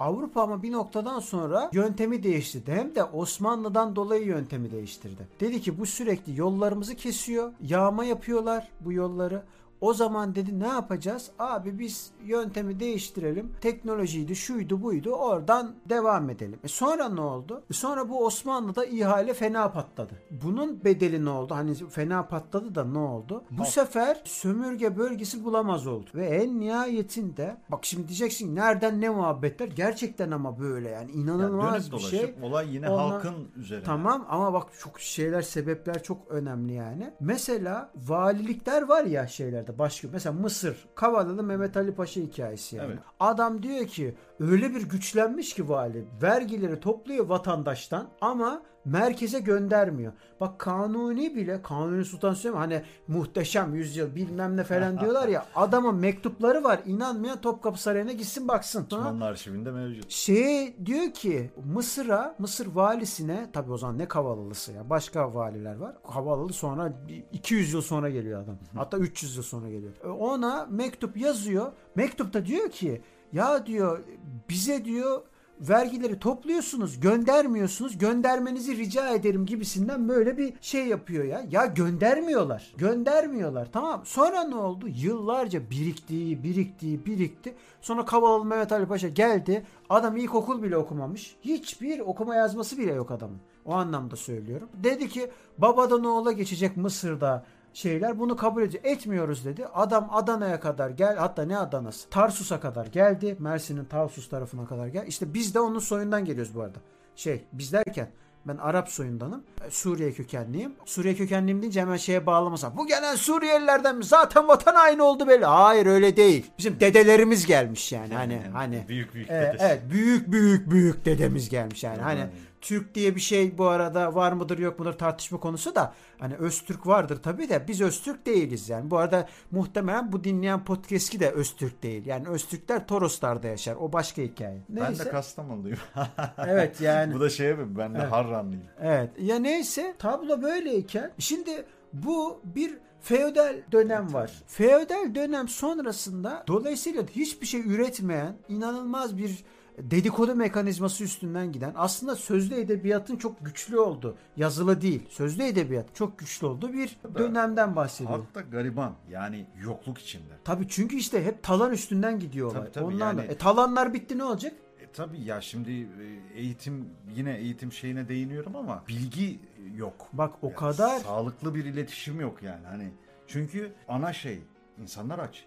Avrupa 0.01 0.43
ama 0.43 0.63
bir 0.63 0.73
noktadan 0.73 1.21
sonra 1.21 1.71
yöntemi 1.73 2.23
değiştirdi. 2.23 2.73
Hem 2.73 2.95
de 2.95 3.05
Osmanlı'dan 3.05 3.97
dolayı 3.97 4.27
yöntemi 4.27 4.71
değiştirdi. 4.71 5.29
Dedi 5.41 5.61
ki 5.61 5.79
bu 5.79 5.87
sürekli 5.87 6.39
yollarımızı 6.39 6.95
kesiyor. 6.95 7.53
Yağma 7.63 8.05
yapıyorlar 8.05 8.69
bu 8.81 8.93
yolları. 8.93 9.43
O 9.81 9.95
zaman 9.95 10.35
dedi 10.35 10.61
ne 10.61 10.67
yapacağız? 10.69 11.31
Abi 11.39 11.79
biz 11.79 12.11
yöntemi 12.25 12.81
değiştirelim. 12.81 13.53
Teknolojiydi, 13.61 14.37
şuydu, 14.37 14.83
buydu. 14.83 15.11
Oradan 15.11 15.75
devam 15.89 16.31
edelim. 16.31 16.59
E 16.65 16.69
sonra 16.69 17.09
ne 17.09 17.21
oldu? 17.21 17.63
E 17.71 17.75
sonra 17.75 18.09
bu 18.09 18.25
Osmanlı'da 18.25 18.85
ihale 18.85 19.35
fena 19.35 19.73
patladı. 19.73 20.15
Bunun 20.45 20.85
bedeli 20.85 21.25
ne 21.25 21.31
oldu? 21.31 21.55
Hani 21.55 21.75
fena 21.75 22.27
patladı 22.27 22.75
da 22.75 22.85
ne 22.85 22.99
oldu? 22.99 23.45
Bu 23.51 23.65
sefer 23.65 24.21
sömürge 24.25 24.97
bölgesi 24.97 25.45
bulamaz 25.45 25.87
oldu. 25.87 26.11
Ve 26.15 26.27
en 26.27 26.61
nihayetinde 26.61 27.57
bak 27.69 27.85
şimdi 27.85 28.09
diyeceksin 28.09 28.57
nereden 28.57 29.01
ne 29.01 29.09
muhabbetler? 29.09 29.69
Gerçekten 29.69 30.31
ama 30.31 30.61
böyle 30.61 30.89
yani 30.89 31.11
yani 31.11 31.23
inanılmaz 31.23 31.93
dönüp 31.93 32.03
bir 32.03 32.09
şey. 32.09 32.35
olay 32.43 32.75
yine 32.75 32.89
Ondan- 32.91 33.11
halkın 33.11 33.49
üzerine. 33.57 33.85
Tamam 33.85 34.27
ama 34.29 34.53
bak 34.53 34.69
çok 34.79 35.01
şeyler 35.01 35.43
sebepler 35.43 36.03
çok 36.03 36.29
önemli 36.29 36.73
yani. 36.73 37.13
Mesela 37.21 37.91
valilikler 37.97 38.83
var 38.89 39.05
ya 39.05 39.27
şeylerde 39.27 39.70
başka 39.79 40.09
mesela 40.13 40.33
Mısır 40.33 40.89
Kavalalı 40.95 41.43
Mehmet 41.43 41.77
Ali 41.77 41.95
Paşa 41.95 42.21
hikayesi 42.21 42.77
yani. 42.77 42.87
Evet. 42.87 42.99
Adam 43.21 43.63
diyor 43.63 43.87
ki 43.87 44.15
öyle 44.41 44.75
bir 44.75 44.83
güçlenmiş 44.89 45.55
ki 45.55 45.69
vali 45.69 46.05
vergileri 46.23 46.81
topluyor 46.81 47.27
vatandaştan 47.29 48.09
ama 48.21 48.63
merkeze 48.85 49.41
göndermiyor. 49.41 50.13
Bak 50.41 50.59
Kanuni 50.59 51.37
bile 51.37 51.63
Kanuni 51.63 52.05
Sultan 52.05 52.35
Süleyman 52.35 52.61
hani 52.61 52.83
muhteşem 53.09 53.75
yüzyıl 53.75 54.15
bilmem 54.15 54.57
ne 54.57 54.65
falan 54.65 54.99
diyorlar 55.01 55.29
ya 55.29 55.47
adamın 55.55 55.95
mektupları 55.95 56.65
var 56.65 56.81
inanmayan 56.87 57.41
Topkapı 57.41 57.83
Sarayı'na 57.83 58.13
gitsin 58.13 58.49
baksın. 58.49 58.85
Osmanlı 58.87 59.25
arşivinde 59.25 59.71
mevcut. 59.71 60.11
şey 60.11 60.77
diyor 60.87 61.11
ki 61.11 61.51
Mısır'a 61.65 62.35
Mısır 62.39 62.67
valisine 62.67 63.51
tabi 63.53 63.73
o 63.73 63.77
zaman 63.77 63.99
ne 63.99 64.09
Kavalılısı 64.09 64.73
ya 64.73 64.91
başka 64.91 65.35
valiler 65.35 65.77
var. 65.77 65.97
Kavalalı 66.13 66.53
sonra 66.53 66.93
bir 67.09 67.25
200 67.33 67.73
yıl 67.73 67.83
sonra 67.83 68.11
geliyor 68.11 68.43
adam. 68.43 68.59
Hatta 68.77 68.97
300 68.99 69.37
yıl 69.37 69.43
sonra 69.43 69.69
geliyor. 69.71 69.93
E, 70.05 70.09
Ona 70.09 70.67
mektup 70.71 71.17
yazıyor. 71.17 71.73
Mektupta 71.95 72.47
diyor 72.47 72.71
ki 72.71 73.03
ya 73.33 73.67
diyor 73.67 74.01
bize 74.49 74.85
diyor 74.85 75.23
vergileri 75.61 76.19
topluyorsunuz, 76.19 77.01
göndermiyorsunuz. 77.01 77.99
Göndermenizi 77.99 78.77
rica 78.77 79.09
ederim 79.09 79.47
gibisinden 79.47 80.09
böyle 80.09 80.39
bir 80.39 80.53
şey 80.61 80.87
yapıyor 80.87 81.25
ya. 81.25 81.43
Ya 81.51 81.67
göndermiyorlar. 81.67 82.73
Göndermiyorlar. 82.77 83.73
Tamam. 83.73 84.03
Sonra 84.05 84.45
ne 84.45 84.55
oldu? 84.55 84.89
Yıllarca 84.89 85.71
birikti, 85.71 86.43
birikti, 86.43 87.07
birikti. 87.07 87.55
Sonra 87.81 88.05
Kavalalı 88.05 88.45
Mehmet 88.45 88.73
Ali 88.73 88.87
Paşa 88.87 89.09
geldi. 89.09 89.67
Adam 89.91 90.17
ilkokul 90.17 90.63
bile 90.63 90.77
okumamış. 90.77 91.37
Hiçbir 91.43 92.01
okuma 92.01 92.35
yazması 92.35 92.79
bile 92.79 92.93
yok 92.93 93.11
adamın. 93.11 93.39
O 93.65 93.75
anlamda 93.75 94.17
söylüyorum. 94.17 94.69
Dedi 94.75 95.09
ki 95.09 95.31
babadan 95.59 96.05
oğula 96.05 96.33
geçecek 96.33 96.77
Mısır'da 96.77 97.45
şeyler 97.75 98.19
bunu 98.19 98.37
kabul 98.37 98.63
ediyor. 98.63 98.85
Etmiyoruz 98.85 99.45
dedi. 99.45 99.67
Adam 99.75 100.09
Adana'ya 100.13 100.61
kadar 100.61 100.91
gel 100.91 101.17
hatta 101.17 101.43
ne 101.43 101.59
Adana'sı? 101.59 102.11
Tarsus'a 102.11 102.61
kadar 102.61 102.87
geldi. 102.87 103.37
Mersin'in 103.39 103.85
Tarsus 103.85 104.29
tarafına 104.29 104.67
kadar 104.67 104.87
gel. 104.87 105.07
İşte 105.07 105.35
biz 105.35 105.55
de 105.55 105.61
onun 105.61 105.79
soyundan 105.79 106.25
geliyoruz 106.25 106.55
bu 106.55 106.63
arada. 106.63 106.79
Şey 107.17 107.45
biz 107.53 107.73
derken 107.73 108.09
ben 108.47 108.57
Arap 108.57 108.89
soyundanım. 108.89 109.45
E, 109.67 109.71
Suriye 109.71 110.13
kökenliyim. 110.13 110.73
Suriye 110.85 111.15
kökenliyim 111.15 111.63
deyince 111.63 111.81
hemen 111.81 111.97
şeye 111.97 112.27
bağlamasa. 112.27 112.77
Bu 112.77 112.87
gelen 112.87 113.15
Suriyelilerden 113.17 113.97
mi? 113.97 114.05
Zaten 114.05 114.49
vatan 114.49 114.75
aynı 114.75 115.05
oldu 115.05 115.29
belli. 115.29 115.45
Hayır 115.45 115.87
öyle 115.87 116.17
değil. 116.17 116.51
Bizim 116.59 116.81
dedelerimiz 116.81 117.47
gelmiş 117.47 117.93
yani. 117.93 118.15
Hani 118.15 118.33
Yani 118.33 118.49
hani 118.53 118.85
büyük 118.89 119.15
büyük 119.15 119.31
Evet, 119.31 119.49
dedesi. 119.55 119.65
evet 119.65 119.83
büyük 119.91 120.33
büyük 120.33 120.71
büyük 120.71 121.05
dedemiz 121.05 121.49
gelmiş 121.49 121.85
yani. 121.85 122.03
Hani 122.03 122.19
Yani. 122.21 122.31
Türk 122.61 122.95
diye 122.95 123.15
bir 123.17 123.21
şey 123.21 123.59
bu 123.59 123.67
arada 123.67 124.15
var 124.15 124.33
mıdır 124.33 124.59
yok 124.59 124.79
mudur 124.79 124.93
tartışma 124.93 125.41
konusu 125.41 125.75
da 125.75 125.95
hani 126.19 126.35
Öztürk 126.37 126.87
vardır 126.87 127.23
tabii 127.23 127.49
de 127.49 127.65
biz 127.69 127.81
Öztürk 127.81 128.27
değiliz 128.27 128.69
yani. 128.69 128.91
Bu 128.91 128.99
arada 128.99 129.29
muhtemelen 129.51 130.13
bu 130.13 130.25
dinleyen 130.25 130.65
podcast'i 130.65 131.21
de 131.21 131.31
Öztürk 131.31 131.83
değil. 131.83 132.07
Yani 132.07 132.29
Öztürkler 132.29 132.87
Toroslar'da 132.87 133.47
yaşar. 133.47 133.77
O 133.77 133.93
başka 133.93 134.23
hikaye. 134.23 134.63
Ben 134.69 134.85
Neyse. 134.85 135.05
de 135.05 135.11
Kastamonluyum. 135.11 135.79
Evet 136.47 136.81
yani. 136.81 137.15
Bu 137.15 137.21
da 137.21 137.31
şeye 137.31 137.55
mi? 137.55 137.79
Ben 137.79 137.95
de 137.95 137.99
Evet. 137.99 138.13
Harranlıyım. 138.13 138.65
Evet. 138.83 139.11
Ya 139.19 139.39
neyse 139.39 139.95
tablo 139.99 140.43
böyleyken 140.43 141.13
şimdi 141.19 141.65
bu 141.93 142.41
bir 142.45 142.79
feodal 143.01 143.55
dönem 143.73 144.15
var. 144.15 144.33
Feodal 144.47 145.15
dönem 145.15 145.49
sonrasında 145.49 146.45
dolayısıyla 146.47 147.03
hiçbir 147.17 147.47
şey 147.47 147.61
üretmeyen 147.61 148.37
inanılmaz 148.49 149.19
bir 149.19 149.45
dedikodu 149.83 150.35
mekanizması 150.35 151.05
üstünden 151.05 151.53
giden 151.53 151.73
aslında 151.77 152.17
sözlü 152.17 152.55
edebiyatın 152.55 153.17
çok 153.17 153.45
güçlü 153.45 153.79
oldu. 153.79 154.17
Yazılı 154.37 154.81
değil. 154.81 155.03
Sözlü 155.09 155.43
edebiyat 155.43 155.95
çok 155.95 156.19
güçlü 156.19 156.47
olduğu 156.47 156.73
bir 156.73 156.97
dönemden 157.15 157.77
bahsediyorum. 157.77 158.27
Hatta 158.35 158.49
gariban 158.49 158.93
yani 159.11 159.47
yokluk 159.63 159.99
içinde. 159.99 160.33
Tabii 160.45 160.69
çünkü 160.69 160.97
işte 160.97 161.25
hep 161.25 161.43
talan 161.43 161.73
üstünden 161.73 162.19
gidiyorlar. 162.19 162.61
Tabii, 162.61 162.73
tabii, 162.73 162.85
Ondan 162.85 163.19
da. 163.19 163.23
yani- 163.23 163.33
E, 163.33 163.37
talanlar 163.39 163.95
bitti 163.95 164.19
ne 164.19 164.25
olacak? 164.25 164.53
E, 164.81 164.87
tabii 164.93 165.21
ya 165.21 165.41
şimdi 165.41 165.71
e, 165.73 166.39
eğitim 166.41 166.89
yine 167.17 167.37
eğitim 167.37 167.73
şeyine 167.73 168.09
değiniyorum 168.09 168.57
ama 168.57 168.83
bilgi 168.89 169.41
yok. 169.77 170.09
Bak 170.13 170.35
o 170.43 170.47
Yani 170.47 170.57
kadar 170.57 170.99
sağlıklı 170.99 171.55
bir 171.55 171.65
iletişim 171.65 172.21
yok 172.21 172.43
yani 172.43 172.67
hani. 172.67 172.91
Çünkü 173.27 173.73
ana 173.89 174.13
şey 174.13 174.43
insanlar 174.83 175.19
aç. 175.19 175.45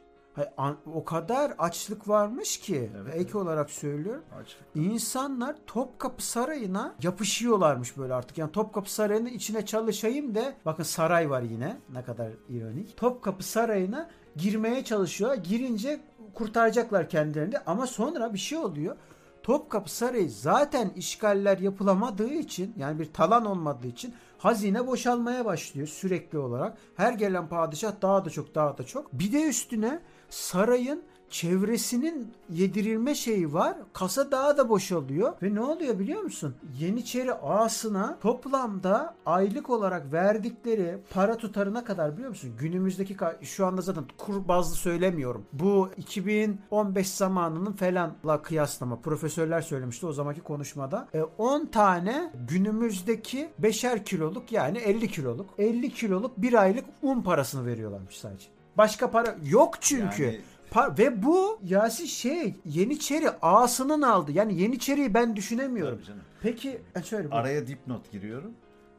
O 0.94 1.06
kadar 1.06 1.54
açlık 1.58 2.08
varmış 2.08 2.58
ki 2.60 2.92
Evet, 3.02 3.14
ek 3.16 3.22
evet. 3.24 3.36
olarak 3.36 3.70
söylüyorum. 3.70 4.24
Açlık. 4.42 4.62
İnsanlar 4.76 5.56
Topkapı 5.68 6.26
Sarayı'na 6.26 6.96
yapışıyorlarmış 7.04 7.98
böyle 7.98 8.14
artık. 8.14 8.38
Yani 8.38 8.52
Topkapı 8.52 8.94
Sarayı'nın 8.94 9.30
içine 9.30 9.66
çalışayım 9.66 10.36
da 10.36 10.54
bakın 10.66 10.84
saray 10.84 11.30
var 11.30 11.42
yine 11.42 11.78
ne 11.94 12.04
kadar 12.04 12.30
ironik. 12.50 12.98
Topkapı 12.98 13.44
Sarayı'na 13.44 14.10
girmeye 14.36 14.84
çalışıyor. 14.84 15.36
Girince 15.36 16.00
kurtaracaklar 16.34 17.10
kendilerini 17.10 17.58
ama 17.66 17.88
sonra 17.88 18.34
bir 18.34 18.40
şey 18.40 18.58
oluyor. 18.58 18.96
Topkapı 19.44 19.92
Sarayı 19.92 20.30
zaten 20.30 20.90
işgaller 20.96 21.58
yapılamadığı 21.58 22.34
için 22.34 22.74
yani 22.78 23.00
bir 23.00 23.14
talan 23.14 23.46
olmadığı 23.46 23.88
için 23.88 24.14
hazine 24.38 24.88
boşalmaya 24.88 25.46
başlıyor 25.46 25.88
sürekli 25.88 26.38
olarak. 26.38 26.78
Her 26.96 27.14
gelen 27.14 27.48
padişah 27.48 28.02
daha 28.02 28.26
da 28.26 28.30
çok 28.30 28.56
daha 28.56 28.78
da 28.78 28.84
çok. 28.84 29.14
Bir 29.14 29.32
de 29.32 29.44
üstüne 29.44 30.02
sarayın 30.34 31.04
çevresinin 31.30 32.34
yedirilme 32.50 33.16
şeyi 33.16 33.54
var. 33.54 33.78
Kasa 33.94 34.32
daha 34.32 34.58
da 34.58 34.70
boşalıyor. 34.70 35.34
Ve 35.42 35.56
ne 35.56 35.62
oluyor 35.62 36.00
biliyor 36.00 36.22
musun? 36.22 36.56
Yeniçeri 36.80 37.34
ağasına 37.34 38.18
toplamda 38.20 39.16
aylık 39.26 39.70
olarak 39.70 40.14
verdikleri 40.14 40.98
para 41.10 41.38
tutarına 41.38 41.84
kadar 41.84 42.14
biliyor 42.14 42.30
musun? 42.30 42.52
Günümüzdeki 42.60 43.16
şu 43.42 43.66
anda 43.66 43.82
zaten 43.82 44.04
kur 44.18 44.48
bazlı 44.48 44.76
söylemiyorum. 44.76 45.46
Bu 45.54 45.90
2015 45.98 47.10
zamanının 47.10 47.74
falanla 47.74 48.42
kıyaslama. 48.42 49.00
Profesörler 49.00 49.62
söylemişti 49.62 50.06
o 50.06 50.14
zamanki 50.14 50.42
konuşmada. 50.42 51.08
E, 51.14 51.22
10 51.22 51.66
tane 51.66 52.32
günümüzdeki 52.48 53.50
5'er 53.62 54.04
kiloluk 54.04 54.52
yani 54.52 54.78
50 54.78 55.08
kiloluk 55.08 55.50
50 55.58 55.90
kiloluk 55.90 56.38
bir 56.38 56.54
aylık 56.54 56.86
un 57.02 57.22
parasını 57.22 57.66
veriyorlarmış 57.66 58.18
sadece. 58.18 58.53
Başka 58.78 59.12
para 59.12 59.36
yok 59.44 59.76
çünkü. 59.82 60.24
Yani- 60.24 60.42
Pa- 60.72 60.98
ve 60.98 61.24
bu 61.24 61.60
Yasin 61.64 62.06
şey 62.06 62.56
Yeniçeri 62.66 63.30
ağasının 63.30 64.02
aldı. 64.02 64.32
Yani 64.32 64.62
Yeniçeri'yi 64.62 65.14
ben 65.14 65.36
düşünemiyorum. 65.36 66.02
Peki 66.42 66.82
e, 66.96 67.04
şöyle 67.04 67.32
bu. 67.32 67.36
Araya 67.36 67.68
dipnot 67.68 68.12
giriyorum. 68.12 68.52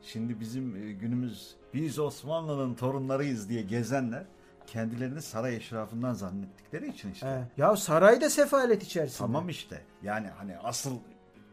Şimdi 0.03 0.41
bizim 0.41 0.77
e, 0.77 0.93
günümüz 0.93 1.55
biz 1.75 1.99
Osmanlı'nın 1.99 2.75
torunlarıyız 2.75 3.49
diye 3.49 3.63
gezenler 3.63 4.25
kendilerini 4.67 5.23
saray 5.23 5.57
eşrafından 5.57 6.15
zannettikleri 6.15 6.89
için 6.89 7.13
işte. 7.13 7.27
Evet. 7.29 7.47
Ya 7.57 7.77
sarayda 7.77 8.31
sefalet 8.31 8.83
içerisinde. 8.83 9.19
Tamam 9.19 9.49
işte. 9.49 9.83
Yani 10.03 10.27
hani 10.39 10.59
asıl 10.59 10.95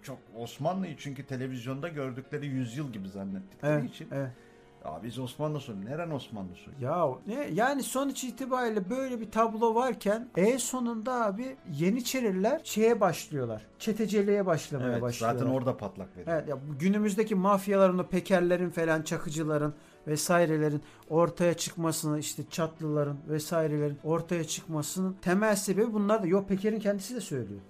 çok 0.03 0.17
Osmanlı'yı 0.35 0.97
çünkü 0.97 1.25
televizyonda 1.25 1.87
gördükleri 1.87 2.47
yüzyıl 2.47 2.93
gibi 2.93 3.09
zannettikleri 3.09 3.71
Evet, 3.73 3.89
için. 3.89 4.07
evet. 4.11 4.31
Ya 4.85 4.99
biz 5.03 5.19
Osmanlı 5.19 5.59
soyu. 5.59 5.85
Neren 5.85 6.11
Osmanlı 6.11 6.55
soyu? 6.55 6.75
Ya 6.81 7.07
ne 7.27 7.49
yani 7.53 7.83
sonuç 7.83 8.23
itibariyle 8.23 8.89
böyle 8.89 9.19
bir 9.21 9.31
tablo 9.31 9.75
varken 9.75 10.29
en 10.37 10.57
sonunda 10.57 11.25
abi 11.25 11.55
Yeniçeriler 11.71 12.61
şeye 12.63 13.01
başlıyorlar. 13.01 13.65
Çeteciliğe 13.79 14.45
başlamaya 14.45 14.91
Evet, 14.91 15.01
başlıyorlar. 15.01 15.39
zaten 15.39 15.51
orada 15.53 15.77
patlak 15.77 16.17
veriyor. 16.17 16.37
Evet 16.37 16.49
ya 16.49 16.57
günümüzdeki 16.79 17.35
mafyaların 17.35 17.97
o 17.99 18.03
pekerlerin 18.07 18.69
falan 18.69 19.01
çakıcıların 19.01 19.73
vesairelerin 20.07 20.81
ortaya 21.09 21.53
çıkmasını 21.53 22.19
işte 22.19 22.43
çatlıların 22.49 23.17
vesairelerin 23.29 23.97
ortaya 24.03 24.43
çıkmasının 24.43 25.13
temel 25.21 25.55
sebebi 25.55 25.93
bunlar 25.93 26.23
da 26.23 26.27
yok 26.27 26.49
pekerin 26.49 26.79
kendisi 26.79 27.15
de 27.15 27.21
söylüyor. 27.21 27.61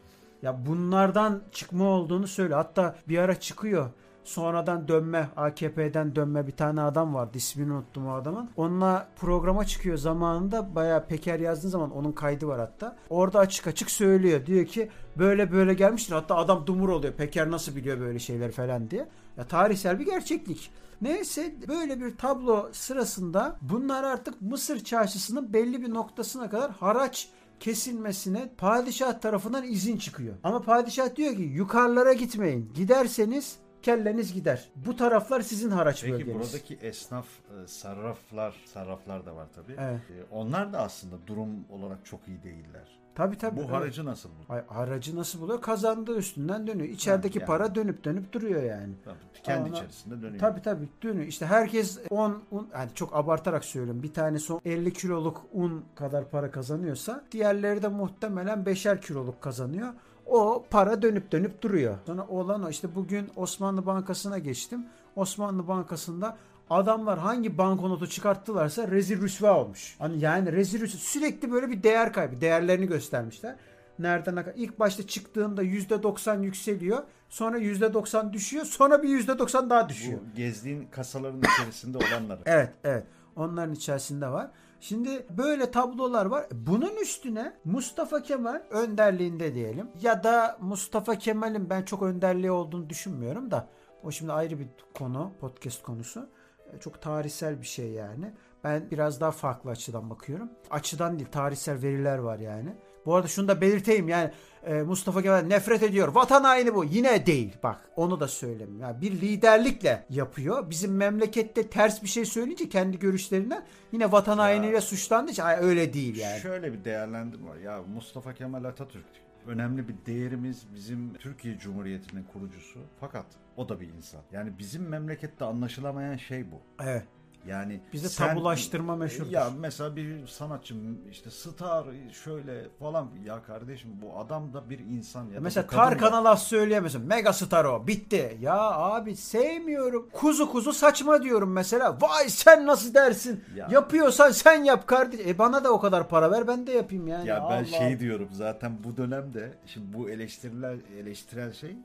Ya 0.41 0.65
bunlardan 0.65 1.41
çıkma 1.51 1.83
olduğunu 1.85 2.27
söylüyor. 2.27 2.57
Hatta 2.57 2.95
bir 3.07 3.17
ara 3.17 3.39
çıkıyor. 3.39 3.89
Sonradan 4.23 4.87
dönme 4.87 5.29
AKP'den 5.37 6.15
dönme 6.15 6.47
bir 6.47 6.51
tane 6.51 6.81
adam 6.81 7.13
vardı 7.13 7.37
ismini 7.37 7.73
unuttum 7.73 8.07
o 8.07 8.13
adamın. 8.13 8.49
Onunla 8.57 9.07
programa 9.15 9.65
çıkıyor 9.65 9.97
zamanında 9.97 10.75
bayağı 10.75 11.07
Peker 11.07 11.39
yazdığın 11.39 11.69
zaman 11.69 11.91
onun 11.91 12.11
kaydı 12.11 12.47
var 12.47 12.59
hatta. 12.59 12.95
Orada 13.09 13.39
açık 13.39 13.67
açık 13.67 13.91
söylüyor. 13.91 14.45
Diyor 14.45 14.65
ki 14.65 14.89
böyle 15.17 15.51
böyle 15.51 15.73
gelmiştir. 15.73 16.13
Hatta 16.13 16.35
adam 16.35 16.67
dumur 16.67 16.89
oluyor. 16.89 17.13
Peker 17.13 17.51
nasıl 17.51 17.75
biliyor 17.75 17.99
böyle 17.99 18.19
şeyler 18.19 18.51
falan 18.51 18.91
diye. 18.91 19.07
Ya 19.37 19.47
tarihsel 19.47 19.99
bir 19.99 20.05
gerçeklik. 20.05 20.71
Neyse 21.01 21.55
böyle 21.67 21.99
bir 21.99 22.17
tablo 22.17 22.69
sırasında 22.71 23.57
bunlar 23.61 24.03
artık 24.03 24.41
Mısır 24.41 24.83
çarşısının 24.83 25.53
belli 25.53 25.81
bir 25.81 25.93
noktasına 25.93 26.49
kadar 26.49 26.71
haraç 26.71 27.29
kesilmesine 27.59 28.49
padişah 28.57 29.19
tarafından 29.19 29.63
izin 29.63 29.97
çıkıyor. 29.97 30.35
Ama 30.43 30.61
padişah 30.61 31.15
diyor 31.15 31.35
ki 31.35 31.41
yukarılara 31.41 32.13
gitmeyin. 32.13 32.71
Giderseniz 32.75 33.57
kelleniz 33.81 34.33
gider. 34.33 34.69
Bu 34.75 34.95
taraflar 34.95 35.41
sizin 35.41 35.69
haraç 35.69 36.01
Peki 36.01 36.13
bölgeniz. 36.13 36.33
buradaki 36.35 36.75
esnaf, 36.75 37.25
e, 37.27 37.67
sarraflar, 37.67 38.55
sarraflar 38.65 39.25
da 39.25 39.35
var 39.35 39.47
tabii. 39.55 39.75
Evet. 39.79 39.99
E, 40.09 40.23
Onlar 40.35 40.73
da 40.73 40.79
aslında 40.79 41.15
durum 41.27 41.49
olarak 41.69 42.05
çok 42.05 42.27
iyi 42.27 42.43
değiller. 42.43 43.01
Tabii 43.15 43.37
tabii. 43.37 43.59
Bu 43.63 43.71
haracı 43.71 44.05
nasıl 44.05 44.29
bu? 44.29 44.53
Ay, 44.53 44.65
haracı 44.67 45.15
nasıl 45.15 45.41
buluyor? 45.41 45.61
Kazandığı 45.61 46.17
üstünden 46.17 46.67
dönüyor. 46.67 46.89
İçerideki 46.89 47.39
yani. 47.39 47.47
para 47.47 47.75
dönüp 47.75 48.03
dönüp 48.03 48.33
duruyor 48.33 48.63
yani. 48.63 48.93
Tabii, 49.05 49.15
kendi 49.43 49.69
Ama- 49.69 49.77
içerisinde 49.77 50.21
dönüyor. 50.21 50.39
Tabii 50.39 50.61
tabii 50.61 50.87
dönüyor. 51.03 51.25
İşte 51.27 51.45
herkes 51.45 51.99
10 52.09 52.43
un 52.51 52.69
yani 52.73 52.89
çok 52.95 53.15
abartarak 53.15 53.65
söylüyorum. 53.65 54.03
Bir 54.03 54.13
tanesi 54.13 54.53
50 54.65 54.93
kiloluk 54.93 55.41
un 55.53 55.85
kadar 55.95 56.29
para 56.29 56.51
kazanıyorsa 56.51 57.23
diğerleri 57.31 57.81
de 57.81 57.87
muhtemelen 57.87 58.63
5'er 58.63 59.01
kiloluk 59.01 59.41
kazanıyor. 59.41 59.93
O 60.31 60.65
para 60.69 61.01
dönüp 61.01 61.31
dönüp 61.31 61.61
duruyor. 61.61 61.97
Sonra 62.05 62.27
olan 62.27 62.63
o 62.63 62.69
işte 62.69 62.95
bugün 62.95 63.29
Osmanlı 63.35 63.85
Bankası'na 63.85 64.37
geçtim. 64.37 64.85
Osmanlı 65.15 65.67
Bankası'nda 65.67 66.37
adamlar 66.69 67.19
hangi 67.19 67.57
banknotu 67.57 68.07
çıkarttılarsa 68.09 68.87
rezil 68.87 69.21
rüsva 69.21 69.59
olmuş. 69.59 69.95
Hani 69.99 70.19
yani 70.19 70.51
rezil 70.51 70.81
rüsva 70.81 70.99
sürekli 70.99 71.51
böyle 71.51 71.69
bir 71.69 71.83
değer 71.83 72.13
kaybı. 72.13 72.41
Değerlerini 72.41 72.87
göstermişler. 72.87 73.55
Nereden 73.99 74.35
ne 74.35 74.43
kadar? 74.43 74.55
İlk 74.55 74.79
başta 74.79 75.07
çıktığında 75.07 75.63
%90 75.63 76.43
yükseliyor. 76.43 77.03
Sonra 77.29 77.57
%90 77.59 78.33
düşüyor. 78.33 78.65
Sonra 78.65 79.03
bir 79.03 79.09
%90 79.09 79.69
daha 79.69 79.89
düşüyor. 79.89 80.19
Bu 80.31 80.35
gezdiğin 80.35 80.87
kasaların 80.91 81.41
içerisinde 81.41 81.97
olanları. 81.97 82.39
Evet, 82.45 82.73
evet. 82.83 83.03
Onların 83.35 83.73
içerisinde 83.73 84.27
var. 84.27 84.51
Şimdi 84.81 85.25
böyle 85.37 85.71
tablolar 85.71 86.25
var. 86.25 86.45
Bunun 86.51 86.95
üstüne 86.95 87.53
Mustafa 87.65 88.21
Kemal 88.21 88.61
önderliğinde 88.69 89.55
diyelim. 89.55 89.87
Ya 90.01 90.23
da 90.23 90.57
Mustafa 90.61 91.15
Kemal'in 91.15 91.69
ben 91.69 91.83
çok 91.83 92.01
önderliği 92.01 92.51
olduğunu 92.51 92.89
düşünmüyorum 92.89 93.51
da 93.51 93.67
o 94.03 94.11
şimdi 94.11 94.33
ayrı 94.33 94.59
bir 94.59 94.67
konu, 94.93 95.31
podcast 95.39 95.83
konusu. 95.83 96.29
E, 96.73 96.79
Çok 96.79 97.01
tarihsel 97.01 97.61
bir 97.61 97.65
şey 97.65 97.91
yani. 97.91 98.33
Ben 98.63 98.91
biraz 98.91 99.21
daha 99.21 99.31
farklı 99.31 99.69
açıdan 99.69 100.09
bakıyorum. 100.09 100.49
Açıdan 100.71 101.19
değil, 101.19 101.31
tarihsel 101.31 101.81
veriler 101.81 102.17
var 102.17 102.39
yani. 102.39 102.75
Bu 103.05 103.15
arada 103.15 103.27
şunu 103.27 103.47
da 103.47 103.61
belirteyim 103.61 104.09
yani 104.09 104.31
e, 104.65 104.73
Mustafa 104.73 105.21
Kemal 105.21 105.41
nefret 105.41 105.83
ediyor. 105.83 106.07
Vatan 106.07 106.43
haini 106.43 106.75
bu. 106.75 106.83
Yine 106.83 107.25
değil. 107.25 107.53
Bak 107.63 107.89
onu 107.95 108.19
da 108.19 108.27
söyleyeyim. 108.27 108.79
Yani 108.81 109.01
bir 109.01 109.11
liderlikle 109.11 110.05
yapıyor. 110.09 110.69
Bizim 110.69 110.95
memlekette 110.95 111.67
ters 111.67 112.03
bir 112.03 112.07
şey 112.07 112.25
söyleyince 112.25 112.69
kendi 112.69 112.99
görüşlerinden 112.99 113.65
yine 113.91 114.11
vatan 114.11 114.37
hainiyle 114.37 114.81
suçlandı. 114.81 115.43
Ay, 115.43 115.57
öyle 115.61 115.93
değil 115.93 116.15
yani. 116.15 116.39
Şöyle 116.39 116.73
bir 116.73 116.85
değerlendirme 116.85 117.49
var. 117.49 117.57
Ya 117.57 117.81
Mustafa 117.93 118.33
Kemal 118.33 118.63
Atatürk 118.63 119.05
önemli 119.47 119.87
bir 119.87 119.95
değerimiz 120.05 120.63
bizim 120.75 121.13
Türkiye 121.13 121.57
Cumhuriyeti'nin 121.57 122.23
kurucusu. 122.23 122.79
Fakat 122.99 123.25
o 123.57 123.69
da 123.69 123.81
bir 123.81 123.87
insan. 123.89 124.21
Yani 124.31 124.59
bizim 124.59 124.87
memlekette 124.89 125.45
anlaşılamayan 125.45 126.17
şey 126.17 126.51
bu. 126.51 126.83
Evet. 126.83 127.03
Yani 127.47 127.79
Bizde 127.93 128.09
sen- 128.09 128.29
tabulaştırma 128.29 128.95
meşhurdur. 128.95 129.31
Ya 129.31 129.49
mesela 129.59 129.95
bir 129.95 130.27
sanatçı 130.27 130.75
işte 131.11 131.31
star 131.31 131.85
şöyle 132.23 132.67
falan 132.79 133.07
ya 133.25 133.43
kardeşim 133.43 133.89
bu 134.01 134.19
adam 134.19 134.53
da 134.53 134.69
bir 134.69 134.79
insan 134.79 135.25
ya. 135.25 135.39
Mesela 135.39 135.67
Tarkan'a 135.67 136.23
laf 136.23 136.41
söyleyemezsin. 136.41 137.01
Mega 137.01 137.33
star 137.33 137.65
o. 137.65 137.87
Bitti. 137.87 138.37
Ya 138.41 138.59
abi 138.71 139.15
sevmiyorum. 139.15 140.09
Kuzu 140.13 140.51
kuzu 140.51 140.73
saçma 140.73 141.23
diyorum 141.23 141.51
mesela. 141.51 141.97
Vay 142.01 142.29
sen 142.29 142.67
nasıl 142.67 142.93
dersin? 142.93 143.43
Ya. 143.55 143.67
Yapıyorsan 143.71 144.31
sen 144.31 144.63
yap 144.63 144.87
kardeş. 144.87 145.19
E 145.27 145.37
bana 145.37 145.63
da 145.63 145.71
o 145.71 145.79
kadar 145.79 146.09
para 146.09 146.31
ver 146.31 146.47
ben 146.47 146.67
de 146.67 146.71
yapayım 146.71 147.07
yani. 147.07 147.27
Ya 147.27 147.47
ben 147.49 147.57
Allah 147.57 147.65
şey 147.65 147.99
diyorum 147.99 148.27
zaten 148.31 148.77
bu 148.83 148.97
dönemde 148.97 149.53
şimdi 149.65 149.93
bu 149.93 150.09
eleştiriler 150.09 150.77
eleştirel 150.99 151.53
şey 151.53 151.75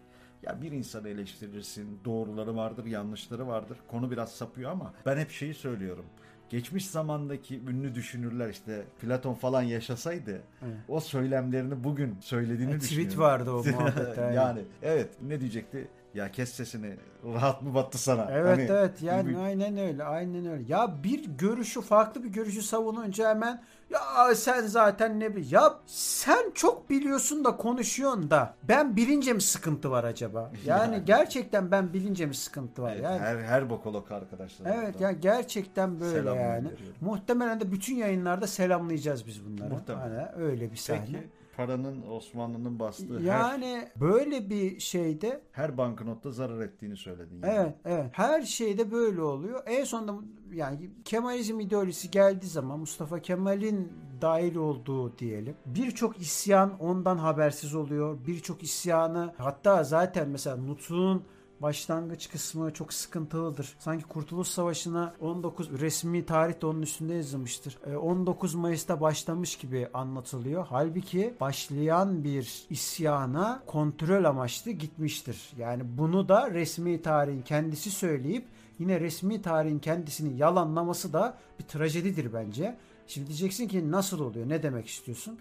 ya 0.46 0.62
bir 0.62 0.72
insanı 0.72 1.08
eleştirirsin 1.08 1.98
doğruları 2.04 2.56
vardır 2.56 2.84
yanlışları 2.86 3.46
vardır 3.46 3.78
konu 3.88 4.10
biraz 4.10 4.32
sapıyor 4.32 4.70
ama 4.70 4.92
ben 5.06 5.16
hep 5.18 5.30
şeyi 5.30 5.54
söylüyorum. 5.54 6.04
Geçmiş 6.50 6.86
zamandaki 6.90 7.60
ünlü 7.60 7.94
düşünürler 7.94 8.48
işte 8.48 8.84
Platon 9.00 9.34
falan 9.34 9.62
yaşasaydı 9.62 10.30
Evet. 10.62 10.76
o 10.88 11.00
söylemlerini 11.00 11.84
bugün 11.84 12.16
söylediğini 12.20 12.70
E, 12.74 12.78
tweet 12.78 12.90
düşünüyorum. 12.90 13.20
vardı 13.20 13.50
o 13.52 13.64
muhabbet, 13.64 14.18
aynen. 14.18 14.32
yani 14.32 14.60
evet 14.82 15.08
ne 15.22 15.40
diyecekti? 15.40 15.88
Ya 16.14 16.30
kes 16.32 16.52
sesini 16.52 16.94
rahat 17.34 17.62
mı 17.62 17.74
battı 17.74 17.98
sana? 17.98 18.30
Evet 18.32 18.46
Hani 18.70 18.78
evet 18.78 19.02
yani 19.02 19.28
gibi- 19.30 19.38
aynen 19.38 19.76
öyle 19.76 20.04
aynen 20.04 20.46
öyle. 20.46 20.64
Ya 20.68 21.04
bir 21.04 21.24
görüşü 21.24 21.80
farklı 21.82 22.24
bir 22.24 22.28
görüşü 22.28 22.62
savununca 22.62 23.30
hemen 23.30 23.62
ya 23.90 24.34
sen 24.34 24.66
zaten 24.66 25.20
ne 25.20 25.36
bil 25.36 25.52
ya 25.52 25.74
sen 25.86 26.50
çok 26.54 26.90
biliyorsun 26.90 27.44
da 27.44 27.56
konuşuyorsun 27.56 28.30
da 28.30 28.54
ben 28.62 28.96
bilince 28.96 29.32
mi 29.32 29.40
sıkıntı 29.42 29.90
var 29.90 30.04
acaba? 30.04 30.52
Yani 30.66 30.94
Yani. 30.94 31.04
gerçekten 31.04 31.70
ben 31.70 31.92
bilince 31.92 32.26
mi 32.26 32.34
sıkıntı 32.34 32.82
var? 32.82 32.92
Evet, 32.92 33.04
yani 33.04 33.18
her 33.20 33.36
her 33.36 33.70
bokolog 33.70 34.12
arkadaşlar. 34.12 34.66
Evet 34.78 34.94
burada. 34.94 35.04
ya 35.04 35.12
gerçekten 35.12 36.00
böyle 36.00 36.16
yani. 36.30 36.62
gönderiyorum. 36.62 36.96
Muhtemelen 37.00 37.60
de 37.60 37.72
bütün 37.72 37.94
yayınlarda 37.96 38.46
selamlayacağız 38.46 39.26
biz 39.26 39.44
bunları. 39.46 39.70
Muhtemelen. 39.74 40.26
Hani 40.32 40.44
öyle 40.44 40.72
bir 40.72 40.76
sahne. 40.76 41.04
Peki 41.06 41.28
paranın 41.56 42.02
Osmanlı'nın 42.10 42.78
bastığı 42.78 43.20
yani 43.22 43.88
böyle 44.00 44.50
bir 44.50 44.80
şeyde 44.80 45.40
her 45.52 45.78
banknotta 45.78 46.30
zarar 46.30 46.60
ettiğini 46.60 46.96
söyledin. 46.96 47.42
yani. 47.42 47.54
evet 47.54 47.74
evet 47.84 48.10
her 48.12 48.42
şeyde 48.42 48.90
böyle 48.90 49.22
oluyor. 49.22 49.62
En 49.66 49.84
sonunda 49.84 50.26
yani 50.52 50.90
Kemalizm 51.04 51.60
ideolojisi 51.60 52.10
geldiği 52.10 52.46
zaman 52.46 52.78
Mustafa 52.78 53.20
Kemal'in 53.20 53.92
dahil 54.20 54.56
olduğu 54.56 55.18
diyelim. 55.18 55.56
Birçok 55.66 56.20
isyan 56.20 56.78
ondan 56.80 57.16
habersiz 57.18 57.74
oluyor. 57.74 58.18
Birçok 58.26 58.62
isyanı 58.62 59.34
hatta 59.38 59.84
zaten 59.84 60.28
mesela 60.28 60.56
Nutuk'un 60.56 61.22
başlangıç 61.62 62.30
kısmı 62.30 62.72
çok 62.72 62.92
sıkıntılıdır. 62.92 63.76
Sanki 63.78 64.04
Kurtuluş 64.04 64.48
Savaşı'na 64.48 65.14
19 65.20 65.70
resmi 65.70 66.26
tarih 66.26 66.62
de 66.62 66.66
onun 66.66 66.82
üstünde 66.82 67.14
yazılmıştır. 67.14 67.78
E, 67.86 67.96
19 67.96 68.54
Mayıs'ta 68.54 69.00
başlamış 69.00 69.56
gibi 69.56 69.88
anlatılıyor. 69.94 70.66
Halbuki 70.70 71.34
başlayan 71.40 72.24
bir 72.24 72.66
isyana 72.70 73.62
kontrol 73.66 74.24
amaçlı 74.24 74.70
gitmiştir. 74.70 75.52
Yani 75.58 75.82
bunu 75.98 76.28
da 76.28 76.50
resmi 76.50 77.02
tarihin 77.02 77.42
kendisi 77.42 77.90
söyleyip 77.90 78.44
yine 78.78 79.00
resmi 79.00 79.42
tarihin 79.42 79.78
kendisini 79.78 80.38
yalanlaması 80.38 81.12
da 81.12 81.38
bir 81.58 81.64
trajedidir 81.64 82.32
bence. 82.32 82.76
Şimdi 83.06 83.26
diyeceksin 83.26 83.68
ki 83.68 83.90
nasıl 83.90 84.20
oluyor? 84.20 84.48
Ne 84.48 84.62
demek 84.62 84.86
istiyorsun? 84.86 85.38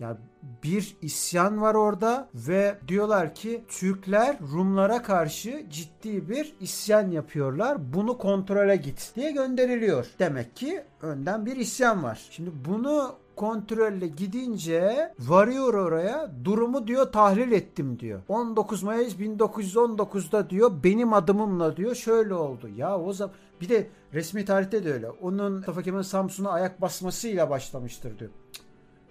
Ya 0.00 0.18
bir 0.62 0.96
isyan 1.02 1.60
var 1.60 1.74
orada 1.74 2.28
ve 2.34 2.78
diyorlar 2.88 3.34
ki 3.34 3.64
Türkler 3.68 4.36
Rumlara 4.52 5.02
karşı 5.02 5.66
ciddi 5.70 6.28
bir 6.28 6.54
isyan 6.60 7.10
yapıyorlar. 7.10 7.94
Bunu 7.94 8.18
kontrole 8.18 8.76
git 8.76 9.12
diye 9.16 9.30
gönderiliyor. 9.30 10.06
Demek 10.18 10.56
ki 10.56 10.82
önden 11.02 11.46
bir 11.46 11.56
isyan 11.56 12.02
var. 12.02 12.26
Şimdi 12.30 12.50
bunu 12.64 13.14
kontrolle 13.36 14.06
gidince 14.06 15.12
varıyor 15.18 15.74
oraya 15.74 16.30
durumu 16.44 16.86
diyor 16.86 17.12
tahlil 17.12 17.52
ettim 17.52 17.98
diyor. 17.98 18.20
19 18.28 18.82
Mayıs 18.82 19.14
1919'da 19.14 20.50
diyor 20.50 20.72
benim 20.84 21.12
adımımla 21.12 21.76
diyor 21.76 21.94
şöyle 21.94 22.34
oldu. 22.34 22.68
Ya 22.76 23.00
o 23.00 23.12
zaman 23.12 23.34
bir 23.60 23.68
de 23.68 23.86
resmi 24.14 24.44
tarihte 24.44 24.84
de 24.84 24.92
öyle. 24.92 25.10
Onun 25.10 25.52
Mustafa 25.52 25.82
Kemal'in 25.82 26.02
Samsun'a 26.02 26.50
ayak 26.50 26.80
basmasıyla 26.80 27.50
başlamıştır 27.50 28.18
diyor. 28.18 28.30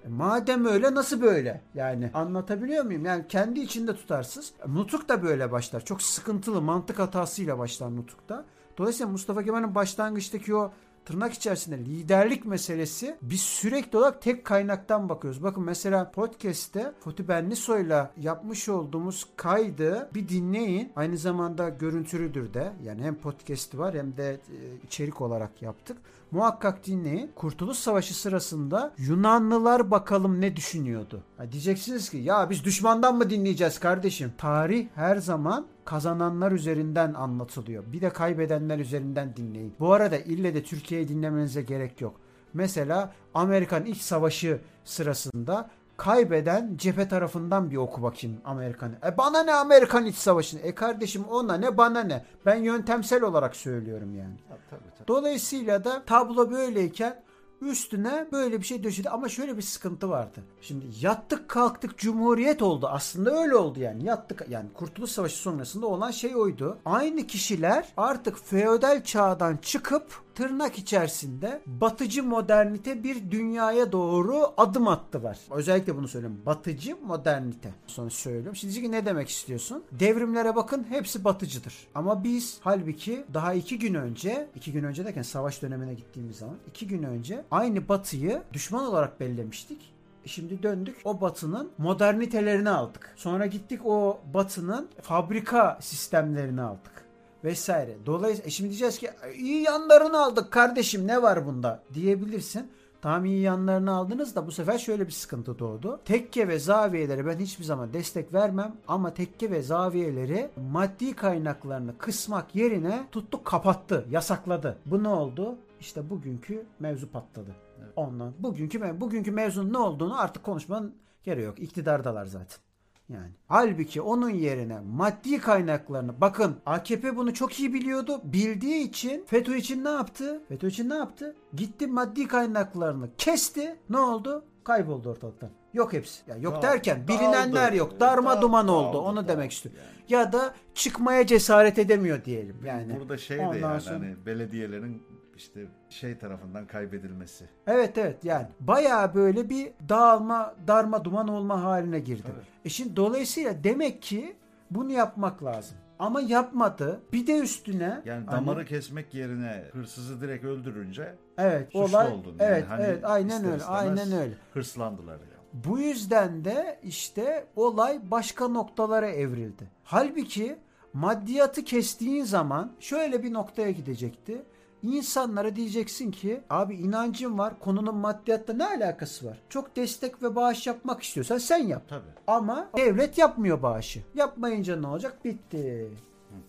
E 0.05 0.07
Madem 0.07 0.65
öyle 0.65 0.95
nasıl 0.95 1.21
böyle? 1.21 1.61
Yani 1.75 2.09
anlatabiliyor 2.13 2.85
muyum? 2.85 3.05
Yani 3.05 3.25
kendi 3.29 3.59
içinde 3.59 3.95
tutarsız. 3.95 4.53
Nutuk 4.67 5.09
da 5.09 5.23
böyle 5.23 5.51
başlar. 5.51 5.85
Çok 5.85 6.01
sıkıntılı 6.01 6.61
mantık 6.61 6.99
hatasıyla 6.99 7.59
başlar 7.59 7.95
Nutuk'ta. 7.95 8.45
Dolayısıyla 8.77 9.11
Mustafa 9.11 9.43
Kemal'in 9.43 9.75
başlangıçtaki 9.75 10.55
o 10.55 10.71
tırnak 11.05 11.33
içerisinde 11.33 11.77
liderlik 11.77 12.45
meselesi 12.45 13.17
biz 13.21 13.41
sürekli 13.41 13.97
olarak 13.97 14.21
tek 14.21 14.45
kaynaktan 14.45 15.09
bakıyoruz. 15.09 15.43
Bakın 15.43 15.63
mesela 15.63 16.11
podcast'te 16.11 16.91
Foti 16.99 17.27
Benlisoy'la 17.27 18.11
yapmış 18.17 18.69
olduğumuz 18.69 19.27
kaydı 19.35 20.09
bir 20.13 20.29
dinleyin. 20.29 20.91
Aynı 20.95 21.17
zamanda 21.17 21.69
görüntülüdür 21.69 22.53
de. 22.53 22.73
Yani 22.83 23.03
hem 23.03 23.15
podcast'i 23.15 23.79
var 23.79 23.95
hem 23.95 24.17
de 24.17 24.33
e, 24.33 24.39
içerik 24.83 25.21
olarak 25.21 25.61
yaptık. 25.61 25.97
Muhakkak 26.35 26.85
dinleyin. 26.85 27.31
Kurtuluş 27.35 27.77
Savaşı 27.77 28.19
sırasında 28.19 28.93
Yunanlılar 28.97 29.91
bakalım 29.91 30.41
ne 30.41 30.55
düşünüyordu. 30.55 31.23
Ha 31.37 31.51
diyeceksiniz 31.51 32.09
ki 32.09 32.17
ya 32.17 32.49
biz 32.49 32.63
düşmandan 32.63 33.15
mı 33.15 33.29
dinleyeceğiz 33.29 33.79
kardeşim? 33.79 34.33
Tarih 34.37 34.87
her 34.95 35.17
zaman 35.17 35.65
kazananlar 35.85 36.51
üzerinden 36.51 37.13
anlatılıyor. 37.13 37.83
Bir 37.91 38.01
de 38.01 38.09
kaybedenler 38.09 38.79
üzerinden 38.79 39.35
dinleyin. 39.35 39.73
Bu 39.79 39.93
arada 39.93 40.17
ille 40.17 40.55
de 40.55 40.63
Türkiye'yi 40.63 41.07
dinlemenize 41.07 41.61
gerek 41.61 42.01
yok. 42.01 42.15
Mesela 42.53 43.13
Amerikan 43.33 43.85
İç 43.85 43.97
Savaşı 44.01 44.61
sırasında 44.83 45.69
kaybeden 45.97 46.77
cephe 46.77 47.07
tarafından 47.07 47.71
bir 47.71 47.77
oku 47.77 48.03
bakayım 48.03 48.41
Amerikan'ı. 48.45 48.95
E 49.05 49.17
bana 49.17 49.43
ne 49.43 49.53
Amerikan 49.53 50.05
İç 50.05 50.15
Savaşı'nı? 50.15 50.59
E 50.61 50.75
kardeşim 50.75 51.23
ona 51.23 51.57
ne 51.57 51.77
bana 51.77 52.03
ne? 52.03 52.25
Ben 52.45 52.55
yöntemsel 52.55 53.23
olarak 53.23 53.55
söylüyorum 53.55 54.15
yani. 54.15 54.35
Tabii, 54.49 54.59
tabii. 54.69 55.07
Dolayısıyla 55.07 55.83
da 55.83 56.03
tablo 56.05 56.51
böyleyken 56.51 57.23
üstüne 57.61 58.27
böyle 58.31 58.59
bir 58.59 58.65
şey 58.65 58.83
döşedi 58.83 59.09
ama 59.09 59.29
şöyle 59.29 59.57
bir 59.57 59.61
sıkıntı 59.61 60.09
vardı. 60.09 60.43
Şimdi 60.61 60.85
yattık 61.01 61.49
kalktık 61.49 61.97
cumhuriyet 61.97 62.61
oldu. 62.61 62.87
Aslında 62.87 63.41
öyle 63.41 63.55
oldu 63.55 63.79
yani. 63.79 64.05
Yattık 64.05 64.45
yani 64.49 64.69
Kurtuluş 64.73 65.11
Savaşı 65.11 65.37
sonrasında 65.37 65.87
olan 65.87 66.11
şey 66.11 66.35
oydu. 66.35 66.77
Aynı 66.85 67.27
kişiler 67.27 67.87
artık 67.97 68.37
feodal 68.45 69.03
çağdan 69.03 69.57
çıkıp 69.57 70.24
tırnak 70.35 70.77
içerisinde 70.77 71.61
batıcı 71.65 72.23
modernite 72.23 73.03
bir 73.03 73.31
dünyaya 73.31 73.91
doğru 73.91 74.53
adım 74.57 74.87
attılar. 74.87 75.37
Özellikle 75.51 75.95
bunu 75.95 76.07
söylüyorum. 76.07 76.41
Batıcı 76.45 76.95
modernite. 77.03 77.73
Sonra 77.87 78.09
söylüyorum. 78.09 78.55
Şimdi 78.55 78.81
ki 78.81 78.91
ne 78.91 79.05
demek 79.05 79.29
istiyorsun? 79.29 79.83
Devrimlere 79.91 80.55
bakın 80.55 80.85
hepsi 80.89 81.23
batıcıdır. 81.23 81.87
Ama 81.95 82.23
biz 82.23 82.57
halbuki 82.61 83.25
daha 83.33 83.53
iki 83.53 83.79
gün 83.79 83.93
önce, 83.93 84.49
iki 84.55 84.71
gün 84.71 84.83
önce 84.83 85.05
derken 85.05 85.21
savaş 85.21 85.61
dönemine 85.61 85.93
gittiğimiz 85.93 86.37
zaman 86.37 86.55
iki 86.67 86.87
gün 86.87 87.03
önce 87.03 87.45
aynı 87.51 87.89
batıyı 87.89 88.41
düşman 88.53 88.85
olarak 88.85 89.19
bellemiştik. 89.19 89.93
E 90.25 90.27
Şimdi 90.27 90.63
döndük 90.63 90.97
o 91.03 91.21
batının 91.21 91.71
modernitelerini 91.77 92.69
aldık. 92.69 93.13
Sonra 93.15 93.45
gittik 93.45 93.85
o 93.85 94.19
batının 94.33 94.89
fabrika 95.01 95.77
sistemlerini 95.81 96.61
aldık 96.61 97.04
vesaire. 97.45 97.97
Dolayısıyla 98.05 98.47
e 98.47 98.51
şimdi 98.51 98.69
diyeceğiz 98.69 98.99
ki 98.99 99.09
iyi 99.35 99.61
yanlarını 99.61 100.19
aldık 100.19 100.51
kardeşim 100.51 101.07
ne 101.07 101.21
var 101.21 101.45
bunda 101.45 101.83
diyebilirsin. 101.93 102.71
Tamam 103.01 103.25
iyi 103.25 103.41
yanlarını 103.41 103.91
aldınız 103.91 104.35
da 104.35 104.47
bu 104.47 104.51
sefer 104.51 104.77
şöyle 104.77 105.07
bir 105.07 105.11
sıkıntı 105.11 105.59
doğdu. 105.59 105.99
Tekke 106.05 106.47
ve 106.47 106.59
zaviyelere 106.59 107.25
ben 107.25 107.37
hiçbir 107.37 107.63
zaman 107.63 107.93
destek 107.93 108.33
vermem 108.33 108.75
ama 108.87 109.13
tekke 109.13 109.51
ve 109.51 109.61
zaviyeleri 109.61 110.49
maddi 110.71 111.15
kaynaklarını 111.15 111.97
kısmak 111.97 112.55
yerine 112.55 113.07
tuttu 113.11 113.43
kapattı, 113.43 114.05
yasakladı. 114.09 114.77
Bu 114.85 115.03
ne 115.03 115.07
oldu? 115.07 115.57
İşte 115.79 116.09
bugünkü 116.09 116.65
mevzu 116.79 117.11
patladı. 117.11 117.55
Ondan 117.95 118.33
bugünkü 118.39 119.01
bugünkü 119.01 119.31
mevzunun 119.31 119.73
ne 119.73 119.77
olduğunu 119.77 120.21
artık 120.21 120.43
konuşmanın 120.43 120.95
gereği 121.23 121.45
yok. 121.45 121.59
İktidardalar 121.59 122.25
zaten. 122.25 122.64
Yani. 123.09 123.31
Halbuki 123.47 124.01
onun 124.01 124.29
yerine 124.29 124.79
maddi 124.79 125.37
kaynaklarını 125.37 126.21
bakın 126.21 126.55
AKP 126.65 127.15
bunu 127.15 127.33
çok 127.33 127.59
iyi 127.59 127.73
biliyordu. 127.73 128.21
Bildiği 128.23 128.83
için 128.89 129.25
FETÖ 129.25 129.55
için 129.55 129.83
ne 129.83 129.89
yaptı? 129.89 130.41
FETÖ 130.49 130.67
için 130.67 130.89
ne 130.89 130.95
yaptı? 130.95 131.35
Gitti 131.53 131.87
maddi 131.87 132.27
kaynaklarını 132.27 133.09
kesti. 133.17 133.75
Ne 133.89 133.97
oldu? 133.97 134.45
Kayboldu 134.63 135.09
ortalıktan. 135.09 135.49
Yok 135.73 135.93
hepsi. 135.93 136.21
Ya 136.29 136.35
yok 136.37 136.53
Dağıldı, 136.53 136.65
derken 136.65 137.07
bilinenler 137.07 137.53
dağıldı. 137.65 137.75
yok. 137.77 137.99
Darma 137.99 138.29
Dağıldı, 138.29 138.41
duman 138.41 138.67
oldu. 138.67 138.83
dağıldı, 138.93 138.97
Onu 138.97 139.27
demek 139.27 139.51
istiyorum. 139.51 139.81
yani. 139.83 140.21
Ya 140.21 140.33
da 140.33 140.53
çıkmaya 140.73 141.25
cesaret 141.27 141.79
edemiyor 141.79 142.25
diyelim. 142.25 142.57
Yani. 142.65 142.99
Burada 142.99 143.17
şey 143.17 143.37
de 143.37 143.41
yani 143.41 143.81
sonra- 143.81 143.95
hani 143.99 144.15
belediyelerin 144.25 145.03
işte 145.35 145.65
şey 145.89 146.17
tarafından 146.17 146.67
kaybedilmesi. 146.67 147.45
Evet 147.67 147.97
evet 147.97 148.25
yani 148.25 148.47
bayağı 148.59 149.13
böyle 149.13 149.49
bir 149.49 149.71
dağılma, 149.89 150.55
darma 150.67 151.05
duman 151.05 151.27
olma 151.27 151.63
haline 151.63 151.99
girdi. 151.99 152.27
Evet. 152.35 152.45
E 152.65 152.69
şimdi 152.69 152.95
dolayısıyla 152.95 153.63
demek 153.63 154.01
ki 154.01 154.35
bunu 154.71 154.91
yapmak 154.91 155.43
lazım. 155.43 155.77
Ama 155.99 156.21
yapmadı. 156.21 157.01
Bir 157.13 157.27
de 157.27 157.39
üstüne 157.39 158.01
Yani 158.05 158.25
hani- 158.25 158.31
damarı 158.31 158.65
kesmek 158.65 159.13
yerine 159.13 159.63
hırsızı 159.71 160.21
direkt 160.21 160.45
öldürünce 160.45 161.15
evet 161.37 161.65
suçlu 161.65 161.79
olay 161.79 162.11
oldun. 162.11 162.35
Yani 162.39 162.41
evet 162.41 162.65
hani 162.69 162.83
evet 162.83 163.05
aynen 163.05 163.45
öyle. 163.45 163.63
Aynen 163.63 164.11
öyle. 164.11 164.33
Hırslandılar 164.53 165.13
ya. 165.13 165.35
Bu 165.53 165.79
yüzden 165.79 166.45
de 166.45 166.79
işte 166.83 167.47
olay 167.55 168.11
başka 168.11 168.47
noktalara 168.47 169.09
evrildi. 169.09 169.69
Halbuki 169.83 170.57
maddiyatı 170.93 171.63
kestiğin 171.63 172.23
zaman 172.23 172.71
şöyle 172.79 173.23
bir 173.23 173.33
noktaya 173.33 173.71
gidecekti. 173.71 174.45
İnsanlara 174.85 175.55
diyeceksin 175.55 176.11
ki 176.11 176.41
abi 176.49 176.75
inancın 176.75 177.37
var 177.37 177.59
konunun 177.59 177.95
maddiyatla 177.95 178.53
ne 178.53 178.65
alakası 178.65 179.25
var? 179.25 179.41
Çok 179.49 179.75
destek 179.75 180.23
ve 180.23 180.35
bağış 180.35 180.67
yapmak 180.67 181.03
istiyorsan 181.03 181.37
sen 181.37 181.57
yap. 181.57 181.83
Tabii. 181.87 182.01
Ama 182.27 182.69
devlet 182.77 183.17
yapmıyor 183.17 183.61
bağışı. 183.61 184.03
Yapmayınca 184.15 184.75
ne 184.75 184.87
olacak? 184.87 185.25
Bitti. 185.25 185.89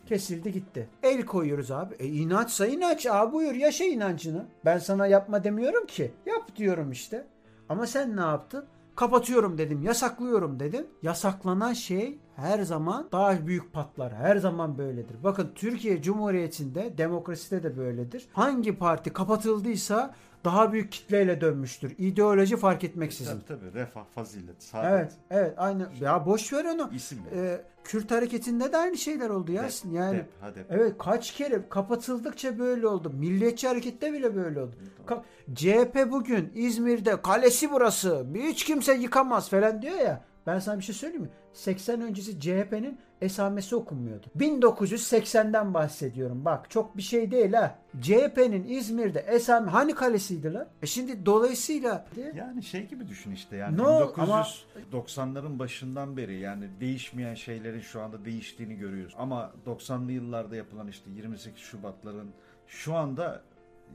Kesildi 0.07 0.53
gitti. 0.53 0.89
El 1.03 1.25
koyuyoruz 1.25 1.71
abi. 1.71 1.95
E 1.95 2.07
inançsa 2.07 2.67
inanç 2.67 3.07
abi 3.07 3.33
buyur 3.33 3.55
yaşa 3.55 3.85
inancını. 3.85 4.47
Ben 4.65 4.79
sana 4.79 5.07
yapma 5.07 5.45
demiyorum 5.45 5.87
ki. 5.87 6.13
Yap 6.27 6.57
diyorum 6.57 6.91
işte. 6.91 7.27
Ama 7.69 7.87
sen 7.87 8.17
ne 8.17 8.21
yaptın? 8.21 8.65
Kapatıyorum 8.97 9.59
dedim, 9.59 9.83
yasaklıyorum 9.83 10.61
dedim. 10.61 10.87
Yasaklanan 11.03 11.73
şey 11.73 12.19
her 12.37 12.63
zaman 12.63 13.09
daha 13.13 13.47
büyük 13.47 13.73
patlar. 13.73 14.15
Her 14.15 14.37
zaman 14.37 14.79
böyledir. 14.79 15.17
Bakın 15.25 15.51
Türkiye 15.55 16.03
Cumhuriyeti'nde, 16.03 16.99
demokraside 16.99 17.63
de 17.63 17.77
böyledir. 17.77 18.29
Hangi 18.33 18.77
parti 18.79 19.13
kapatıldıysa 19.13 20.15
daha 20.45 20.73
büyük 20.73 20.93
kitleyle 20.93 21.41
dönmüştür. 21.41 21.95
İdeoloji 21.99 22.57
fark 22.57 22.85
etmeksizin. 22.85 23.33
Tabii 23.33 23.61
tabii. 23.61 23.75
Refah, 23.75 24.05
fazilet, 24.15 24.63
saadet. 24.63 24.91
Evet, 24.93 25.13
evet, 25.31 25.55
aynı. 25.57 25.89
Ya 26.01 26.27
boş 26.27 26.53
ver 26.53 26.65
onu. 26.65 26.91
İsim. 26.95 27.19
Ee, 27.35 27.61
Kürt 27.85 28.11
hareketinde 28.11 28.73
de 28.73 28.77
aynı 28.77 28.97
şeyler 28.97 29.31
oldu 29.31 29.53
ya. 29.53 29.63
Dep, 29.63 29.73
yani 29.93 30.17
dep, 30.17 30.27
ha 30.41 30.55
dep. 30.55 30.67
evet 30.71 30.95
kaç 30.99 31.33
kere 31.35 31.69
kapatıldıkça 31.69 32.59
böyle 32.59 32.87
oldu. 32.87 33.11
Milliyetçi 33.11 33.69
harekette 33.69 34.13
bile 34.13 34.37
böyle 34.37 34.61
oldu. 34.61 34.77
Ka- 35.07 35.23
CHP 35.55 36.11
bugün 36.11 36.53
İzmir'de 36.55 37.23
kalesi 37.23 37.73
burası. 37.73 38.27
Hiç 38.35 38.65
kimse 38.65 38.95
yıkamaz 38.95 39.49
falan 39.51 39.83
diyor 39.83 39.99
ya. 39.99 40.25
Ben 40.47 40.59
sana 40.59 40.79
bir 40.79 40.85
şey 40.85 40.95
söyleyeyim 40.95 41.23
mi? 41.23 41.31
80 41.53 42.01
öncesi 42.01 42.41
CHP'nin 42.41 42.99
esamesi 43.21 43.77
okunmuyordu. 43.77 44.27
1980'den 44.39 45.75
bahsediyorum. 45.75 46.45
Bak 46.45 46.71
çok 46.71 46.97
bir 46.97 47.03
şey 47.03 47.31
değil 47.31 47.53
ha. 47.53 47.79
CHP'nin 48.01 48.65
İzmir'de 48.69 49.19
esam 49.21 49.67
hani 49.69 49.95
kalesiydi 49.95 50.53
lan? 50.55 50.67
E 50.83 50.87
şimdi 50.87 51.27
dolayısıyla 51.27 52.07
Yani 52.35 52.63
şey 52.63 52.87
gibi 52.87 53.09
düşün 53.09 53.31
işte 53.33 53.57
yani 53.57 53.77
Ne 53.77 53.83
ol- 53.83 54.13
ama- 54.17 54.47
1990'ların 54.93 55.59
başından 55.59 56.17
beri 56.17 56.39
yani 56.39 56.69
değişmeyen 56.81 57.35
şeylerin 57.35 57.81
şu 57.81 58.01
anda 58.03 58.25
değiştiğini 58.25 58.77
görüyoruz. 58.77 59.15
Ama 59.19 59.53
90'lı 59.67 60.13
yıllarda 60.13 60.57
yapılan 60.57 60.89
işte 60.89 61.11
28 61.11 61.59
Şubatların 61.63 62.31
şu 62.67 62.95
anda 62.95 63.43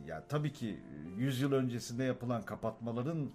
ya 0.07 0.23
tabii 0.29 0.53
ki 0.53 0.79
100 1.17 1.41
yıl 1.41 1.51
öncesinde 1.51 2.03
yapılan 2.03 2.41
kapatmaların 2.41 3.29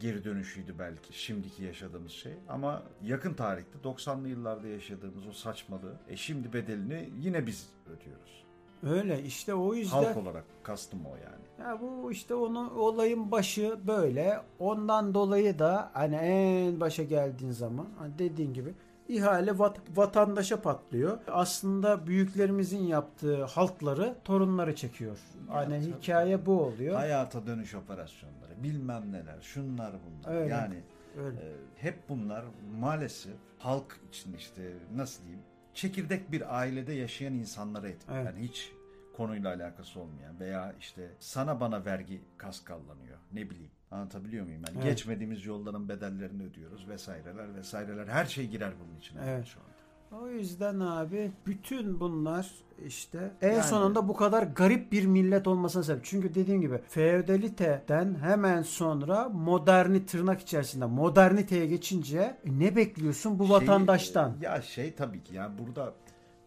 geri 0.00 0.24
dönüşüydü 0.24 0.74
belki 0.78 1.20
şimdiki 1.22 1.64
yaşadığımız 1.64 2.12
şey. 2.12 2.32
Ama 2.48 2.82
yakın 3.02 3.34
tarihte 3.34 3.78
90'lı 3.84 4.28
yıllarda 4.28 4.66
yaşadığımız 4.68 5.26
o 5.26 5.32
saçmalığı 5.32 5.96
e 6.08 6.16
şimdi 6.16 6.52
bedelini 6.52 7.10
yine 7.20 7.46
biz 7.46 7.66
ödüyoruz. 7.86 8.44
öyle 8.82 9.22
işte 9.22 9.54
o 9.54 9.74
yüzden 9.74 9.96
Halk 10.04 10.16
olarak 10.16 10.44
kastım 10.62 11.00
o 11.06 11.16
yani. 11.16 11.68
Ya 11.68 11.80
bu 11.80 12.12
işte 12.12 12.34
onun 12.34 12.70
olayın 12.70 13.30
başı 13.30 13.78
böyle. 13.86 14.40
Ondan 14.58 15.14
dolayı 15.14 15.58
da 15.58 15.90
hani 15.92 16.16
en 16.16 16.80
başa 16.80 17.02
geldiğin 17.02 17.52
zaman 17.52 17.86
hani 17.98 18.18
dediğin 18.18 18.54
gibi 18.54 18.74
ihale 19.08 19.50
vat- 19.50 19.96
vatandaşa 19.96 20.62
patlıyor. 20.62 21.18
Aslında 21.28 22.06
büyüklerimizin 22.06 22.82
yaptığı 22.82 23.44
haltları 23.44 24.14
torunları 24.24 24.74
çekiyor. 24.76 25.18
Hani 25.48 25.80
hikaye 25.80 26.46
bu 26.46 26.60
oluyor. 26.62 26.96
Hayata 26.96 27.46
dönüş 27.46 27.74
operasyonları, 27.74 28.41
bilmem 28.62 29.12
neler, 29.12 29.40
şunlar 29.40 29.92
bunlar. 30.06 30.36
Öyle. 30.40 30.54
Yani 30.54 30.82
Öyle. 31.18 31.36
e, 31.40 31.52
hep 31.76 32.08
bunlar 32.08 32.44
maalesef 32.80 33.34
halk 33.58 34.00
için 34.08 34.34
işte 34.36 34.72
nasıl 34.96 35.22
diyeyim 35.22 35.42
çekirdek 35.74 36.32
bir 36.32 36.58
ailede 36.58 36.92
yaşayan 36.92 37.32
insanlara 37.34 37.88
etkili. 37.88 38.14
Evet. 38.16 38.26
Yani 38.26 38.40
hiç 38.48 38.72
konuyla 39.16 39.54
alakası 39.54 40.00
olmayan 40.00 40.40
veya 40.40 40.74
işte 40.80 41.10
sana 41.18 41.60
bana 41.60 41.84
vergi 41.84 42.20
kaskallanıyor. 42.36 43.18
Ne 43.32 43.50
bileyim. 43.50 43.70
Anlatabiliyor 43.90 44.44
muyum? 44.44 44.62
Yani 44.68 44.76
Evet. 44.76 44.84
geçmediğimiz 44.90 45.46
yolların 45.46 45.88
bedellerini 45.88 46.42
ödüyoruz 46.42 46.88
vesaireler 46.88 47.54
vesaireler. 47.54 48.06
Her 48.06 48.24
şey 48.26 48.48
girer 48.48 48.72
bunun 48.84 48.98
içine 48.98 49.20
Evet. 49.26 49.46
şu 49.46 49.60
anda. 49.60 49.71
O 50.20 50.28
yüzden 50.28 50.80
abi 50.80 51.32
bütün 51.46 52.00
bunlar 52.00 52.50
işte 52.86 53.32
en 53.42 53.52
Yani- 53.52 53.62
sonunda 53.62 54.08
bu 54.08 54.16
kadar 54.16 54.42
garip 54.42 54.92
bir 54.92 55.06
millet 55.06 55.46
olmasına 55.48 55.82
sebep. 55.82 56.04
Çünkü 56.04 56.34
dediğim 56.34 56.60
gibi 56.60 56.78
feodaliteden 56.88 58.14
hemen 58.22 58.62
sonra 58.62 59.28
moderni 59.28 60.06
tırnak 60.06 60.40
içerisinde 60.40 60.86
moderniteye 60.86 61.66
geçince 61.66 62.18
e, 62.18 62.58
ne 62.58 62.76
bekliyorsun 62.76 63.38
bu 63.38 63.46
Şeyi, 63.46 63.50
vatandaştan? 63.60 64.30
e, 64.40 64.44
Ya 64.44 64.62
şey 64.62 64.94
tabii 64.94 65.22
ki 65.22 65.34
yani 65.34 65.58
burada 65.58 65.92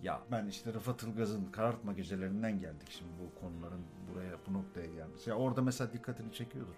ya 0.04 0.20
ben 0.32 0.48
işte 0.48 0.74
Rıfat 0.74 1.04
Ilgaz'ın 1.04 1.46
karartma 1.52 1.94
gecelerinden 1.94 2.60
geldik 2.60 2.88
şimdi 2.90 3.12
bu 3.22 3.40
konuların 3.40 3.82
buraya 4.14 4.34
bu 4.50 4.54
noktaya 4.54 4.86
gelmesi. 4.88 5.30
Ya 5.30 5.36
orada 5.36 5.62
mesela 5.62 5.94
dikkatini 5.94 6.34
çekiyordur. 6.34 6.76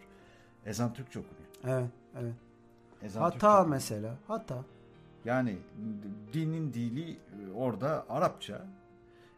Ezan 0.66 0.94
Türkçe 0.94 1.20
okunuyor. 1.20 1.80
Evet, 1.82 1.92
evet. 2.22 2.34
Ezan 3.02 3.32
Türkçe 3.32 3.48
Hata 3.48 3.60
okunuyor. 3.60 3.76
mesela. 3.76 4.16
Hata. 4.28 4.64
Yani 5.26 5.58
dinin 6.34 6.74
dili 6.74 7.12
e, 7.12 7.18
orada 7.56 8.06
Arapça. 8.10 8.62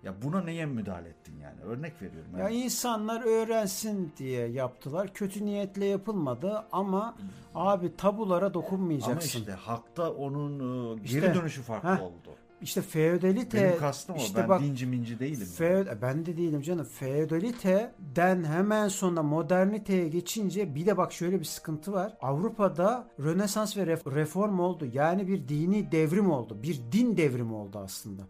Ya 0.04 0.14
buna 0.22 0.42
neye 0.42 0.66
müdahale 0.66 1.10
ettin 1.10 1.34
yani? 1.42 1.62
Örnek 1.62 2.02
veriyorum. 2.02 2.32
Ya 2.38 2.44
Yani. 2.44 2.56
insanlar 2.56 3.22
öğrensin 3.26 4.12
diye 4.18 4.48
yaptılar. 4.48 5.14
Kötü 5.14 5.46
niyetle 5.46 5.86
yapılmadı 5.86 6.64
ama 6.72 7.16
abi 7.56 7.96
tabulara 7.96 8.46
Ama 8.46 8.54
dokunmayacaksın. 8.54 9.40
işte 9.40 9.52
halkta 9.52 10.12
onun 10.14 10.54
e, 10.60 10.96
geri 11.00 11.06
İşte, 11.06 11.36
dönüşü 11.36 11.62
farklı 11.62 11.90
heh, 11.90 12.02
oldu. 12.04 12.36
İşte 12.62 12.82
feodalite 12.82 13.64
Benim 13.64 13.80
kastım 13.80 14.16
o. 14.16 14.18
işte 14.18 14.38
ben 14.42 14.50
bak 14.50 14.62
dinci 14.62 14.86
minci 14.86 15.20
değilim. 15.20 15.48
Feod- 15.58 15.98
e, 15.98 16.02
ben 16.02 16.26
de 16.26 16.38
değilim 16.38 16.62
canım. 16.62 16.86
Feodaliteden 16.86 18.44
hemen 18.44 18.88
sonra 18.88 19.24
moderniteye 19.24 20.08
geçince 20.08 20.76
bir 20.76 20.86
de 20.86 20.98
bak 20.98 21.14
şöyle 21.14 21.40
bir 21.40 21.46
sıkıntı 21.46 21.94
var. 21.94 22.18
Avrupa'da 22.22 23.08
Rönesans 23.20 23.78
ve 23.78 23.82
ref- 23.82 24.16
reform 24.16 24.60
oldu. 24.60 24.86
Yani 24.94 25.28
bir 25.28 25.48
dini 25.48 25.92
devrim 25.92 26.32
oldu. 26.32 26.58
Bir 26.64 26.80
din 26.92 27.18
devrimi 27.18 27.54
oldu 27.54 27.80
aslında. 27.84 28.22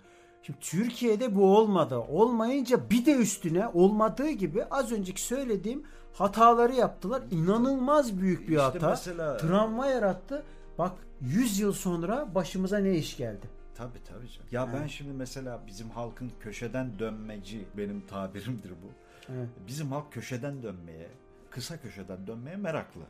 Şimdi 0.44 0.60
Türkiye'de 0.60 1.36
bu 1.36 1.58
olmadı. 1.58 1.98
Olmayınca 1.98 2.90
bir 2.90 3.06
de 3.06 3.16
üstüne 3.16 3.68
olmadığı 3.68 4.30
gibi 4.30 4.64
az 4.66 4.92
önceki 4.92 5.22
söylediğim 5.22 5.84
hataları 6.14 6.74
yaptılar. 6.76 7.22
İnanılmaz 7.32 8.18
büyük 8.22 8.40
bir 8.42 8.54
İşte 8.56 8.62
hata. 8.62 8.90
mesela- 8.90 9.38
Travma 9.38 9.88
yarattı. 9.88 10.44
Bak 10.78 10.92
100 11.22 11.60
yıl 11.60 11.74
sonra 11.74 12.36
başımıza 12.36 12.78
ne 12.78 12.96
iş 12.96 13.18
geldi? 13.18 13.59
Tabii 13.80 14.04
tabii 14.04 14.30
canım. 14.30 14.48
Ya 14.52 14.74
ben 14.74 14.88
şimdi 14.88 15.14
mesela 15.14 15.62
bizim 15.68 15.90
halkın 15.90 16.32
köşeden 16.40 17.00
dönmeci 17.00 17.66
benim 17.78 18.08
tabirimdir 18.08 18.72
bu. 18.72 18.92
Evet. 19.34 19.50
Bizim 19.68 19.92
halk 19.92 20.14
köşeden 20.14 20.64
dönmeye, 20.64 21.08
kısa 21.50 21.82
köşeden 21.82 22.28
dönmeye 22.28 22.56
meraklı. 22.56 23.02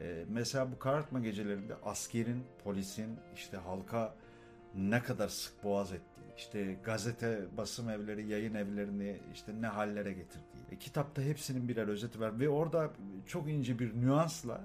Ee, 0.00 0.24
mesela 0.28 0.72
bu 0.72 0.78
karartma 0.78 1.20
gecelerinde 1.20 1.74
askerin, 1.84 2.44
polisin 2.64 3.18
işte 3.34 3.56
halka 3.56 4.14
ne 4.74 5.02
kadar 5.02 5.28
sık 5.28 5.64
boğaz 5.64 5.92
ettiği, 5.92 6.34
işte 6.36 6.76
gazete, 6.84 7.44
basım 7.56 7.90
evleri, 7.90 8.26
yayın 8.26 8.54
evlerini 8.54 9.20
işte 9.34 9.52
ne 9.60 9.66
hallere 9.66 10.12
getirdiği. 10.12 10.64
E, 10.70 10.78
kitapta 10.78 11.22
hepsinin 11.22 11.68
birer 11.68 11.88
özeti 11.88 12.20
var 12.20 12.40
ve 12.40 12.48
orada 12.48 12.90
çok 13.26 13.48
ince 13.48 13.78
bir 13.78 14.00
nüansla 14.00 14.60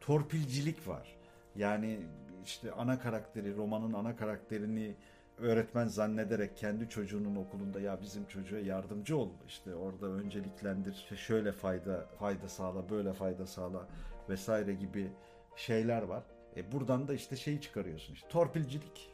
torpilcilik 0.00 0.88
var. 0.88 1.16
Yani 1.56 2.00
işte 2.44 2.72
ana 2.72 2.98
karakteri, 2.98 3.56
romanın 3.56 3.92
ana 3.92 4.16
karakterini 4.16 4.94
öğretmen 5.38 5.86
zannederek 5.86 6.56
kendi 6.56 6.88
çocuğunun 6.88 7.36
okulunda 7.36 7.80
ya 7.80 8.00
bizim 8.02 8.24
çocuğa 8.26 8.58
yardımcı 8.58 9.16
ol 9.16 9.28
işte 9.48 9.74
orada 9.74 10.06
önceliklendir 10.06 10.92
işte 10.92 11.16
şöyle 11.16 11.52
fayda 11.52 12.06
fayda 12.18 12.48
sağla 12.48 12.90
böyle 12.90 13.12
fayda 13.12 13.46
sağla 13.46 13.88
vesaire 14.28 14.74
gibi 14.74 15.10
şeyler 15.56 16.02
var. 16.02 16.22
E 16.56 16.72
buradan 16.72 17.08
da 17.08 17.14
işte 17.14 17.36
şeyi 17.36 17.60
çıkarıyorsun 17.60 18.14
işte 18.14 18.28
torpilcilik. 18.28 19.12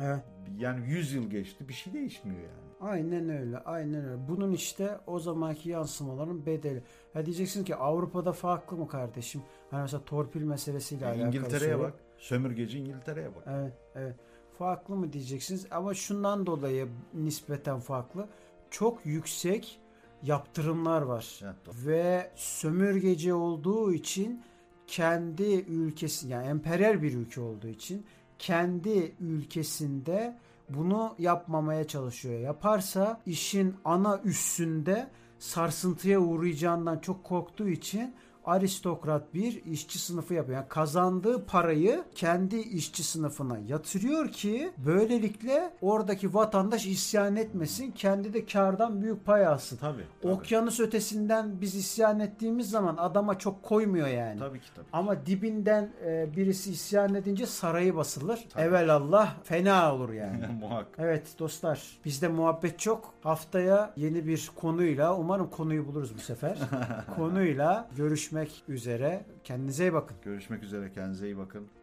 Evet. 0.00 0.22
Yani 0.58 0.88
100 0.88 1.12
yıl 1.12 1.30
geçti 1.30 1.68
bir 1.68 1.74
şey 1.74 1.92
değişmiyor 1.92 2.40
yani. 2.40 2.72
Aynen 2.90 3.28
öyle. 3.28 3.58
Aynen 3.58 4.04
öyle. 4.08 4.28
Bunun 4.28 4.52
işte 4.52 4.98
o 5.06 5.18
zamanki 5.18 5.68
yansımaların 5.68 6.46
bedeli. 6.46 6.82
Ha 7.12 7.26
diyeceksin 7.26 7.64
ki 7.64 7.76
Avrupa'da 7.76 8.32
farklı 8.32 8.76
mı 8.76 8.88
kardeşim? 8.88 9.42
Hani 9.70 9.82
mesela 9.82 10.04
torpil 10.04 10.42
meselesiyle 10.42 11.04
Yani 11.04 11.22
alakalı. 11.22 11.28
İngiltere'ye 11.28 11.78
bak. 11.78 11.94
Sömürgeci 12.22 12.78
İngiltere'ye 12.78 13.34
bak. 13.34 13.42
Evet, 13.46 13.72
evet. 13.94 14.14
Farklı 14.58 14.96
mı 14.96 15.12
diyeceksiniz 15.12 15.66
ama 15.70 15.94
şundan 15.94 16.46
dolayı 16.46 16.88
nispeten 17.14 17.80
farklı. 17.80 18.28
Çok 18.70 19.06
yüksek 19.06 19.80
yaptırımlar 20.22 21.02
var. 21.02 21.40
Evet, 21.44 21.54
doğru. 21.66 21.74
Ve 21.86 22.30
sömürgeci 22.34 23.34
olduğu 23.34 23.92
için 23.92 24.42
kendi 24.86 25.60
ülkesi 25.68 26.28
yani 26.28 26.46
emperyal 26.46 27.02
bir 27.02 27.14
ülke 27.14 27.40
olduğu 27.40 27.68
için 27.68 28.06
kendi 28.38 29.14
ülkesinde 29.20 30.38
bunu 30.68 31.14
yapmamaya 31.18 31.86
çalışıyor. 31.86 32.40
Yaparsa 32.40 33.20
işin 33.26 33.74
ana 33.84 34.20
üssünde 34.24 35.10
sarsıntıya 35.38 36.20
uğrayacağından 36.20 36.98
çok 36.98 37.24
korktuğu 37.24 37.68
için 37.68 38.14
aristokrat 38.44 39.34
bir 39.34 39.64
işçi 39.64 39.98
sınıfı 39.98 40.34
yapıyor. 40.34 40.58
Yani 40.58 40.68
kazandığı 40.68 41.44
parayı 41.46 42.04
kendi 42.14 42.56
işçi 42.56 43.02
sınıfına 43.04 43.58
yatırıyor 43.58 44.28
ki 44.28 44.70
böylelikle 44.86 45.70
oradaki 45.80 46.34
vatandaş 46.34 46.86
isyan 46.86 47.36
etmesin. 47.36 47.90
Kendi 47.90 48.34
de 48.34 48.46
kardan 48.46 49.02
büyük 49.02 49.26
pay 49.26 49.46
alsın. 49.46 49.76
Tabii. 49.76 50.02
Tabii, 50.22 50.32
Okyanus 50.32 50.80
ötesinden 50.80 51.60
biz 51.60 51.74
isyan 51.74 52.20
ettiğimiz 52.20 52.70
zaman 52.70 52.96
adama 52.96 53.38
çok 53.38 53.62
koymuyor 53.62 54.06
yani. 54.08 54.38
tabii 54.38 54.60
ki 54.60 54.66
tabii. 54.74 54.86
Ama 54.92 55.26
dibinden 55.26 55.90
e, 56.04 56.36
birisi 56.36 56.70
isyan 56.70 57.14
edince 57.14 57.46
sarayı 57.46 57.96
basılır. 57.96 58.44
Tabii. 58.50 58.62
Evelallah 58.64 59.34
fena 59.44 59.94
olur 59.94 60.12
yani. 60.12 60.46
Muhakkak. 60.60 60.94
Evet 60.98 61.26
dostlar 61.38 61.82
bizde 62.04 62.28
muhabbet 62.28 62.78
çok. 62.78 63.12
Haftaya 63.22 63.92
yeni 63.96 64.26
bir 64.26 64.50
konuyla 64.56 65.16
umarım 65.16 65.50
konuyu 65.50 65.86
buluruz 65.86 66.14
bu 66.16 66.20
sefer. 66.20 66.58
konuyla 67.16 67.88
görüşmek 68.32 68.68
üzere. 68.68 69.26
Kendinize 69.44 69.84
iyi 69.84 69.92
bakın. 69.92 70.16
Görüşmek 70.22 70.62
üzere 70.62 70.92
kendinize 70.92 71.26
iyi 71.26 71.38
bakın. 71.38 71.81